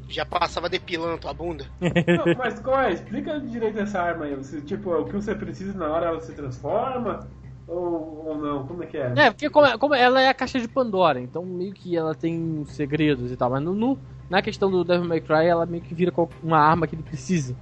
já 0.10 0.26
passava 0.26 0.68
depilando 0.70 1.18
tua 1.20 1.34
bunda. 1.34 1.66
Não, 1.80 2.26
mas 2.38 2.60
qual 2.60 2.82
é? 2.82 2.92
Explica 2.94 3.40
direito 3.40 3.80
essa 3.80 4.02
arma 4.02 4.26
aí. 4.26 4.36
Você, 4.36 4.62
tipo, 4.62 4.92
o 4.92 5.06
que 5.06 5.14
você 5.14 5.36
precisa 5.36 5.78
na 5.78 5.88
hora 5.90 6.08
ela 6.08 6.20
se 6.22 6.34
transforma? 6.34 7.28
Ou, 7.68 8.28
ou 8.28 8.38
não? 8.38 8.68
Como 8.68 8.84
é 8.84 8.88
que 8.88 8.98
é? 8.98 9.14
É, 9.16 9.32
porque 9.32 9.50
como, 9.50 9.68
é- 9.68 9.78
como 9.78 9.94
ela 9.96 10.22
é 10.22 10.28
a 10.28 10.34
caixa 10.34 10.60
de 10.60 10.68
Pandora, 10.68 11.20
então 11.22 11.46
meio 11.46 11.74
que 11.74 11.96
ela 11.96 12.16
tem 12.16 12.64
segredos 12.66 13.32
e 13.32 13.38
tal, 13.38 13.50
mas 13.52 13.62
no, 13.64 13.74
no- 13.74 13.98
na 14.30 14.42
questão 14.42 14.70
do 14.70 14.84
Devil 14.84 15.06
May 15.08 15.22
Cry, 15.22 15.46
ela 15.46 15.66
meio 15.66 15.82
que 15.84 15.94
vira 15.94 16.12
uma 16.44 16.58
arma 16.60 16.88
que 16.88 16.96
ele 16.96 17.04
precisa. 17.04 17.56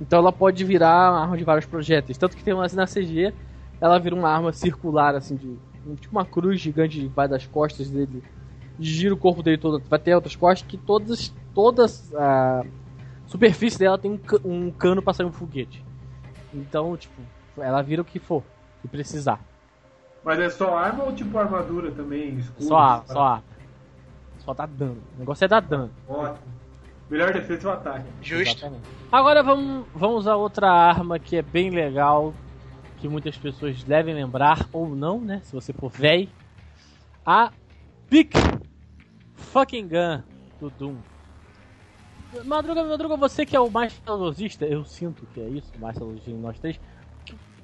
Então 0.00 0.18
ela 0.18 0.32
pode 0.32 0.64
virar 0.64 1.12
uma 1.12 1.20
arma 1.22 1.36
de 1.36 1.44
vários 1.44 1.66
projéteis. 1.66 2.16
Tanto 2.16 2.36
que 2.36 2.42
tem 2.42 2.54
uma 2.54 2.66
na 2.74 2.86
CG, 2.86 3.32
ela 3.80 3.98
vira 3.98 4.14
uma 4.14 4.30
arma 4.30 4.52
circular, 4.52 5.14
assim, 5.14 5.36
de 5.36 5.58
tipo 5.96 6.12
uma 6.12 6.24
cruz 6.24 6.60
gigante 6.60 7.06
vai 7.08 7.26
das 7.28 7.46
costas 7.46 7.90
dele, 7.90 8.22
gira 8.78 9.14
o 9.14 9.16
corpo 9.16 9.42
dele 9.42 9.58
todo, 9.58 9.82
vai 9.88 9.98
ter 9.98 10.14
outras 10.14 10.36
costas 10.36 10.66
que 10.68 10.76
todas, 10.76 11.34
todas 11.54 12.12
a 12.14 12.64
superfície 13.26 13.78
dela 13.78 13.98
tem 13.98 14.10
um, 14.12 14.18
ca- 14.18 14.40
um 14.44 14.70
cano 14.70 15.02
pra 15.02 15.12
sair 15.12 15.26
um 15.26 15.32
foguete. 15.32 15.84
Então, 16.52 16.96
tipo, 16.96 17.20
ela 17.58 17.82
vira 17.82 18.02
o 18.02 18.04
que 18.04 18.18
for, 18.18 18.42
que 18.82 18.88
precisar. 18.88 19.40
Mas 20.24 20.38
é 20.38 20.50
só 20.50 20.76
arma 20.76 21.04
ou 21.04 21.12
tipo 21.12 21.38
armadura 21.38 21.90
também? 21.92 22.34
Escudo, 22.34 22.64
Só 22.64 22.76
arma, 22.76 23.04
só 23.06 23.20
arma. 23.22 23.44
Só 24.38 24.54
dá 24.54 24.66
dano. 24.66 24.98
O 25.16 25.18
negócio 25.20 25.44
é 25.44 25.48
dar 25.48 25.60
dano. 25.60 25.90
Ótimo. 26.08 26.38
Melhor 27.08 27.32
defesa 27.32 27.68
é 27.68 27.70
o 27.70 27.74
ataque. 27.74 28.04
Justo. 28.22 28.56
Exatamente. 28.58 28.82
Agora 29.10 29.42
vamos, 29.42 29.86
vamos 29.94 30.26
a 30.28 30.36
outra 30.36 30.70
arma 30.70 31.18
que 31.18 31.36
é 31.36 31.42
bem 31.42 31.70
legal, 31.70 32.32
que 32.98 33.08
muitas 33.08 33.36
pessoas 33.36 33.82
devem 33.82 34.14
lembrar, 34.14 34.66
ou 34.72 34.88
não, 34.94 35.20
né? 35.20 35.40
Se 35.44 35.52
você 35.52 35.72
for 35.72 35.90
véi. 35.90 36.28
A 37.24 37.50
Big 38.08 38.30
Fucking 39.34 39.88
Gun 39.88 40.22
do 40.60 40.70
Doom. 40.70 40.96
Madruga, 42.44 42.84
Madruga, 42.84 43.16
você 43.16 43.44
que 43.44 43.56
é 43.56 43.60
o 43.60 43.70
mais 43.70 43.92
saudosista, 44.04 44.64
eu 44.64 44.84
sinto 44.84 45.26
que 45.34 45.40
é 45.40 45.48
isso, 45.48 45.72
mais 45.78 45.96
saudosista 45.96 46.30
nós 46.30 46.58
três. 46.58 46.78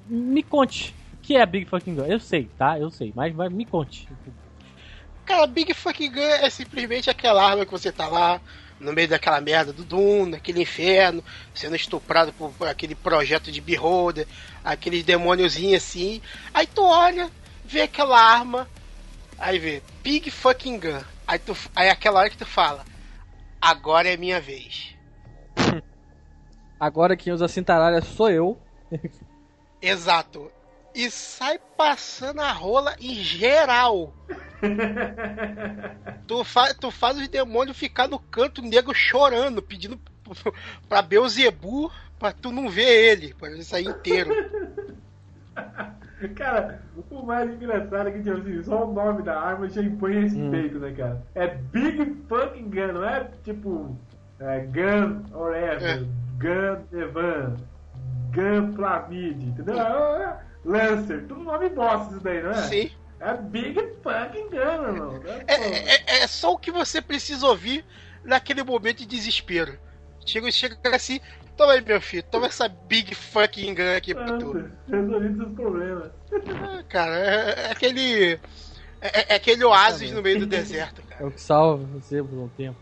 Me 0.05 0.43
conte, 0.43 0.93
o 1.13 1.17
que 1.17 1.35
é 1.37 1.45
Big 1.45 1.65
Fucking 1.65 1.95
Gun? 1.95 2.05
Eu 2.05 2.19
sei, 2.19 2.49
tá? 2.57 2.77
Eu 2.77 2.89
sei, 2.89 3.13
mas, 3.15 3.33
mas 3.33 3.51
me 3.51 3.65
conte. 3.65 4.07
Cara, 5.25 5.47
Big 5.47 5.73
Fucking 5.73 6.11
Gun 6.11 6.21
é 6.21 6.49
simplesmente 6.49 7.09
aquela 7.09 7.45
arma 7.45 7.65
que 7.65 7.71
você 7.71 7.91
tá 7.91 8.07
lá 8.07 8.41
no 8.79 8.93
meio 8.93 9.07
daquela 9.07 9.41
merda 9.41 9.73
do 9.73 9.83
Doom, 9.83 10.27
naquele 10.27 10.61
inferno, 10.61 11.23
sendo 11.53 11.75
estuprado 11.75 12.31
por, 12.33 12.51
por 12.53 12.67
aquele 12.67 12.95
projeto 12.95 13.51
de 13.51 13.59
Beholder, 13.59 14.27
aqueles 14.63 15.03
demôniozinhos 15.03 15.83
assim. 15.83 16.21
Aí 16.53 16.67
tu 16.67 16.83
olha, 16.83 17.29
vê 17.65 17.81
aquela 17.81 18.19
arma, 18.19 18.67
aí 19.37 19.57
vê 19.59 19.81
Big 20.03 20.29
Fucking 20.29 20.79
Gun. 20.79 21.01
Aí, 21.27 21.39
tu, 21.39 21.55
aí 21.75 21.87
é 21.87 21.91
aquela 21.91 22.19
hora 22.19 22.29
que 22.29 22.37
tu 22.37 22.45
fala, 22.45 22.85
agora 23.61 24.09
é 24.09 24.17
minha 24.17 24.39
vez. 24.39 24.95
Agora 26.79 27.17
quem 27.17 27.33
usa 27.33 27.47
cintaralha 27.47 28.01
sou 28.01 28.29
eu. 28.29 28.57
Exato. 29.81 30.51
E 30.93 31.09
sai 31.09 31.59
passando 31.75 32.41
a 32.41 32.51
rola 32.51 32.95
em 32.99 33.15
geral. 33.15 34.13
tu, 36.27 36.43
fa 36.43 36.73
tu 36.73 36.91
faz 36.91 37.17
os 37.17 37.27
demônios 37.27 37.77
ficar 37.77 38.07
no 38.07 38.19
canto 38.19 38.61
negro 38.61 38.93
chorando, 38.93 39.61
pedindo 39.61 39.99
pra 40.87 41.01
Beuzebu 41.01 41.91
pra 42.19 42.31
tu 42.31 42.51
não 42.51 42.69
ver 42.69 43.11
ele, 43.11 43.33
pra 43.33 43.49
ele 43.49 43.63
sair 43.63 43.85
inteiro. 43.85 44.31
Cara, 46.35 46.81
o 47.11 47.23
mais 47.23 47.49
engraçado 47.51 48.07
é 48.09 48.11
que, 48.11 48.23
tipo 48.23 48.37
assim, 48.37 48.63
só 48.63 48.85
o 48.87 48.93
nome 48.93 49.21
da 49.21 49.39
arma 49.39 49.69
já 49.69 49.81
impõe 49.83 50.21
respeito, 50.21 50.79
né, 50.79 50.91
cara? 50.91 51.21
É 51.35 51.47
Big 51.47 52.23
Fucking 52.27 52.69
Gun, 52.71 52.93
não 52.93 53.07
é 53.07 53.29
tipo 53.43 53.95
é, 54.39 54.59
Gun 54.61 55.23
or 55.33 55.55
Ever, 55.55 55.83
É. 55.83 55.97
Gun 56.39 56.97
Evan, 56.99 57.55
Gun 58.33 58.73
Flamid, 58.75 59.45
entendeu? 59.45 59.79
É, 59.79 60.39
Lancer, 60.65 61.25
tudo 61.27 61.43
nome 61.43 61.69
bosta 61.69 62.13
isso 62.15 62.23
daí, 62.23 62.41
não 62.41 62.51
é? 62.51 62.63
Sim. 62.63 62.91
É 63.19 63.33
Big 63.35 63.75
Fucking 64.03 64.49
Gun, 64.49 64.87
irmão. 64.93 65.19
É, 65.47 65.53
É, 65.53 65.95
é- 65.95 66.23
é 66.23 66.27
só 66.27 66.53
o 66.53 66.57
que 66.57 66.71
você 66.71 67.01
precisa 67.01 67.45
ouvir 67.47 67.85
naquele 68.23 68.63
momento 68.63 68.97
de 68.99 69.05
desespero. 69.05 69.77
Chega, 70.25 70.51
chega 70.51 70.75
assim, 70.93 71.19
toma 71.57 71.73
aí, 71.73 71.81
meu 71.81 71.99
filho, 71.99 72.23
toma 72.23 72.45
essa 72.45 72.67
big 72.69 73.13
fucking 73.15 73.73
gun 73.73 73.95
aqui 73.97 74.13
pra 74.13 74.37
tu. 74.37 74.51
Pronto, 74.51 74.71
resolvido 74.87 75.37
seus 75.37 75.53
problemas. 75.55 76.11
Ah, 76.63 76.83
cara, 76.87 77.15
é, 77.17 77.67
é 77.67 77.71
aquele. 77.71 78.39
É, 79.01 79.33
é 79.33 79.35
aquele 79.35 79.63
oásis 79.63 80.11
no 80.11 80.21
meio 80.21 80.39
do 80.39 80.45
deserto, 80.45 81.01
cara. 81.03 81.23
É 81.23 81.25
o 81.25 81.31
que 81.31 81.41
salva 81.41 81.83
você 81.85 82.21
por 82.23 82.37
um 82.37 82.47
tempo. 82.49 82.77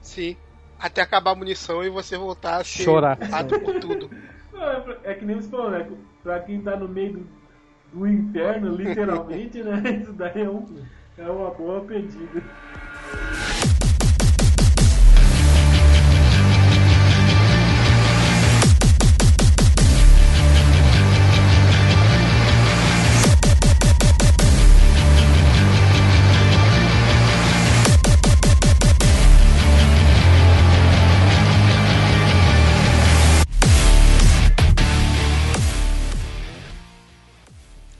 Sim. 0.00 0.36
Até 0.78 1.02
acabar 1.02 1.32
a 1.32 1.34
munição 1.34 1.84
e 1.84 1.90
você 1.90 2.16
voltar 2.16 2.56
a 2.56 2.64
ser 2.64 2.84
Chorar. 2.84 3.16
por 3.16 3.78
tudo. 3.80 4.10
É 4.54 4.80
pra- 4.80 4.98
É 5.04 5.14
que 5.14 5.24
nem 5.24 5.36
você 5.36 5.48
falou, 5.50 5.70
né? 5.70 5.86
Pra 6.22 6.40
quem 6.40 6.60
tá 6.62 6.76
no 6.76 6.88
meio 6.88 7.12
do, 7.14 7.26
do 7.92 8.06
inferno, 8.08 8.74
literalmente, 8.74 9.62
né? 9.62 9.82
Isso 10.02 10.12
daí 10.14 10.42
é, 10.42 10.48
um, 10.48 10.66
é 11.18 11.22
uma 11.30 11.50
boa 11.50 11.80
pedida. 11.84 12.42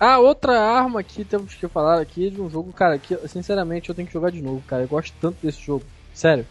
Ah, 0.02 0.18
outra 0.18 0.58
arma 0.58 1.02
que 1.02 1.26
temos 1.26 1.52
que 1.52 1.68
falar 1.68 2.00
aqui 2.00 2.30
de 2.30 2.40
um 2.40 2.48
jogo, 2.48 2.72
cara, 2.72 2.98
que 2.98 3.14
sinceramente 3.28 3.90
eu 3.90 3.94
tenho 3.94 4.08
que 4.08 4.14
jogar 4.14 4.30
de 4.30 4.40
novo, 4.40 4.62
cara. 4.66 4.82
Eu 4.84 4.88
gosto 4.88 5.14
tanto 5.20 5.36
desse 5.42 5.60
jogo. 5.60 5.84
Sério. 6.14 6.46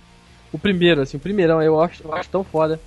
O 0.53 0.59
primeiro, 0.59 1.01
assim, 1.01 1.17
o 1.17 1.19
primeirão 1.19 1.59
eu 1.59 1.81
acho, 1.81 2.03
eu 2.03 2.13
acho 2.13 2.29
tão 2.29 2.43
foda. 2.43 2.79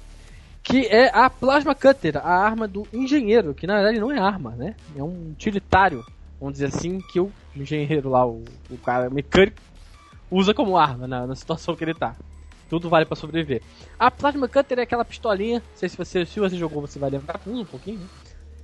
Que 0.62 0.86
é 0.86 1.10
a 1.12 1.28
Plasma 1.28 1.74
Cutter, 1.74 2.16
a 2.16 2.32
arma 2.32 2.68
do 2.68 2.86
engenheiro, 2.92 3.52
que 3.52 3.66
na 3.66 3.74
verdade 3.74 3.98
não 3.98 4.12
é 4.12 4.20
arma, 4.20 4.52
né? 4.52 4.76
É 4.94 5.02
um 5.02 5.32
utilitário, 5.32 6.04
vamos 6.38 6.52
dizer 6.52 6.66
assim, 6.66 7.00
que 7.00 7.18
o 7.18 7.32
engenheiro 7.56 8.08
lá, 8.08 8.24
o, 8.24 8.44
o 8.70 8.78
cara 8.78 9.10
mecânico, 9.10 9.60
usa 10.30 10.54
como 10.54 10.78
arma 10.78 11.08
na, 11.08 11.26
na 11.26 11.34
situação 11.34 11.74
que 11.74 11.82
ele 11.82 11.94
tá. 11.94 12.14
Tudo 12.70 12.88
vale 12.88 13.04
pra 13.04 13.16
sobreviver. 13.16 13.62
A 13.98 14.12
Plasma 14.12 14.46
Cutter 14.46 14.78
é 14.78 14.82
aquela 14.82 15.04
pistolinha, 15.04 15.58
não 15.58 15.76
sei 15.76 15.88
se 15.88 15.96
você, 15.96 16.24
se 16.24 16.38
você 16.38 16.56
jogou, 16.56 16.80
você 16.80 17.00
vai 17.00 17.10
lembrar 17.10 17.40
um 17.44 17.64
pouquinho, 17.64 17.98
né? 17.98 18.06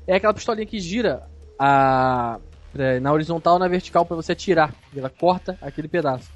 É 0.07 0.15
aquela 0.15 0.33
pistolinha 0.33 0.65
que 0.65 0.79
gira 0.79 1.27
a 1.59 2.39
é, 2.77 3.01
na 3.01 3.13
horizontal 3.13 3.59
na 3.59 3.69
vertical 3.69 4.05
pra 4.05 4.17
você 4.17 4.33
atirar. 4.33 4.75
Ela 4.97 5.11
corta 5.11 5.59
aquele 5.61 5.89
pedaço. 5.89 6.31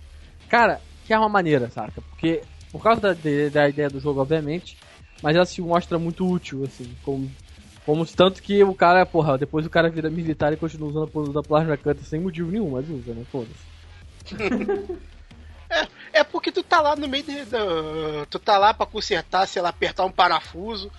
Cara, 0.48 0.80
que 1.04 1.12
arma 1.12 1.28
maneira, 1.28 1.68
saca? 1.70 2.00
Porque, 2.00 2.42
por 2.70 2.82
causa 2.82 3.00
da, 3.00 3.14
da 3.52 3.68
ideia 3.68 3.90
do 3.90 4.00
jogo, 4.00 4.20
obviamente, 4.20 4.76
mas 5.22 5.36
ela 5.36 5.44
se 5.44 5.60
mostra 5.60 5.98
muito 5.98 6.28
útil, 6.28 6.64
assim, 6.64 6.90
como, 7.04 7.30
como 7.84 8.04
tanto 8.06 8.42
que 8.42 8.62
o 8.64 8.74
cara, 8.74 9.04
porra, 9.06 9.38
depois 9.38 9.66
o 9.66 9.70
cara 9.70 9.90
vira 9.90 10.10
militar 10.10 10.52
e 10.52 10.56
continua 10.56 10.88
usando 10.88 11.04
a 11.04 11.08
porra 11.08 11.32
da 11.32 11.42
Plasma 11.42 11.76
Cutter 11.76 12.04
sem 12.04 12.20
motivo 12.20 12.50
nenhum, 12.50 12.70
mas 12.70 12.88
usa, 12.88 13.14
né? 13.14 13.24
Foda-se. 13.30 13.72
É 16.12 16.22
porque 16.22 16.52
tu 16.52 16.62
tá 16.62 16.82
lá 16.82 16.94
no 16.94 17.08
meio 17.08 17.24
de, 17.24 17.46
Tu 18.28 18.38
tá 18.38 18.58
lá 18.58 18.74
pra 18.74 18.84
consertar, 18.84 19.46
sei 19.48 19.62
lá, 19.62 19.70
apertar 19.70 20.04
um 20.04 20.10
parafuso. 20.10 20.92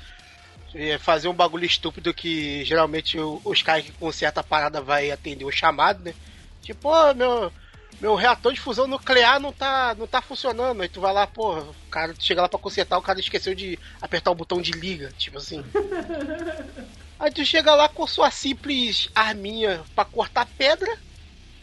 E 0.73 0.97
Fazer 0.97 1.27
um 1.27 1.33
bagulho 1.33 1.65
estúpido 1.65 2.13
que 2.13 2.63
geralmente 2.65 3.17
os 3.19 3.61
caras 3.61 3.85
que 3.85 3.91
consertam 3.91 4.41
a 4.41 4.43
parada 4.43 4.81
vai 4.81 5.11
atender 5.11 5.45
o 5.45 5.51
chamado, 5.51 6.03
né? 6.03 6.13
Tipo, 6.61 6.89
ô, 6.89 7.13
meu, 7.13 7.51
meu 7.99 8.15
reator 8.15 8.53
de 8.53 8.59
fusão 8.59 8.87
nuclear 8.87 9.39
não 9.39 9.51
tá, 9.51 9.95
não 9.97 10.07
tá 10.07 10.21
funcionando. 10.21 10.81
Aí 10.81 10.89
tu 10.89 10.99
vai 11.01 11.13
lá, 11.13 11.27
pô, 11.27 11.59
o 11.59 11.75
cara 11.91 12.15
chega 12.19 12.41
lá 12.41 12.49
pra 12.49 12.59
consertar, 12.59 12.97
o 12.97 13.01
cara 13.03 13.19
esqueceu 13.19 13.53
de 13.53 13.77
apertar 14.01 14.31
o 14.31 14.35
botão 14.35 14.61
de 14.61 14.71
liga, 14.71 15.11
tipo 15.17 15.37
assim. 15.37 15.63
Aí 17.19 17.31
tu 17.31 17.45
chega 17.45 17.73
lá 17.73 17.87
com 17.87 18.05
sua 18.07 18.31
simples 18.31 19.09
arminha 19.15 19.81
pra 19.95 20.03
cortar 20.03 20.47
pedra, 20.57 20.97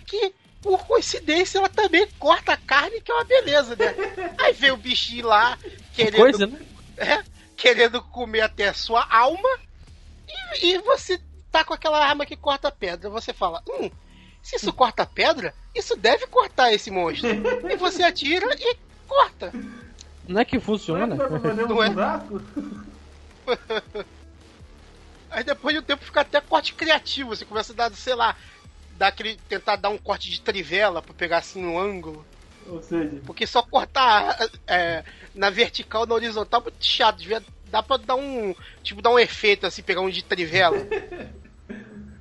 que 0.07 0.33
por 0.63 0.87
coincidência 0.87 1.59
ela 1.59 1.69
também 1.69 2.07
corta 2.19 2.53
a 2.53 2.57
carne, 2.57 3.01
que 3.01 3.11
é 3.11 3.15
uma 3.15 3.25
beleza, 3.25 3.77
né? 3.77 3.95
Aí 4.39 4.53
vem 4.53 4.71
o 4.71 4.77
bichinho 4.77 5.27
lá 5.27 5.59
querendo, 5.95 6.17
Coisa, 6.17 6.47
né? 6.47 6.59
é, 6.97 7.23
querendo 7.61 8.03
comer 8.03 8.41
até 8.41 8.69
a 8.69 8.75
sua 8.75 9.07
alma, 9.11 9.49
e, 10.63 10.69
e 10.69 10.79
você 10.79 11.21
tá 11.53 11.63
com 11.63 11.75
aquela 11.75 12.03
arma 12.05 12.25
que 12.25 12.35
corta 12.37 12.73
pedra. 12.73 13.11
Você 13.11 13.33
fala, 13.35 13.63
hum, 13.69 13.91
se 14.43 14.57
isso 14.57 14.73
corta 14.73 15.05
pedra, 15.05 15.55
isso 15.75 15.95
deve 15.95 16.27
cortar 16.27 16.73
esse 16.73 16.91
monstro. 16.91 17.29
E 17.71 17.77
você 17.77 18.03
atira 18.03 18.47
e 18.59 18.77
corta. 19.07 19.53
Não 20.27 20.41
é 20.41 20.45
que 20.45 20.57
Não 20.57 20.63
é 20.63 20.65
funciona? 20.65 21.17
fazer 21.17 21.65
um 21.65 21.69
Não 21.69 21.83
é? 21.83 21.89
churrasco? 21.89 22.43
Aí 25.31 25.45
depois 25.45 25.75
de 25.75 25.81
um 25.81 25.85
tempo 25.85 26.05
fica 26.05 26.23
até 26.23 26.41
corte 26.41 26.75
criativo. 26.75 27.31
Você 27.37 27.45
começa 27.45 27.73
a 27.73 27.77
dar, 27.77 27.93
sei 27.93 28.15
lá, 28.15 28.35
dar 28.97 29.09
aquele, 29.09 29.37
tentar 29.49 29.77
dar 29.77 29.91
um 29.91 29.99
corte 29.99 30.31
de 30.31 30.41
trivela 30.41 31.03
pra 31.03 31.15
pegar 31.15 31.39
assim 31.39 31.63
no 31.63 31.79
ângulo. 31.79 32.25
Ou 32.67 32.83
seja, 32.83 33.21
Porque 33.27 33.47
só 33.47 33.63
cortar 33.63 34.37
é, 34.67 35.05
na 35.35 35.51
vertical, 35.51 36.07
na 36.07 36.14
horizontal, 36.14 36.61
é 36.61 36.64
muito 36.64 36.85
chato. 36.85 37.18
Devia, 37.18 37.43
dá 37.70 37.83
pra 37.83 37.97
dar 37.97 38.16
um. 38.16 38.55
Tipo, 38.83 39.03
dar 39.03 39.11
um 39.11 39.18
efeito 39.18 39.66
assim, 39.66 39.83
pegar 39.83 40.01
um 40.01 40.11
de 40.11 40.24
trivela. 40.24 40.76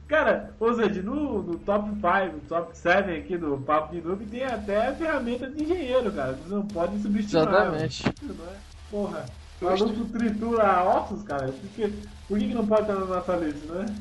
cara, 0.10 0.54
ou 0.60 0.74
seja, 0.74 1.02
no, 1.04 1.44
no 1.44 1.60
top 1.60 1.90
5, 1.90 2.04
no 2.34 2.40
top 2.50 2.78
7 2.78 3.12
aqui 3.12 3.38
do 3.38 3.58
Papo 3.60 3.94
de 3.94 4.02
Noob 4.02 4.26
tem 4.26 4.44
até 4.44 4.92
ferramenta 4.96 5.48
de 5.50 5.64
engenheiro, 5.64 6.12
cara. 6.12 6.34
Você 6.34 6.54
não 6.54 6.66
pode 6.66 7.00
subestimar. 7.02 7.48
Exatamente. 7.48 8.04
Não 8.24 8.46
é? 8.46 8.56
Porra, 8.90 9.26
o 9.62 9.66
maluco 9.66 10.06
tritura 10.06 10.84
ossos, 10.84 11.24
cara. 11.24 11.48
Por 11.48 11.70
que, 11.76 11.94
por 12.28 12.40
que, 12.40 12.48
que 12.48 12.54
não 12.56 12.66
pode 12.66 12.82
estar 12.82 12.96
na 12.96 13.06
nossa 13.06 13.36
lista, 13.36 13.74
né? 13.74 13.96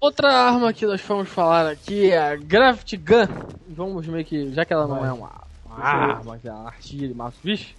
Outra 0.00 0.32
arma 0.32 0.72
que 0.72 0.84
nós 0.84 1.00
vamos 1.00 1.28
falar 1.28 1.70
aqui 1.70 2.10
é 2.10 2.32
a 2.32 2.34
Gravity 2.34 2.96
Gun. 2.96 3.28
Vamos 3.68 4.06
meio 4.08 4.24
que, 4.24 4.50
já 4.52 4.64
que 4.64 4.72
ela 4.72 4.88
não 4.88 4.98
Vai. 4.98 5.10
é 5.10 5.12
uma, 5.12 5.30
uma 5.64 5.78
arma, 5.78 6.38
que 6.38 6.48
é 6.48 6.52
uma 6.52 6.66
artilha 6.66 7.14
massa 7.14 7.36
bicho, 7.44 7.74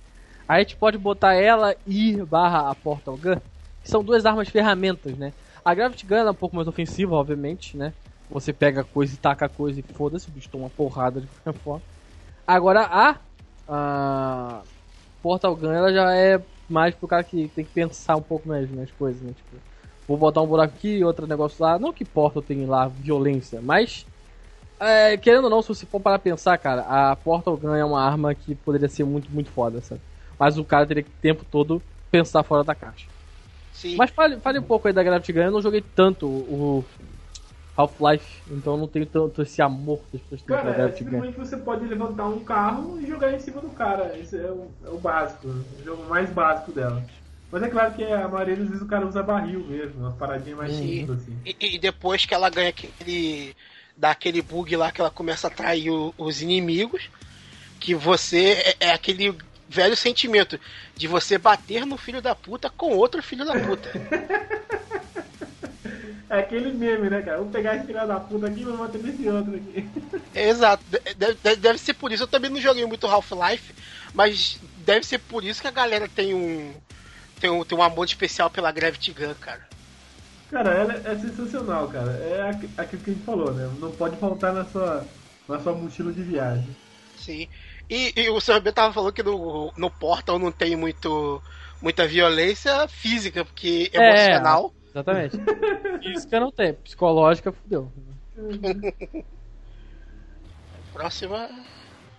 a 0.47 0.59
gente 0.59 0.75
pode 0.75 0.97
botar 0.97 1.33
ela 1.33 1.75
e 1.87 2.17
barra 2.23 2.69
a 2.69 2.75
Portal 2.75 3.17
Gun, 3.17 3.37
que 3.81 3.89
são 3.89 4.03
duas 4.03 4.25
armas 4.25 4.49
ferramentas, 4.49 5.17
né? 5.17 5.33
A 5.63 5.73
Gravity 5.73 6.05
Gun 6.05 6.15
é 6.15 6.31
um 6.31 6.35
pouco 6.35 6.55
mais 6.55 6.67
ofensiva, 6.67 7.15
obviamente, 7.15 7.77
né? 7.77 7.93
Você 8.29 8.51
pega 8.51 8.83
coisa 8.83 9.13
e 9.13 9.17
taca 9.17 9.47
coisa 9.47 9.79
e 9.79 9.83
foda-se, 9.83 10.27
o 10.27 10.31
bicho 10.31 10.49
toma 10.49 10.65
uma 10.65 10.69
porrada 10.69 11.21
de 11.21 11.27
qualquer 11.27 11.59
forma. 11.61 11.81
Agora 12.45 12.81
a, 12.81 13.15
a 13.67 14.61
Portal 15.21 15.55
Gun 15.55 15.71
ela 15.71 15.93
já 15.93 16.13
é 16.13 16.41
mais 16.69 16.95
pro 16.95 17.07
cara 17.07 17.23
que 17.23 17.47
tem 17.49 17.63
que 17.63 17.71
pensar 17.71 18.15
um 18.15 18.21
pouco 18.21 18.47
mais 18.47 18.69
nas 18.71 18.91
coisas, 18.91 19.21
né? 19.21 19.33
Tipo, 19.35 19.61
vou 20.07 20.17
botar 20.17 20.41
um 20.41 20.47
buraco 20.47 20.73
aqui, 20.75 21.03
outro 21.03 21.27
negócio 21.27 21.63
lá. 21.63 21.79
Não 21.79 21.93
que 21.93 22.03
Portal 22.03 22.41
tem 22.41 22.65
lá 22.65 22.87
violência, 22.87 23.61
mas 23.61 24.05
é, 24.79 25.15
querendo 25.15 25.45
ou 25.45 25.49
não, 25.49 25.61
se 25.61 25.69
você 25.69 25.85
for 25.85 26.01
parar 26.01 26.19
pra 26.19 26.31
pensar, 26.31 26.57
cara, 26.57 26.81
a 26.81 27.15
Portal 27.15 27.55
Gun 27.55 27.75
é 27.75 27.85
uma 27.85 28.03
arma 28.03 28.35
que 28.35 28.53
poderia 28.53 28.89
ser 28.89 29.05
muito, 29.05 29.31
muito 29.31 29.49
foda, 29.49 29.79
sabe? 29.81 30.01
Mas 30.43 30.57
o 30.57 30.65
cara 30.65 30.85
teria 30.85 31.01
que 31.03 31.09
o 31.09 31.21
tempo 31.21 31.45
todo 31.49 31.81
pensar 32.11 32.43
fora 32.43 32.65
da 32.65 32.75
caixa. 32.75 33.05
Sim. 33.71 33.95
Mas 33.95 34.11
fale, 34.11 34.37
fale 34.41 34.59
um 34.59 34.63
pouco 34.63 34.89
aí 34.89 34.93
da 34.93 35.01
Gravity 35.01 35.31
Gun. 35.31 35.39
Eu 35.39 35.51
não 35.51 35.61
joguei 35.61 35.79
tanto 35.79 36.27
o 36.27 36.83
Half-Life, 37.77 38.41
então 38.51 38.73
eu 38.73 38.79
não 38.79 38.87
tenho 38.89 39.05
tanto 39.05 39.41
esse 39.41 39.61
amor 39.61 39.99
que 40.11 40.17
as 40.17 40.21
pessoas 40.23 40.41
têm 40.41 40.53
Cara, 40.53 40.63
pra 40.63 40.71
é 40.73 40.75
Gravity 40.75 41.03
Gun. 41.05 41.11
simplesmente 41.11 41.37
você 41.39 41.55
pode 41.55 41.85
levantar 41.85 42.25
um 42.27 42.43
carro 42.43 42.99
e 42.99 43.07
jogar 43.07 43.31
em 43.33 43.39
cima 43.39 43.61
do 43.61 43.69
cara. 43.69 44.17
Esse 44.19 44.37
é 44.37 44.51
o, 44.51 44.69
é 44.85 44.89
o 44.89 44.97
básico, 44.97 45.47
o 45.47 45.83
jogo 45.85 46.03
mais 46.09 46.29
básico 46.29 46.73
dela. 46.73 47.01
Mas 47.49 47.63
é 47.63 47.69
claro 47.69 47.93
que 47.93 48.03
a 48.03 48.27
maioria 48.27 48.57
das 48.57 48.67
vezes 48.67 48.83
o 48.83 48.87
cara 48.87 49.07
usa 49.07 49.23
barril 49.23 49.61
mesmo, 49.65 50.01
uma 50.01 50.11
paradinha 50.11 50.57
mais 50.57 50.73
Sim. 50.73 50.99
simples 50.99 51.21
assim. 51.21 51.37
E, 51.45 51.75
e 51.75 51.79
depois 51.79 52.25
que 52.25 52.33
ela 52.33 52.49
ganha 52.49 52.67
aquele. 52.69 53.55
dá 53.95 54.11
aquele 54.11 54.41
bug 54.41 54.75
lá 54.75 54.91
que 54.91 54.99
ela 54.99 55.09
começa 55.09 55.47
a 55.47 55.49
atrair 55.49 55.89
o- 55.89 56.13
os 56.17 56.41
inimigos, 56.41 57.09
que 57.79 57.95
você. 57.95 58.75
É, 58.81 58.87
é 58.87 58.91
aquele 58.91 59.33
velho 59.73 59.95
sentimento 59.97 60.59
de 60.95 61.07
você 61.07 61.37
bater 61.37 61.85
no 61.85 61.97
filho 61.97 62.21
da 62.21 62.35
puta 62.35 62.69
com 62.69 62.91
outro 62.95 63.21
filho 63.23 63.43
da 63.43 63.59
puta. 63.59 63.89
É 66.29 66.39
aquele 66.39 66.71
meme, 66.71 67.11
né, 67.11 67.21
cara? 67.21 67.37
Vamos 67.37 67.51
pegar 67.53 67.75
esse 67.75 67.85
filho 67.85 68.07
da 68.07 68.19
puta 68.19 68.47
aqui 68.47 68.61
e 68.61 68.63
vamos 68.63 68.79
bater 68.79 69.03
nesse 69.03 69.27
outro 69.29 69.55
aqui. 69.55 69.87
Exato. 70.33 70.83
De- 70.89 71.13
Deve, 71.13 71.55
deve 71.57 71.77
ser 71.77 71.93
por 71.93 72.11
isso. 72.11 72.23
Eu 72.23 72.27
também 72.27 72.49
não 72.49 72.59
joguei 72.59 72.83
muito 72.87 73.05
Half-Life, 73.05 73.75
mas 74.15 74.59
deve 74.77 75.05
ser 75.05 75.19
por 75.19 75.43
isso 75.43 75.61
que 75.61 75.67
a 75.67 75.71
galera 75.71 76.07
tem 76.07 76.33
um. 76.33 76.73
Tem 77.39 77.51
um, 77.51 77.63
tem 77.63 77.77
um 77.77 77.83
amor 77.83 78.05
especial 78.05 78.49
pela 78.49 78.71
Gravity 78.71 79.11
Gun, 79.11 79.35
cara. 79.39 79.61
Cara, 80.49 80.71
ela 80.71 80.93
é 81.05 81.15
sensacional, 81.19 81.87
cara. 81.89 82.11
É 82.13 82.49
aqu- 82.49 82.69
aquilo 82.77 83.01
que 83.03 83.11
a 83.11 83.13
gente 83.13 83.25
falou, 83.25 83.53
né? 83.53 83.69
Não 83.79 83.91
pode 83.91 84.15
faltar 84.17 84.53
na 84.53 84.65
sua, 84.65 85.05
na 85.47 85.59
sua 85.59 85.73
mochila 85.73 86.11
de 86.11 86.23
viagem. 86.23 86.75
Sim. 87.15 87.47
E, 87.89 88.13
e 88.15 88.29
o 88.29 88.39
Sr. 88.39 88.59
B 88.61 88.71
tava 88.71 88.93
falando 88.93 89.13
que 89.13 89.21
no, 89.23 89.71
no 89.77 89.89
Portal 89.89 90.39
não 90.39 90.51
tem 90.51 90.75
muito, 90.75 91.41
muita 91.81 92.07
violência 92.07 92.87
física, 92.87 93.43
porque 93.45 93.89
É. 93.93 94.25
emocional. 94.25 94.71
Exatamente. 94.89 95.37
Física 96.03 96.39
não 96.39 96.51
tem, 96.51 96.73
psicológica 96.73 97.51
fudeu. 97.51 97.91
Próxima. 100.93 101.49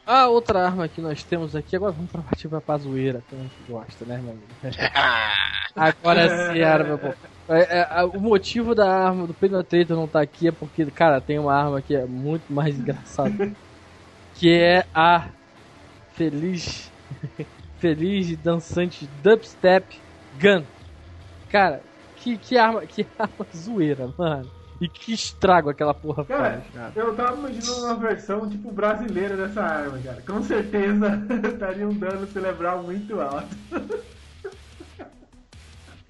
A 0.07 0.29
outra 0.29 0.67
arma 0.67 0.87
que 0.89 1.01
nós 1.01 1.23
temos 1.25 1.57
aqui, 1.57 1.77
agora 1.77 1.93
vamos 1.93 2.11
pra 2.11 2.21
partir 2.23 2.49
pra 2.49 2.61
pazoeira, 2.61 3.23
que 3.27 3.35
a 3.35 3.39
gente 3.39 3.57
gosta, 3.69 4.05
né, 4.05 4.19
meu 4.19 4.33
amigo? 4.33 4.47
Agora 5.77 6.53
sim, 6.53 6.59
meu 6.87 6.99
povo. 6.99 7.15
É, 7.49 7.79
é, 7.79 7.87
a- 7.91 8.05
o 8.07 8.21
motivo 8.21 8.75
da 8.75 8.89
arma 9.07 9.27
do 9.27 9.35
Penetrator 9.35 9.97
não 9.97 10.07
tá 10.07 10.21
aqui 10.21 10.47
é 10.49 10.53
porque, 10.53 10.85
cara, 10.91 11.21
tem 11.21 11.39
uma 11.39 11.55
arma 11.55 11.81
que 11.83 11.97
é 11.97 12.05
muito 12.05 12.53
mais 12.53 12.79
engraçada. 12.79 13.31
que 14.35 14.53
é 14.53 14.85
a 14.95 15.29
feliz, 16.15 16.91
feliz 17.79 18.31
e 18.31 18.37
dançante 18.37 19.07
Dubstep 19.23 20.01
Gun. 20.41 20.65
Cara, 21.51 21.83
que, 22.17 22.39
que 22.39 22.57
arma, 22.57 22.81
que 22.87 23.07
arma 23.19 23.47
zoeira, 23.55 24.13
mano. 24.17 24.51
E 24.81 24.89
que 24.89 25.13
estrago 25.13 25.71
aquela 25.71 25.95
porra 25.95 26.25
Cara, 26.25 26.61
faz, 26.61 26.75
cara. 26.75 26.93
eu 26.97 27.15
tava 27.15 27.37
imaginando 27.39 27.85
uma 27.85 27.95
versão 27.95 28.49
tipo 28.51 28.73
brasileira 28.73 29.37
dessa 29.37 29.63
arma, 29.63 29.99
cara. 29.99 30.21
Com 30.27 30.43
certeza 30.43 31.23
estaria 31.47 31.87
um 31.89 31.95
dano 31.95 32.27
cerebral 32.27 32.83
muito 32.83 33.21
alto. 33.21 33.57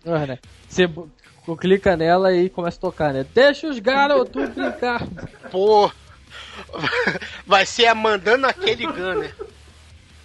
Ah, 0.06 0.26
né? 0.26 0.38
Você 0.68 0.88
clica 1.60 1.94
nela 1.96 2.32
e 2.34 2.48
começa 2.48 2.78
a 2.78 2.80
tocar, 2.80 3.12
né? 3.12 3.24
Deixa 3.34 3.68
os 3.68 3.78
garotos 3.78 4.48
brincar. 4.50 5.06
Pô. 5.50 5.90
Vai 7.46 7.66
ser 7.66 7.86
a 7.86 7.94
mandando 7.94 8.46
aquele 8.46 8.86
gunner. 8.86 9.34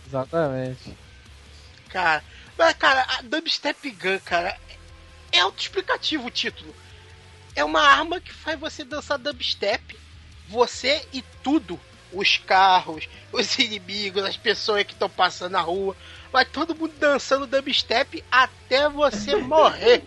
Exatamente. 0.09 0.97
Cara. 1.89 2.23
Mas, 2.57 2.75
cara, 2.75 3.05
a 3.07 3.21
Dubstep 3.21 3.89
Gun, 3.91 4.19
cara, 4.25 4.57
é 5.31 5.39
autoexplicativo 5.39 6.27
o 6.27 6.31
título. 6.31 6.75
É 7.55 7.63
uma 7.63 7.81
arma 7.81 8.19
que 8.19 8.33
faz 8.33 8.59
você 8.59 8.83
dançar 8.83 9.17
dubstep, 9.17 9.97
você 10.47 11.05
e 11.13 11.23
tudo. 11.43 11.79
Os 12.11 12.37
carros, 12.37 13.07
os 13.31 13.57
inimigos, 13.59 14.23
as 14.23 14.35
pessoas 14.35 14.83
que 14.83 14.93
estão 14.93 15.09
passando 15.09 15.51
na 15.51 15.61
rua. 15.61 15.95
Vai 16.31 16.43
todo 16.43 16.75
mundo 16.75 16.93
dançando 16.99 17.45
dubstep 17.45 18.23
até 18.31 18.89
você 18.89 19.35
morrer. 19.41 20.03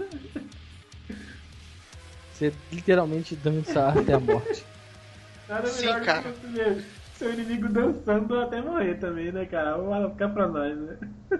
Você 2.34 2.52
literalmente 2.72 3.36
dança 3.36 3.88
até 3.88 4.14
a 4.14 4.20
morte. 4.20 4.64
Nada 5.48 5.68
Sim, 5.68 5.92
cara. 6.00 6.34
Seu 7.22 7.32
inimigo 7.32 7.68
dançando 7.68 8.40
até 8.40 8.60
morrer 8.60 8.96
também, 8.96 9.30
né, 9.30 9.46
cara? 9.46 9.76
Vamos 9.76 10.12
ficar 10.12 10.28
pra 10.30 10.48
nós, 10.48 10.76
né? 10.76 10.98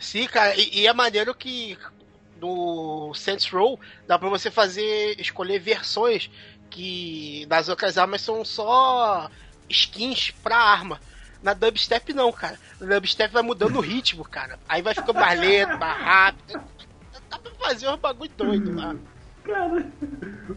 Sim, 0.00 0.26
cara, 0.26 0.54
e, 0.56 0.80
e 0.80 0.86
é 0.86 0.92
maneiro 0.92 1.32
que 1.32 1.78
no 2.40 3.14
Saints 3.14 3.48
Row 3.48 3.78
dá 4.06 4.18
pra 4.18 4.28
você 4.28 4.50
fazer, 4.50 5.18
escolher 5.20 5.60
versões 5.60 6.28
que 6.68 7.46
das 7.46 7.68
outras 7.68 7.96
armas 7.96 8.20
são 8.20 8.44
só 8.44 9.30
skins 9.70 10.32
pra 10.42 10.56
arma. 10.56 11.00
Na 11.40 11.54
dubstep 11.54 12.12
não, 12.12 12.32
cara. 12.32 12.58
Na 12.80 12.96
dubstep 12.96 13.32
vai 13.32 13.42
mudando 13.42 13.76
o 13.76 13.80
ritmo, 13.80 14.24
cara. 14.24 14.58
Aí 14.68 14.82
vai 14.82 14.92
ficando 14.94 15.14
mais 15.14 15.38
lento, 15.38 15.78
mais 15.78 16.02
rápido. 16.02 16.60
Dá 17.30 17.38
pra 17.38 17.52
fazer 17.52 17.88
um 17.88 17.96
bagulho 17.96 18.30
doido 18.36 18.74
lá. 18.74 18.96
Cara, 19.44 19.86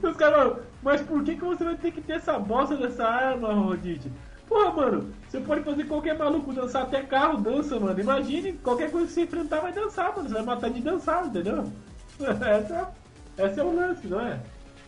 os 0.01 0.17
caras, 0.17 0.57
mas 0.87 1.01
por 1.01 1.21
que, 1.21 1.35
que 1.35 1.43
você 1.43 1.65
vai 1.65 1.75
ter 1.75 1.91
que 1.91 1.99
ter 1.99 2.13
essa 2.13 2.39
bosta 2.39 2.77
dessa 2.77 3.05
arma, 3.05 3.53
Rodite? 3.53 4.09
Porra, 4.47 4.71
mano, 4.71 5.13
você 5.27 5.41
pode 5.41 5.61
fazer 5.61 5.83
qualquer 5.83 6.17
maluco 6.17 6.53
dançar, 6.53 6.83
até 6.83 7.03
carro 7.03 7.41
dança, 7.41 7.77
mano. 7.77 7.99
Imagine, 7.99 8.53
qualquer 8.53 8.89
coisa 8.89 9.05
que 9.05 9.11
você 9.11 9.23
enfrentar 9.23 9.59
vai 9.59 9.73
dançar, 9.73 10.15
mano. 10.15 10.29
Você 10.29 10.35
vai 10.35 10.43
matar 10.43 10.69
de 10.69 10.79
dançar, 10.79 11.25
entendeu? 11.25 11.69
Essa, 12.23 12.89
essa 13.37 13.59
é 13.59 13.63
o 13.65 13.75
lance, 13.75 14.07
não 14.07 14.21
é? 14.21 14.39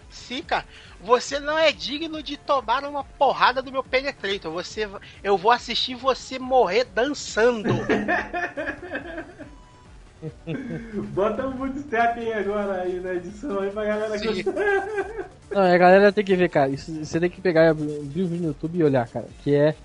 Sim, 0.10 0.41
cara. 0.41 0.64
Você 1.02 1.38
não 1.38 1.58
é 1.58 1.70
digno 1.74 2.24
de 2.24 2.38
tomar 2.38 2.86
uma 2.86 3.04
porrada 3.04 3.62
do 3.62 3.70
meu 3.70 3.84
penetrator. 3.84 4.54
Você, 4.54 4.89
eu 5.22 5.38
vou 5.38 5.52
assistir 5.52 5.95
você 5.95 6.39
morrer 6.39 6.86
dançando. 6.86 7.70
Bota 11.14 11.48
um 11.48 11.52
bootstrap 11.52 12.18
aí 12.18 12.34
agora 12.34 12.82
aí 12.82 13.00
na 13.00 13.14
edição 13.14 13.60
aí 13.60 13.72
pra 13.72 13.86
galera 13.86 14.18
Sim. 14.18 14.28
gostar. 14.28 14.54
Não, 15.52 15.62
a 15.62 15.78
galera 15.78 16.12
tem 16.12 16.24
que 16.24 16.36
ver, 16.36 16.50
cara. 16.50 16.70
Isso, 16.70 16.94
você 17.04 17.20
tem 17.20 17.30
que 17.30 17.42
pegar 17.42 17.66
e 17.66 17.70
abrir 17.70 17.86
um 17.86 18.08
vídeo 18.08 18.38
no 18.38 18.48
YouTube 18.48 18.78
e 18.78 18.84
olhar, 18.84 19.08
cara. 19.08 19.26
Que 19.44 19.56
é 19.56 19.76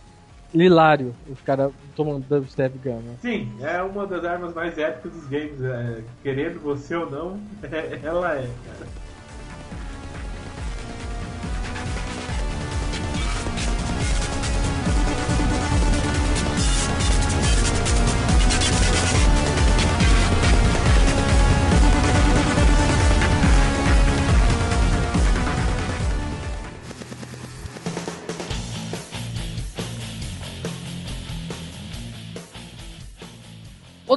hilário 0.52 1.14
os 1.28 1.40
caras 1.40 1.72
tomando 1.96 2.24
dubstep 2.28 2.76
gun, 2.78 3.00
né? 3.00 3.16
Sim, 3.22 3.50
é 3.60 3.82
uma 3.82 4.06
das 4.06 4.24
armas 4.24 4.54
mais 4.54 4.76
épicas 4.76 5.12
dos 5.12 5.26
games. 5.26 5.62
é, 5.62 6.02
querendo 6.22 6.60
você 6.60 6.94
ou 6.94 7.10
não, 7.10 7.40
ela 8.02 8.34
é, 8.34 8.48
cara. 8.66 9.03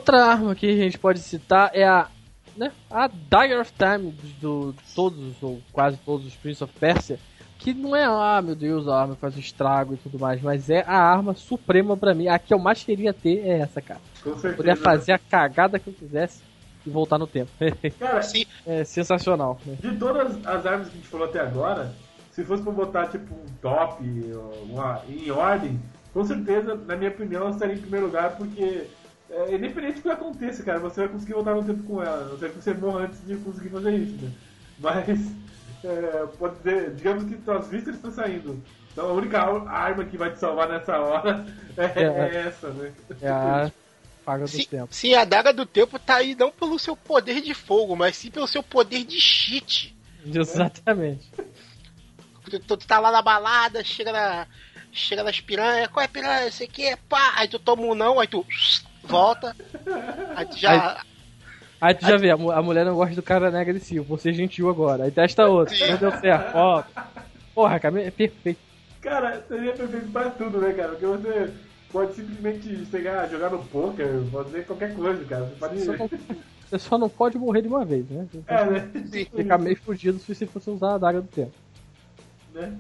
Outra 0.07 0.23
arma 0.23 0.55
que 0.55 0.65
a 0.65 0.75
gente 0.75 0.97
pode 0.97 1.19
citar 1.19 1.69
é 1.73 1.83
a, 1.83 2.07
né, 2.55 2.71
a 2.89 3.09
Dagger 3.29 3.59
of 3.59 3.73
Time 3.73 4.13
do, 4.39 4.71
do 4.71 4.75
todos 4.95 5.35
ou 5.43 5.59
quase 5.73 5.97
todos 5.97 6.25
os 6.25 6.33
Prince 6.33 6.63
of 6.63 6.73
Persia, 6.79 7.19
que 7.59 7.73
não 7.73 7.93
é, 7.93 8.05
ah, 8.05 8.41
meu 8.41 8.55
Deus, 8.55 8.87
a 8.87 9.01
arma 9.01 9.17
faz 9.17 9.35
um 9.35 9.39
estrago 9.41 9.95
e 9.95 9.97
tudo 9.97 10.17
mais, 10.17 10.41
mas 10.41 10.69
é 10.69 10.81
a 10.87 10.97
arma 10.97 11.33
suprema 11.33 11.97
pra 11.97 12.15
mim. 12.15 12.29
A 12.29 12.39
que 12.39 12.53
eu 12.53 12.57
mais 12.57 12.81
queria 12.85 13.11
ter 13.11 13.39
é 13.39 13.59
essa, 13.59 13.81
cara. 13.81 13.99
Com 14.23 14.31
certeza. 14.31 14.55
Poder 14.55 14.77
fazer 14.77 15.11
a 15.11 15.19
cagada 15.19 15.77
que 15.77 15.89
eu 15.89 15.93
quisesse 15.93 16.41
e 16.85 16.89
voltar 16.89 17.17
no 17.17 17.27
tempo. 17.27 17.51
Cara, 17.99 18.21
Sim, 18.21 18.45
é 18.65 18.85
sensacional. 18.85 19.59
né? 19.65 19.75
de 19.77 19.97
todas 19.97 20.37
as 20.45 20.65
armas 20.65 20.87
que 20.87 20.93
a 20.93 20.97
gente 20.99 21.09
falou 21.09 21.27
até 21.27 21.41
agora, 21.41 21.93
se 22.31 22.45
fosse 22.45 22.63
pra 22.63 22.71
botar 22.71 23.07
tipo 23.07 23.35
um 23.35 23.45
top 23.61 24.05
ou 24.33 24.67
uma, 24.69 25.01
em 25.09 25.29
ordem, 25.31 25.77
com 26.13 26.23
certeza, 26.23 26.75
na 26.75 26.95
minha 26.95 27.11
opinião, 27.11 27.41
ela 27.41 27.51
estaria 27.51 27.75
em 27.75 27.79
primeiro 27.79 28.05
lugar, 28.05 28.37
porque 28.37 28.87
é, 29.29 29.55
independente 29.55 29.95
do 29.95 30.01
que 30.03 30.09
aconteça, 30.09 30.63
cara, 30.63 30.79
você 30.79 31.01
vai 31.01 31.09
conseguir 31.09 31.33
voltar 31.33 31.55
no 31.55 31.63
tempo 31.63 31.83
com 31.83 32.01
ela. 32.01 32.25
Não 32.25 32.37
sei 32.39 32.49
que 32.49 32.55
você 32.55 32.73
morra 32.73 33.01
antes 33.05 33.25
de 33.25 33.35
conseguir 33.37 33.69
fazer 33.69 33.95
isso, 33.95 34.15
né? 34.25 34.31
Mas 34.79 35.19
é, 35.83 36.25
pode 36.37 36.57
dizer, 36.57 36.95
digamos 36.95 37.23
que 37.25 37.41
suas 37.43 37.67
vistas 37.67 37.95
estão 37.95 38.11
saindo. 38.11 38.61
Então 38.91 39.09
a 39.09 39.13
única 39.13 39.39
ar- 39.39 39.67
arma 39.67 40.05
que 40.05 40.17
vai 40.17 40.31
te 40.31 40.39
salvar 40.39 40.67
nessa 40.69 40.97
hora 40.99 41.45
é, 41.77 41.83
É. 41.85 42.03
é 42.03 42.47
essa, 42.47 42.69
né? 42.69 42.91
É 43.21 43.29
a 43.29 43.71
paga 44.25 44.45
do 44.45 44.49
sim, 44.49 44.65
tempo. 44.65 44.87
sim, 44.91 45.13
a 45.13 45.23
daga 45.23 45.53
do 45.53 45.65
tempo 45.65 45.97
tá 45.99 46.15
aí 46.15 46.35
não 46.35 46.51
pelo 46.51 46.77
seu 46.79 46.95
poder 46.95 47.41
de 47.41 47.53
fogo, 47.53 47.95
mas 47.95 48.15
sim 48.17 48.29
pelo 48.31 48.47
seu 48.47 48.61
poder 48.63 49.03
de 49.03 49.19
cheat. 49.19 49.95
Exatamente. 50.33 51.31
Tu, 52.49 52.59
tu 52.59 52.77
tá 52.77 52.99
lá 52.99 53.11
na 53.11 53.21
balada, 53.21 53.83
chega 53.83 54.11
na. 54.11 54.47
Chega 54.91 55.21
nas 55.23 55.39
piranhas, 55.39 55.89
qual 55.89 56.03
é 56.03 56.07
piranha? 56.07 56.47
Isso 56.47 56.63
aqui 56.63 56.83
é 56.85 56.95
pá. 56.95 57.33
Aí 57.35 57.47
tu 57.47 57.59
toma 57.59 57.83
um 57.83 57.93
não, 57.93 58.19
aí 58.19 58.27
tu 58.27 58.43
volta. 59.07 59.55
Aí 60.35 60.45
tu 60.45 60.57
já. 60.57 61.01
Aí 61.79 61.93
tu 61.93 62.05
já 62.05 62.17
vê, 62.17 62.31
a, 62.31 62.33
a 62.33 62.61
mulher 62.61 62.85
não 62.85 62.95
gosta 62.95 63.15
do 63.15 63.21
cara 63.21 63.51
né, 63.51 63.61
agressivo, 63.61 64.03
vou 64.03 64.17
ser 64.17 64.33
gentil 64.33 64.69
agora. 64.69 65.03
Aí 65.03 65.11
testa 65.11 65.47
outro, 65.47 65.75
Sim. 65.75 65.91
não 65.91 65.97
deu 65.97 66.11
certo, 66.19 66.55
ó. 66.55 66.83
Porra, 67.53 67.79
cara, 67.79 68.01
é 68.01 68.11
perfeito. 68.11 68.59
Cara, 69.01 69.43
seria 69.47 69.73
perfeito 69.73 70.11
pra 70.11 70.29
tudo, 70.31 70.59
né, 70.59 70.73
cara? 70.73 70.89
Porque 70.89 71.05
você 71.05 71.53
pode 71.91 72.13
simplesmente 72.15 72.85
chegar, 72.87 73.29
jogar 73.29 73.51
no 73.51 73.63
poker, 73.65 74.23
fazer 74.31 74.65
qualquer 74.65 74.95
coisa, 74.95 75.23
cara. 75.25 75.45
Você 75.45 75.55
pode. 75.59 75.79
Você, 75.79 75.97
não, 75.97 76.09
você 76.67 76.79
só 76.79 76.97
não 76.97 77.09
pode 77.09 77.37
morrer 77.37 77.61
de 77.61 77.67
uma 77.67 77.85
vez, 77.85 78.09
né? 78.09 78.27
Você 78.31 78.43
É, 78.47 78.65
né? 78.65 78.91
Sim. 79.11 79.25
Ficar 79.25 79.57
meio 79.59 79.77
fudido 79.77 80.19
se 80.19 80.33
você 80.33 80.45
fosse 80.47 80.69
usar 80.69 80.93
a 80.93 80.95
adaga 80.95 81.21
do 81.21 81.27
tempo. 81.27 81.53
né? 82.53 82.75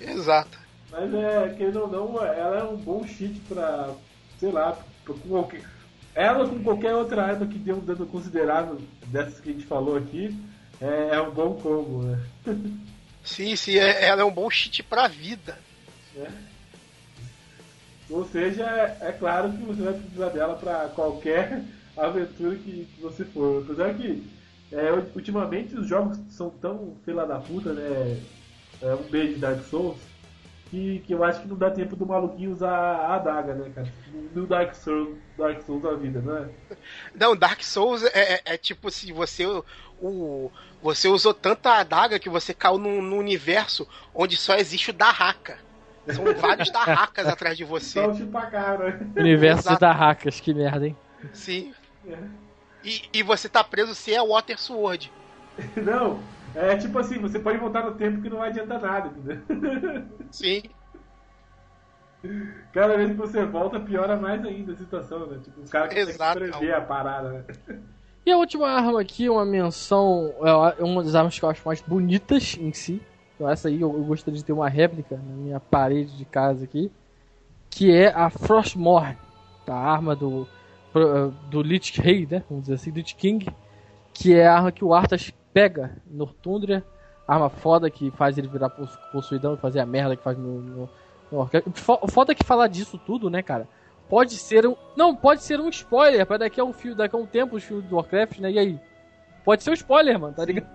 Exato. 0.00 0.58
Mas 0.90 1.14
é, 1.14 1.54
querendo 1.56 1.82
ou 1.82 1.88
não, 1.88 2.22
ela 2.22 2.58
é 2.58 2.64
um 2.64 2.76
bom 2.76 3.06
cheat 3.06 3.40
pra, 3.48 3.90
sei 4.38 4.50
lá, 4.50 4.76
qualquer. 5.04 5.62
Ela 6.14 6.46
com 6.48 6.62
qualquer 6.62 6.94
outra 6.94 7.22
arma 7.24 7.46
que 7.46 7.58
dê 7.58 7.72
um 7.72 7.80
dano 7.80 8.06
considerável 8.06 8.78
dessas 9.06 9.40
que 9.40 9.50
a 9.50 9.52
gente 9.52 9.66
falou 9.66 9.96
aqui, 9.96 10.36
é, 10.80 11.10
é 11.14 11.20
um 11.22 11.30
bom 11.30 11.54
combo, 11.54 12.02
né? 12.02 12.20
Sim, 13.24 13.54
sim, 13.54 13.76
é- 13.78 14.04
ela 14.04 14.22
é 14.22 14.24
um 14.24 14.32
bom 14.32 14.50
cheat 14.50 14.82
pra 14.82 15.06
vida. 15.06 15.56
Ou 18.10 18.26
seja, 18.26 18.64
é, 18.64 19.08
é 19.08 19.12
claro 19.12 19.52
que 19.52 19.62
você 19.62 19.80
vai 19.82 19.94
precisar 19.94 20.28
dela 20.30 20.56
pra 20.56 20.88
qualquer 20.88 21.62
aventura 21.96 22.56
que, 22.56 22.84
que 22.84 23.00
você 23.00 23.24
for. 23.24 23.62
Apesar 23.62 23.94
que 23.94 24.26
é, 24.72 24.90
ultimamente 25.14 25.74
os 25.76 25.86
jogos 25.86 26.18
são 26.30 26.50
tão 26.50 26.96
fila 27.04 27.26
da 27.26 27.38
puta, 27.38 27.72
né? 27.72 28.20
É 28.82 28.94
um 28.94 29.02
beijo 29.04 29.34
de 29.34 29.38
Dark 29.40 29.62
Souls, 29.68 29.98
que, 30.72 31.00
que 31.00 31.12
eu 31.12 31.22
acho 31.22 31.42
que 31.42 31.48
não 31.48 31.56
dá 31.56 31.70
tempo 31.70 31.94
do 31.94 32.06
maluquinho 32.06 32.50
usar 32.50 32.72
a 32.74 33.16
adaga, 33.16 33.52
né, 33.52 33.70
cara? 33.74 33.92
No 34.34 34.46
Dark 34.46 34.74
Souls, 34.74 35.18
Dark 35.36 35.60
Souls 35.60 35.82
da 35.82 35.92
vida, 35.92 36.18
né? 36.22 36.48
Não, 37.14 37.36
Dark 37.36 37.62
Souls 37.62 38.02
é, 38.04 38.36
é- 38.36 38.40
é 38.46 38.56
tipo 38.56 38.90
se 38.90 39.12
você 39.12 39.44
o 40.00 40.50
você 40.82 41.08
usou 41.08 41.34
tanta 41.34 41.74
adaga 41.74 42.18
que 42.18 42.30
você 42.30 42.54
caiu 42.54 42.78
num, 42.78 43.02
num 43.02 43.18
universo 43.18 43.86
onde 44.14 44.36
só 44.38 44.54
existe 44.54 44.90
o 44.90 44.94
Dahaka. 44.94 45.58
São 46.08 46.24
vários 46.40 46.70
Dahakas 46.70 47.26
atrás 47.26 47.56
de 47.56 47.64
você. 47.64 48.00
Só. 48.02 48.08
Universo 49.16 49.68
Exato. 49.68 49.80
da 49.80 49.92
hackers, 49.92 50.40
que 50.40 50.54
merda, 50.54 50.86
hein? 50.86 50.96
Sim. 51.34 51.74
E, 52.82 53.02
e 53.12 53.22
você 53.22 53.46
tá 53.46 53.62
preso 53.62 53.94
se 53.94 54.12
é 54.14 54.22
Water 54.22 54.58
Sword. 54.58 55.12
Não, 55.76 56.18
é 56.54 56.76
tipo 56.76 56.98
assim, 56.98 57.18
você 57.18 57.38
pode 57.38 57.58
voltar 57.58 57.84
no 57.84 57.94
tempo 57.94 58.20
que 58.20 58.28
não 58.28 58.38
vai 58.38 58.50
adiantar 58.50 58.80
nada, 58.80 59.08
entendeu? 59.08 59.42
Sim. 60.30 60.62
Cada 62.72 62.96
vez 62.96 63.10
que 63.10 63.16
você 63.16 63.44
volta, 63.44 63.80
piora 63.80 64.16
mais 64.16 64.44
ainda 64.44 64.72
a 64.72 64.76
situação, 64.76 65.26
né? 65.26 65.40
Tipo, 65.42 65.60
os 65.60 65.70
caras 65.70 65.88
conseguem 65.88 66.14
Exato. 66.14 66.38
prever 66.38 66.74
a 66.74 66.80
parada, 66.80 67.30
né? 67.30 67.44
E 68.24 68.30
a 68.30 68.36
última 68.36 68.68
arma 68.68 69.00
aqui, 69.00 69.28
uma 69.28 69.44
menção, 69.44 70.32
é 70.78 70.84
uma 70.84 71.02
das 71.02 71.16
armas 71.16 71.36
que 71.36 71.44
eu 71.44 71.50
acho 71.50 71.66
mais 71.66 71.80
bonitas 71.80 72.56
em 72.60 72.72
si. 72.72 73.02
Então 73.34 73.50
essa 73.50 73.66
aí 73.66 73.80
eu, 73.80 73.92
eu 73.92 74.04
gostaria 74.04 74.38
de 74.38 74.44
ter 74.44 74.52
uma 74.52 74.68
réplica 74.68 75.16
na 75.16 75.34
minha 75.34 75.58
parede 75.58 76.16
de 76.16 76.24
casa 76.24 76.62
aqui. 76.62 76.92
Que 77.68 77.90
é 77.90 78.14
a 78.14 78.30
Frostmourne, 78.30 79.18
a 79.66 79.74
arma 79.74 80.14
do, 80.14 80.46
do 81.50 81.62
Lich 81.62 82.00
Rei, 82.00 82.28
né? 82.30 82.44
Vamos 82.48 82.64
dizer 82.64 82.74
assim, 82.74 82.92
Lich 82.92 83.16
King. 83.16 83.48
Que 84.14 84.34
é 84.36 84.46
a 84.46 84.54
arma 84.54 84.70
que 84.70 84.84
o 84.84 84.94
Arthas 84.94 85.31
pega 85.52 85.96
no 86.06 86.26
Tundra. 86.26 86.84
Arma 87.26 87.48
foda 87.48 87.88
que 87.90 88.10
faz 88.10 88.36
ele 88.36 88.48
virar 88.48 88.68
possu- 88.70 88.98
possuidão 89.12 89.54
e 89.54 89.56
fazer 89.56 89.80
a 89.80 89.86
merda 89.86 90.16
que 90.16 90.22
faz 90.22 90.36
no, 90.36 90.60
no, 90.60 90.90
no 91.30 91.48
Foda 92.08 92.32
é 92.32 92.34
que 92.34 92.44
falar 92.44 92.66
disso 92.66 92.98
tudo, 92.98 93.30
né, 93.30 93.42
cara? 93.42 93.66
Pode 94.08 94.36
ser 94.36 94.66
um. 94.66 94.76
Não, 94.96 95.14
pode 95.14 95.42
ser 95.42 95.60
um 95.60 95.68
spoiler 95.68 96.26
pra 96.26 96.36
daqui 96.36 96.60
a 96.60 96.64
um 96.64 96.72
fio, 96.72 96.94
daqui 96.94 97.16
a 97.16 97.18
um 97.18 97.24
tempo 97.26 97.56
os 97.56 97.64
filmes 97.64 97.86
do 97.86 97.96
Warcraft, 97.96 98.40
né? 98.40 98.50
E 98.50 98.58
aí? 98.58 98.80
Pode 99.44 99.62
ser 99.62 99.70
um 99.70 99.74
spoiler, 99.74 100.18
mano, 100.18 100.34
tá 100.34 100.44
ligado? 100.44 100.68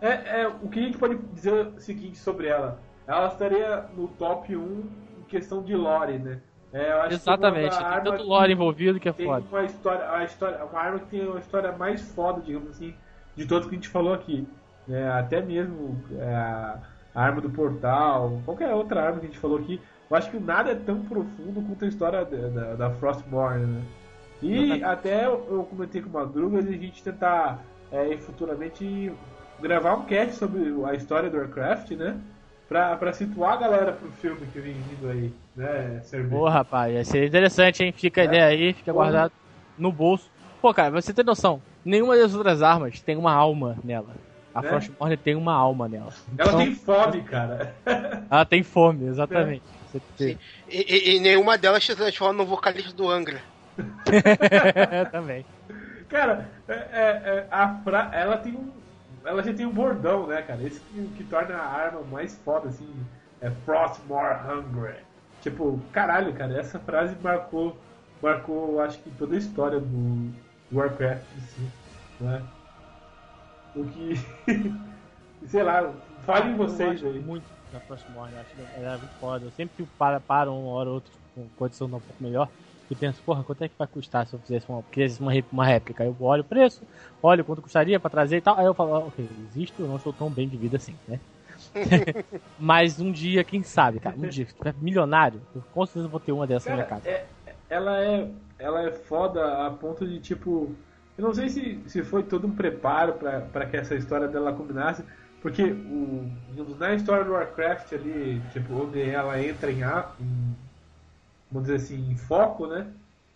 É, 0.00 0.42
é, 0.42 0.48
o 0.48 0.68
que 0.68 0.80
a 0.80 0.82
gente 0.82 0.98
pode 0.98 1.16
dizer 1.32 1.52
é 1.52 1.62
o 1.68 1.80
seguinte 1.80 2.18
sobre 2.18 2.48
ela. 2.48 2.80
Ela 3.06 3.28
estaria 3.28 3.84
no 3.96 4.08
top 4.08 4.56
1 4.56 4.60
em 4.60 5.22
questão 5.28 5.62
de 5.62 5.76
lore, 5.76 6.18
né? 6.18 6.40
É, 6.72 6.92
eu 6.92 7.00
acho 7.02 7.14
Exatamente. 7.14 7.76
Tem 7.76 8.02
tanto 8.02 8.22
lore 8.22 8.52
envolvido 8.52 9.00
que 9.00 9.08
é 9.08 9.12
foda. 9.12 9.44
uma 9.50 9.64
história, 9.64 10.10
a 10.10 10.24
história, 10.24 10.64
uma 10.64 10.80
arma 10.80 10.98
que 10.98 11.06
tem 11.06 11.26
uma 11.26 11.38
história 11.38 11.72
mais 11.72 12.02
foda, 12.12 12.40
digamos 12.40 12.70
assim, 12.70 12.94
de 13.38 13.46
todos 13.46 13.68
que 13.68 13.74
a 13.74 13.78
gente 13.78 13.88
falou 13.88 14.12
aqui. 14.12 14.46
É, 14.88 15.08
até 15.08 15.40
mesmo 15.40 16.02
é, 16.18 16.24
a 16.34 16.78
arma 17.14 17.40
do 17.40 17.50
portal, 17.50 18.40
qualquer 18.44 18.72
outra 18.74 19.02
arma 19.02 19.20
que 19.20 19.26
a 19.26 19.28
gente 19.28 19.38
falou 19.38 19.58
aqui. 19.58 19.80
Eu 20.10 20.16
acho 20.16 20.30
que 20.30 20.38
nada 20.40 20.70
é 20.70 20.74
tão 20.74 21.00
profundo 21.02 21.62
quanto 21.66 21.84
a 21.84 21.88
história 21.88 22.24
da, 22.24 22.48
da, 22.48 22.74
da 22.74 22.90
Frostmourne, 22.92 23.66
né? 23.66 23.82
E 24.42 24.82
até 24.82 25.26
eu, 25.26 25.66
comentei 25.68 26.00
com 26.00 26.08
o 26.08 26.12
Madruga 26.12 26.62
de 26.62 26.68
a 26.68 26.78
gente 26.78 27.02
tentar 27.02 27.60
é, 27.92 28.16
futuramente 28.18 29.12
gravar 29.60 29.94
um 29.94 30.04
cast 30.04 30.36
sobre 30.36 30.60
a 30.86 30.94
história 30.94 31.28
do 31.28 31.36
Warcraft, 31.36 31.90
né? 31.92 32.16
Pra, 32.68 32.96
pra 32.96 33.12
situar 33.12 33.54
a 33.54 33.56
galera 33.56 33.92
pro 33.92 34.10
filme 34.12 34.46
que 34.52 34.60
vem 34.60 34.74
vindo 34.74 35.08
aí, 35.10 35.32
né? 35.56 36.00
Pô, 36.30 36.48
rapaz, 36.48 36.94
ia 36.94 37.04
ser 37.04 37.26
interessante, 37.26 37.82
hein? 37.82 37.92
Fica 37.92 38.20
a 38.20 38.24
É. 38.24 38.26
ideia 38.26 38.44
aí, 38.46 38.72
fica 38.72 38.92
Porra. 38.92 39.06
guardado 39.06 39.32
no 39.76 39.90
bolso. 39.92 40.30
Pô, 40.60 40.72
cara, 40.72 40.90
você 40.90 41.12
tem 41.12 41.24
noção, 41.24 41.60
nenhuma 41.84 42.16
das 42.16 42.34
outras 42.34 42.62
armas 42.62 43.00
tem 43.00 43.16
uma 43.16 43.32
alma 43.32 43.76
nela. 43.84 44.14
A 44.54 44.62
Né? 44.62 44.68
Frostmourne 44.68 45.16
tem 45.16 45.34
uma 45.36 45.52
alma 45.54 45.88
nela. 45.88 46.12
Ela 46.36 46.48
Então, 46.48 46.58
tem 46.58 46.74
fome, 46.74 47.22
cara. 47.22 47.74
ela 48.30 48.44
tem 48.44 48.62
fome, 48.62 49.06
exatamente. 49.06 49.62
Você 49.92 50.00
tem- 50.16 50.32
Sim. 50.34 50.38
E, 50.68 50.76
e- 51.12 51.16
e 51.16 51.20
nenhuma 51.20 51.56
delas 51.56 51.84
se 51.84 51.94
transforma 51.94 52.34
no 52.34 52.46
vocalista 52.46 52.92
do 52.92 53.08
Angra. 53.08 53.40
Também. 55.12 55.44
Cara, 56.08 56.48
é, 56.66 56.72
é- 56.72 56.78
é, 56.92 57.46
a 57.50 57.74
fra... 57.84 58.10
ela 58.12 58.36
tem 58.38 58.52
um. 58.54 58.70
Ela 59.24 59.42
já 59.42 59.52
tem 59.52 59.66
um 59.66 59.72
bordão, 59.72 60.26
né, 60.26 60.40
cara? 60.42 60.62
Esse 60.62 60.80
que, 60.80 61.06
que 61.16 61.24
torna 61.24 61.54
a 61.56 61.66
arma 61.66 62.00
mais 62.10 62.34
foda, 62.44 62.68
assim. 62.68 62.88
É 63.40 63.50
Frostmore 63.64 64.38
Hungry. 64.48 64.94
Tipo, 65.40 65.80
caralho, 65.92 66.32
cara, 66.32 66.58
essa 66.58 66.78
frase 66.78 67.14
marcou. 67.22 67.76
Marcou, 68.20 68.80
acho 68.80 68.98
que 68.98 69.10
toda 69.10 69.34
a 69.36 69.38
história 69.38 69.78
do 69.78 70.30
Warcraft 70.72 71.32
em 71.34 71.40
si, 71.40 71.72
né? 72.20 72.46
O 73.74 73.84
que. 73.84 74.14
sei 75.46 75.62
lá, 75.62 75.94
falem 76.24 76.56
vocês 76.56 77.02
eu 77.02 77.10
aí. 77.10 77.20
muito 77.20 77.46
da 77.70 77.80
Frostmourne, 77.80 78.34
eu 78.34 78.40
acho 78.40 78.54
que 78.54 78.60
ela 78.60 78.94
é 78.94 78.98
muito 78.98 79.14
foda. 79.18 79.46
Eu 79.46 79.50
sempre 79.50 79.76
que 79.76 79.90
para, 79.98 80.20
para 80.20 80.50
uma 80.50 80.70
hora 80.70 80.88
ou 80.88 80.96
outra 80.96 81.12
com 81.34 81.48
condição 81.50 81.86
um 81.86 81.90
pouco 81.90 82.22
melhor 82.22 82.50
e 82.90 82.96
penso, 82.96 83.22
porra, 83.22 83.44
quanto 83.44 83.62
é 83.62 83.68
que 83.68 83.74
vai 83.78 83.86
custar 83.86 84.26
se 84.26 84.34
eu 84.34 84.40
fizesse 84.40 84.68
uma, 84.68 84.82
fizesse 84.90 85.20
uma, 85.20 85.32
uma 85.52 85.64
réplica? 85.64 86.02
Aí 86.02 86.08
eu 86.08 86.16
olho 86.20 86.42
o 86.42 86.44
preço, 86.44 86.86
olho 87.22 87.44
quanto 87.44 87.60
custaria 87.62 88.00
pra 88.00 88.08
trazer 88.10 88.38
e 88.38 88.40
tal. 88.40 88.58
Aí 88.58 88.64
eu 88.64 88.74
falo, 88.74 88.94
ah, 88.94 89.00
ok, 89.00 89.28
existo, 89.42 89.82
eu 89.82 89.88
não 89.88 89.96
estou 89.96 90.12
tão 90.12 90.30
bem 90.30 90.48
de 90.48 90.56
vida 90.56 90.76
assim, 90.78 90.98
né? 91.06 91.20
Mas 92.58 92.98
um 92.98 93.12
dia, 93.12 93.44
quem 93.44 93.62
sabe, 93.62 94.00
cara, 94.00 94.16
um 94.16 94.28
dia, 94.28 94.46
se 94.46 94.54
tiver 94.54 94.74
milionário, 94.74 95.40
eu 95.54 95.62
com 95.70 95.86
certeza 95.86 96.08
vou 96.08 96.18
ter 96.18 96.32
uma 96.32 96.46
dessa 96.46 96.70
na 96.70 96.76
minha 96.76 96.86
Cara, 96.86 97.02
casa. 97.02 97.10
é- 97.10 97.28
ela 97.68 98.02
é 98.02 98.30
ela 98.58 98.82
é 98.82 98.90
foda 98.90 99.66
a 99.66 99.70
ponto 99.70 100.06
de 100.06 100.18
tipo 100.20 100.74
eu 101.16 101.24
não 101.24 101.34
sei 101.34 101.48
se, 101.48 101.82
se 101.86 102.02
foi 102.02 102.22
todo 102.22 102.46
um 102.46 102.54
preparo 102.54 103.14
pra 103.14 103.66
que 103.66 103.76
essa 103.76 103.94
história 103.94 104.28
dela 104.28 104.52
combinasse 104.52 105.04
porque 105.40 105.62
o 105.62 106.30
na 106.78 106.94
história 106.94 107.24
do 107.24 107.32
Warcraft 107.32 107.92
ali 107.92 108.40
tipo 108.52 108.74
onde 108.74 109.00
ela 109.00 109.40
entra 109.40 109.70
em, 109.70 109.82
em 110.20 110.56
vamos 111.50 111.68
dizer 111.68 111.76
assim 111.76 112.10
em 112.10 112.16
foco 112.16 112.66
né 112.66 112.86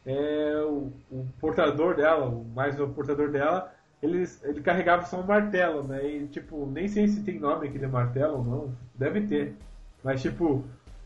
é 0.05 0.63
o, 0.67 0.93
o 1.11 1.27
portador 1.41 1.95
dela 1.95 2.27
o 2.27 2.45
mais 2.45 2.79
o 2.81 2.89
portador 2.89 3.31
dela 3.31 3.73
ele, 4.03 4.29
ele 4.43 4.61
carregava 4.61 5.07
só 5.07 5.21
um 5.21 5.27
martelo 5.27 5.85
né 5.85 6.05
e 6.05 6.27
tipo 6.27 6.67
nem 6.67 6.89
sei 6.89 7.07
se 7.07 7.23
tem 7.23 7.39
nome 7.39 7.69
aquele 7.69 7.87
martelo 7.87 8.39
ou 8.39 8.45
não 8.45 8.75
deve 8.97 9.23
ter 9.23 9.55
mas 10.03 10.21
tipo 10.21 10.65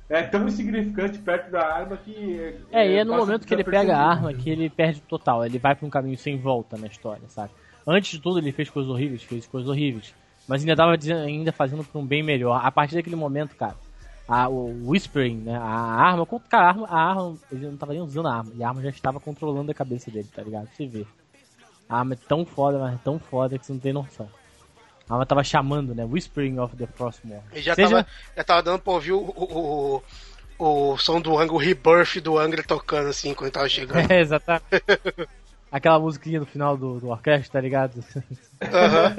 é 0.09 0.23
tão 0.23 0.47
insignificante 0.47 1.19
perto 1.19 1.51
da 1.51 1.67
arma 1.67 1.97
que. 1.97 2.55
É, 2.71 2.89
e 2.89 2.97
é 2.97 3.05
no 3.05 3.13
passa 3.13 3.27
momento 3.27 3.47
que 3.47 3.55
ele 3.55 3.65
pega 3.65 3.97
a 3.97 4.09
arma 4.09 4.33
que 4.33 4.49
ele 4.49 4.71
perde 4.71 5.01
total. 5.03 5.45
Ele 5.45 5.59
vai 5.59 5.75
pra 5.75 5.87
um 5.87 5.91
caminho 5.91 6.17
sem 6.17 6.39
volta 6.39 6.77
na 6.77 6.87
história, 6.87 7.29
sabe? 7.29 7.51
Antes 7.87 8.13
de 8.13 8.21
tudo, 8.21 8.39
ele 8.39 8.53
fez 8.53 8.71
coisas 8.71 8.91
horríveis, 8.91 9.23
fez 9.23 9.47
coisas 9.47 9.69
horríveis. 9.69 10.15
Mas 10.47 10.63
ainda 10.63 10.77
tava 10.77 10.97
ainda 11.25 11.53
fazendo 11.53 11.85
pra 11.85 12.01
um 12.01 12.07
bem 12.07 12.23
melhor. 12.23 12.61
A 12.65 12.71
partir 12.71 12.95
daquele 12.95 13.17
momento, 13.17 13.57
cara, 13.57 13.75
a, 14.29 14.49
o 14.49 14.91
Whispering, 14.91 15.39
né? 15.39 15.57
A 15.57 15.63
arma, 15.63 16.27
cara, 16.49 16.65
a 16.65 16.69
arma, 16.69 16.87
a 16.89 17.11
arma, 17.11 17.37
ele 17.51 17.67
não 17.67 17.77
tava 17.77 17.93
nem 17.93 18.03
usando 18.03 18.29
a 18.29 18.35
arma. 18.35 18.53
E 18.55 18.63
a 18.63 18.69
arma 18.69 18.83
já 18.83 18.91
estava 18.91 19.19
controlando 19.19 19.71
a 19.71 19.75
cabeça 19.75 20.11
dele, 20.11 20.29
tá 20.33 20.43
ligado? 20.43 20.69
Você 20.69 20.87
vê. 20.87 21.05
A 21.89 21.99
arma 21.99 22.15
é 22.15 22.19
tão 22.29 22.45
foda, 22.45 22.79
mas 22.79 22.95
é 22.95 22.99
tão 23.03 23.19
foda 23.19 23.59
que 23.59 23.67
você 23.67 23.73
não 23.73 23.81
tem 23.81 23.93
noção. 23.93 24.29
A 25.09 25.15
arma 25.15 25.27
tava 25.27 25.45
chamando, 25.45 25.95
né? 25.95 26.05
Whispering 26.05 26.59
of 26.59 26.75
the 26.77 26.87
Frostmourne. 26.87 27.45
E 27.55 27.61
já, 27.63 27.75
Seja- 27.75 27.89
tava, 28.03 28.07
já 28.37 28.45
tava 28.45 28.63
dando 28.63 28.81
pra 28.81 28.93
ouvir 28.93 29.13
o, 29.13 29.19
o, 29.21 30.03
o, 30.59 30.93
o 30.93 30.99
som 30.99 31.21
do 31.21 31.39
Angra, 31.39 31.55
o 31.55 31.59
rebirth 31.59 32.21
do 32.21 32.37
Angra 32.39 32.63
tocando 32.63 33.09
assim 33.09 33.33
quando 33.35 33.53
tava 33.53 33.69
chegando. 33.69 34.07
É, 34.11 34.21
exatamente. 34.21 34.65
Aquela 35.71 35.99
musiquinha 35.99 36.41
no 36.41 36.47
final 36.47 36.77
do, 36.77 36.99
do 37.01 37.09
orquestra, 37.09 37.53
tá 37.53 37.61
ligado? 37.61 38.05
Aham. 38.63 39.15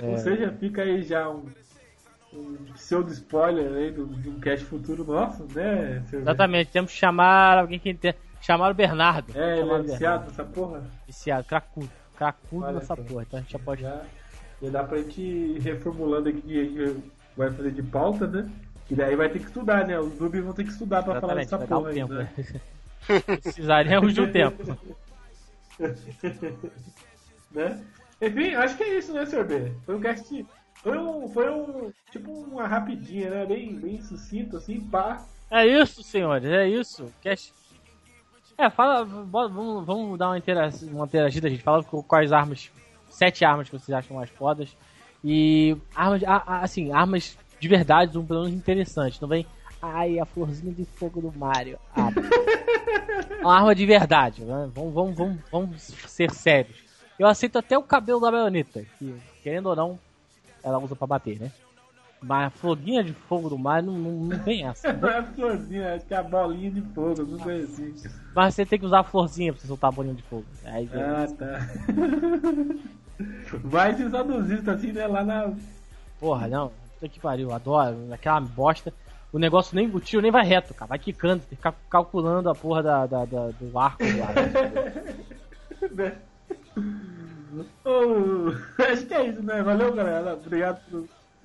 Ou 0.10 0.18
seja, 0.18 0.52
fica 0.60 0.82
aí 0.82 1.02
já 1.02 1.28
um, 1.28 1.46
um 2.32 2.54
pseudo 2.74 3.10
spoiler 3.12 3.72
aí 3.72 3.90
do, 3.90 4.04
um 4.04 4.40
cast 4.40 4.64
futuro 4.64 5.04
nosso, 5.04 5.44
né? 5.54 6.02
Exatamente, 6.12 6.70
temos 6.70 6.92
que 6.92 6.98
chamar 6.98 7.58
alguém 7.58 7.78
que 7.78 7.90
entenda. 7.90 8.16
Chamaram 8.40 8.72
o 8.72 8.76
Bernardo. 8.76 9.32
É, 9.34 9.58
ele 9.60 9.72
é 9.72 9.82
viciado 9.82 10.26
nessa 10.26 10.44
porra? 10.44 10.84
Viciado, 11.06 11.44
cracudo. 11.44 11.90
Cracudo 12.16 12.72
nessa 12.72 12.94
porra. 12.94 13.22
Então 13.22 13.38
a 13.38 13.42
gente 13.42 13.52
já 13.52 13.58
pode. 13.58 13.82
Já, 13.82 14.02
já 14.62 14.70
dá 14.70 14.84
pra 14.84 14.98
gente 14.98 15.20
ir 15.20 15.58
reformulando 15.60 16.28
aqui 16.28 16.40
que 16.42 16.60
a 16.60 16.64
gente 16.64 17.04
vai 17.36 17.50
fazer 17.50 17.70
de 17.72 17.82
pauta, 17.82 18.26
né? 18.26 18.50
Que 18.86 18.94
daí 18.94 19.16
vai 19.16 19.28
ter 19.28 19.38
que 19.38 19.46
estudar, 19.46 19.86
né? 19.86 19.98
Os 19.98 20.18
noobs 20.18 20.44
vão 20.44 20.52
ter 20.52 20.64
que 20.64 20.70
estudar 20.70 21.02
pra 21.02 21.20
falar 21.20 21.40
Exatamente, 21.40 21.46
dessa 21.46 21.58
vai 21.58 21.66
dar 21.66 21.76
porra 21.76 21.86
um 21.86 21.90
aí, 21.90 21.94
tempo. 21.94 22.12
né? 22.12 22.30
né? 23.08 23.36
Precisaríamos 23.42 24.14
de 24.14 24.20
um 24.20 24.32
tempo. 24.32 24.78
né? 27.52 27.84
Enfim, 28.20 28.54
acho 28.54 28.76
que 28.76 28.82
é 28.82 28.98
isso, 28.98 29.12
né, 29.12 29.26
Sr. 29.26 29.44
B? 29.44 29.72
Foi 29.84 29.96
um 29.96 30.00
cast. 30.00 30.46
Foi 30.82 30.98
um. 30.98 31.28
Foi 31.28 31.50
um. 31.50 31.92
Tipo 32.10 32.30
uma 32.30 32.66
rapidinha, 32.66 33.30
né? 33.30 33.46
Bem, 33.46 33.74
bem 33.74 34.00
sucinto, 34.02 34.56
assim, 34.56 34.80
pá. 34.80 35.24
É 35.50 35.66
isso, 35.66 36.02
senhores, 36.02 36.48
é 36.50 36.68
isso. 36.68 37.12
Cast... 37.20 37.52
É, 38.56 38.70
fala. 38.70 39.04
Vamos, 39.04 39.84
vamos 39.84 40.18
dar 40.18 40.28
uma, 40.28 40.38
intera 40.38 40.70
uma 40.84 41.06
interagida, 41.06 41.48
gente. 41.50 41.62
Fala 41.62 41.82
com- 41.82 42.02
quais 42.02 42.32
armas. 42.32 42.70
Sete 43.14 43.44
armas 43.44 43.68
que 43.68 43.78
vocês 43.78 43.96
acham 43.96 44.16
mais 44.16 44.28
fodas. 44.30 44.76
E 45.22 45.76
armas. 45.94 46.22
a- 46.24 46.42
a- 46.46 46.60
Assim, 46.62 46.92
armas 46.92 47.36
de 47.60 47.68
verdade, 47.68 48.18
um 48.18 48.26
pelo 48.26 48.40
menos 48.44 48.54
interessante. 48.56 49.20
Não 49.22 49.28
vem. 49.28 49.46
Ai, 49.80 50.18
a 50.18 50.24
florzinha 50.24 50.72
de 50.72 50.84
fogo 50.84 51.20
do 51.20 51.32
Mario. 51.38 51.78
Ah, 51.94 52.08
uma 53.40 53.56
arma 53.56 53.74
de 53.74 53.86
verdade. 53.86 54.42
né? 54.44 54.68
Vamos, 54.74 54.92
vamos, 54.94 55.16
vamos, 55.16 55.38
vamos 55.50 55.82
ser 55.82 56.30
sérios. 56.32 56.76
Eu 57.18 57.26
aceito 57.28 57.58
até 57.58 57.78
o 57.78 57.82
cabelo 57.82 58.18
da 58.20 58.30
baioneta, 58.30 58.84
que, 58.98 59.14
querendo 59.42 59.66
ou 59.66 59.76
não, 59.76 59.98
ela 60.62 60.78
usa 60.78 60.96
pra 60.96 61.06
bater, 61.06 61.38
né? 61.38 61.52
Mas 62.20 62.46
a 62.46 62.50
floguinha 62.50 63.04
de 63.04 63.12
fogo 63.12 63.48
do 63.50 63.58
Mario 63.58 63.92
não, 63.92 63.98
não, 63.98 64.10
não 64.12 64.38
tem 64.40 64.66
essa. 64.66 64.90
Não 64.94 65.08
é 65.08 65.22
florzinha, 65.22 65.94
acho 65.94 66.06
que 66.06 66.14
é 66.14 66.16
a 66.16 66.22
bolinha 66.22 66.70
de 66.70 66.80
fogo, 66.94 67.22
não 67.24 67.38
conheci. 67.38 67.94
Mas 68.34 68.54
você 68.54 68.64
tem 68.66 68.78
que 68.78 68.86
usar 68.86 69.00
a 69.00 69.04
florzinha 69.04 69.52
pra 69.52 69.60
você 69.60 69.68
soltar 69.68 69.88
a 69.88 69.92
bolinha 69.92 70.14
de 70.14 70.22
fogo. 70.22 70.46
Aí, 70.64 70.88
Ah, 70.92 71.26
tá. 71.38 71.60
Vai 73.62 73.94
se 73.94 74.08
saudosista 74.10 74.72
assim, 74.72 74.92
né? 74.92 75.06
Lá 75.06 75.22
na. 75.24 75.52
Porra, 76.20 76.48
não. 76.48 76.72
Puta 76.94 77.08
que 77.08 77.20
pariu, 77.20 77.52
adoro. 77.52 77.96
Aquela 78.12 78.40
bosta. 78.40 78.92
O 79.32 79.38
negócio 79.38 79.74
nem. 79.74 79.86
O 79.88 80.00
tiro 80.00 80.22
nem 80.22 80.30
vai 80.30 80.44
reto, 80.44 80.74
cara. 80.74 80.88
Vai 80.90 80.98
quicando, 80.98 81.40
tem 81.40 81.50
que 81.50 81.56
ficar 81.56 81.74
calculando 81.90 82.48
a 82.50 82.54
porra 82.54 82.82
da, 82.82 83.06
da- 83.06 83.24
da- 83.24 83.50
do 83.60 83.78
arco 83.78 84.02
lá. 84.02 84.34
Oh, 87.84 88.50
acho 88.82 89.06
que 89.06 89.14
é 89.14 89.26
isso, 89.28 89.42
né? 89.42 89.62
Valeu, 89.62 89.94
galera. 89.94 90.34
Obrigado 90.34 90.80
por. 90.90 91.04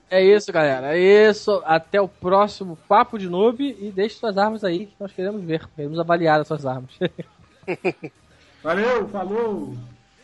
É 0.09 0.23
isso, 0.23 0.51
galera. 0.51 0.97
É 0.97 1.29
isso. 1.29 1.61
Até 1.65 2.01
o 2.01 2.07
próximo 2.07 2.75
Papo 2.87 3.19
de 3.19 3.29
Noob. 3.29 3.63
E 3.79 3.91
deixe 3.91 4.15
suas 4.15 4.37
armas 4.37 4.63
aí 4.63 4.87
que 4.87 4.95
nós 4.99 5.11
queremos 5.11 5.43
ver. 5.43 5.67
Queremos 5.75 5.99
avaliar 5.99 6.39
as 6.41 6.47
suas 6.47 6.65
armas. 6.65 6.89
Valeu, 8.63 9.07
falou! 9.09 9.75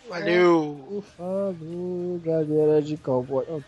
Valeu! 0.08 1.04
Falou, 1.18 2.20
galera 2.20 2.82
de 2.82 2.96
cowboy. 2.98 3.46
Oh. 3.50 3.62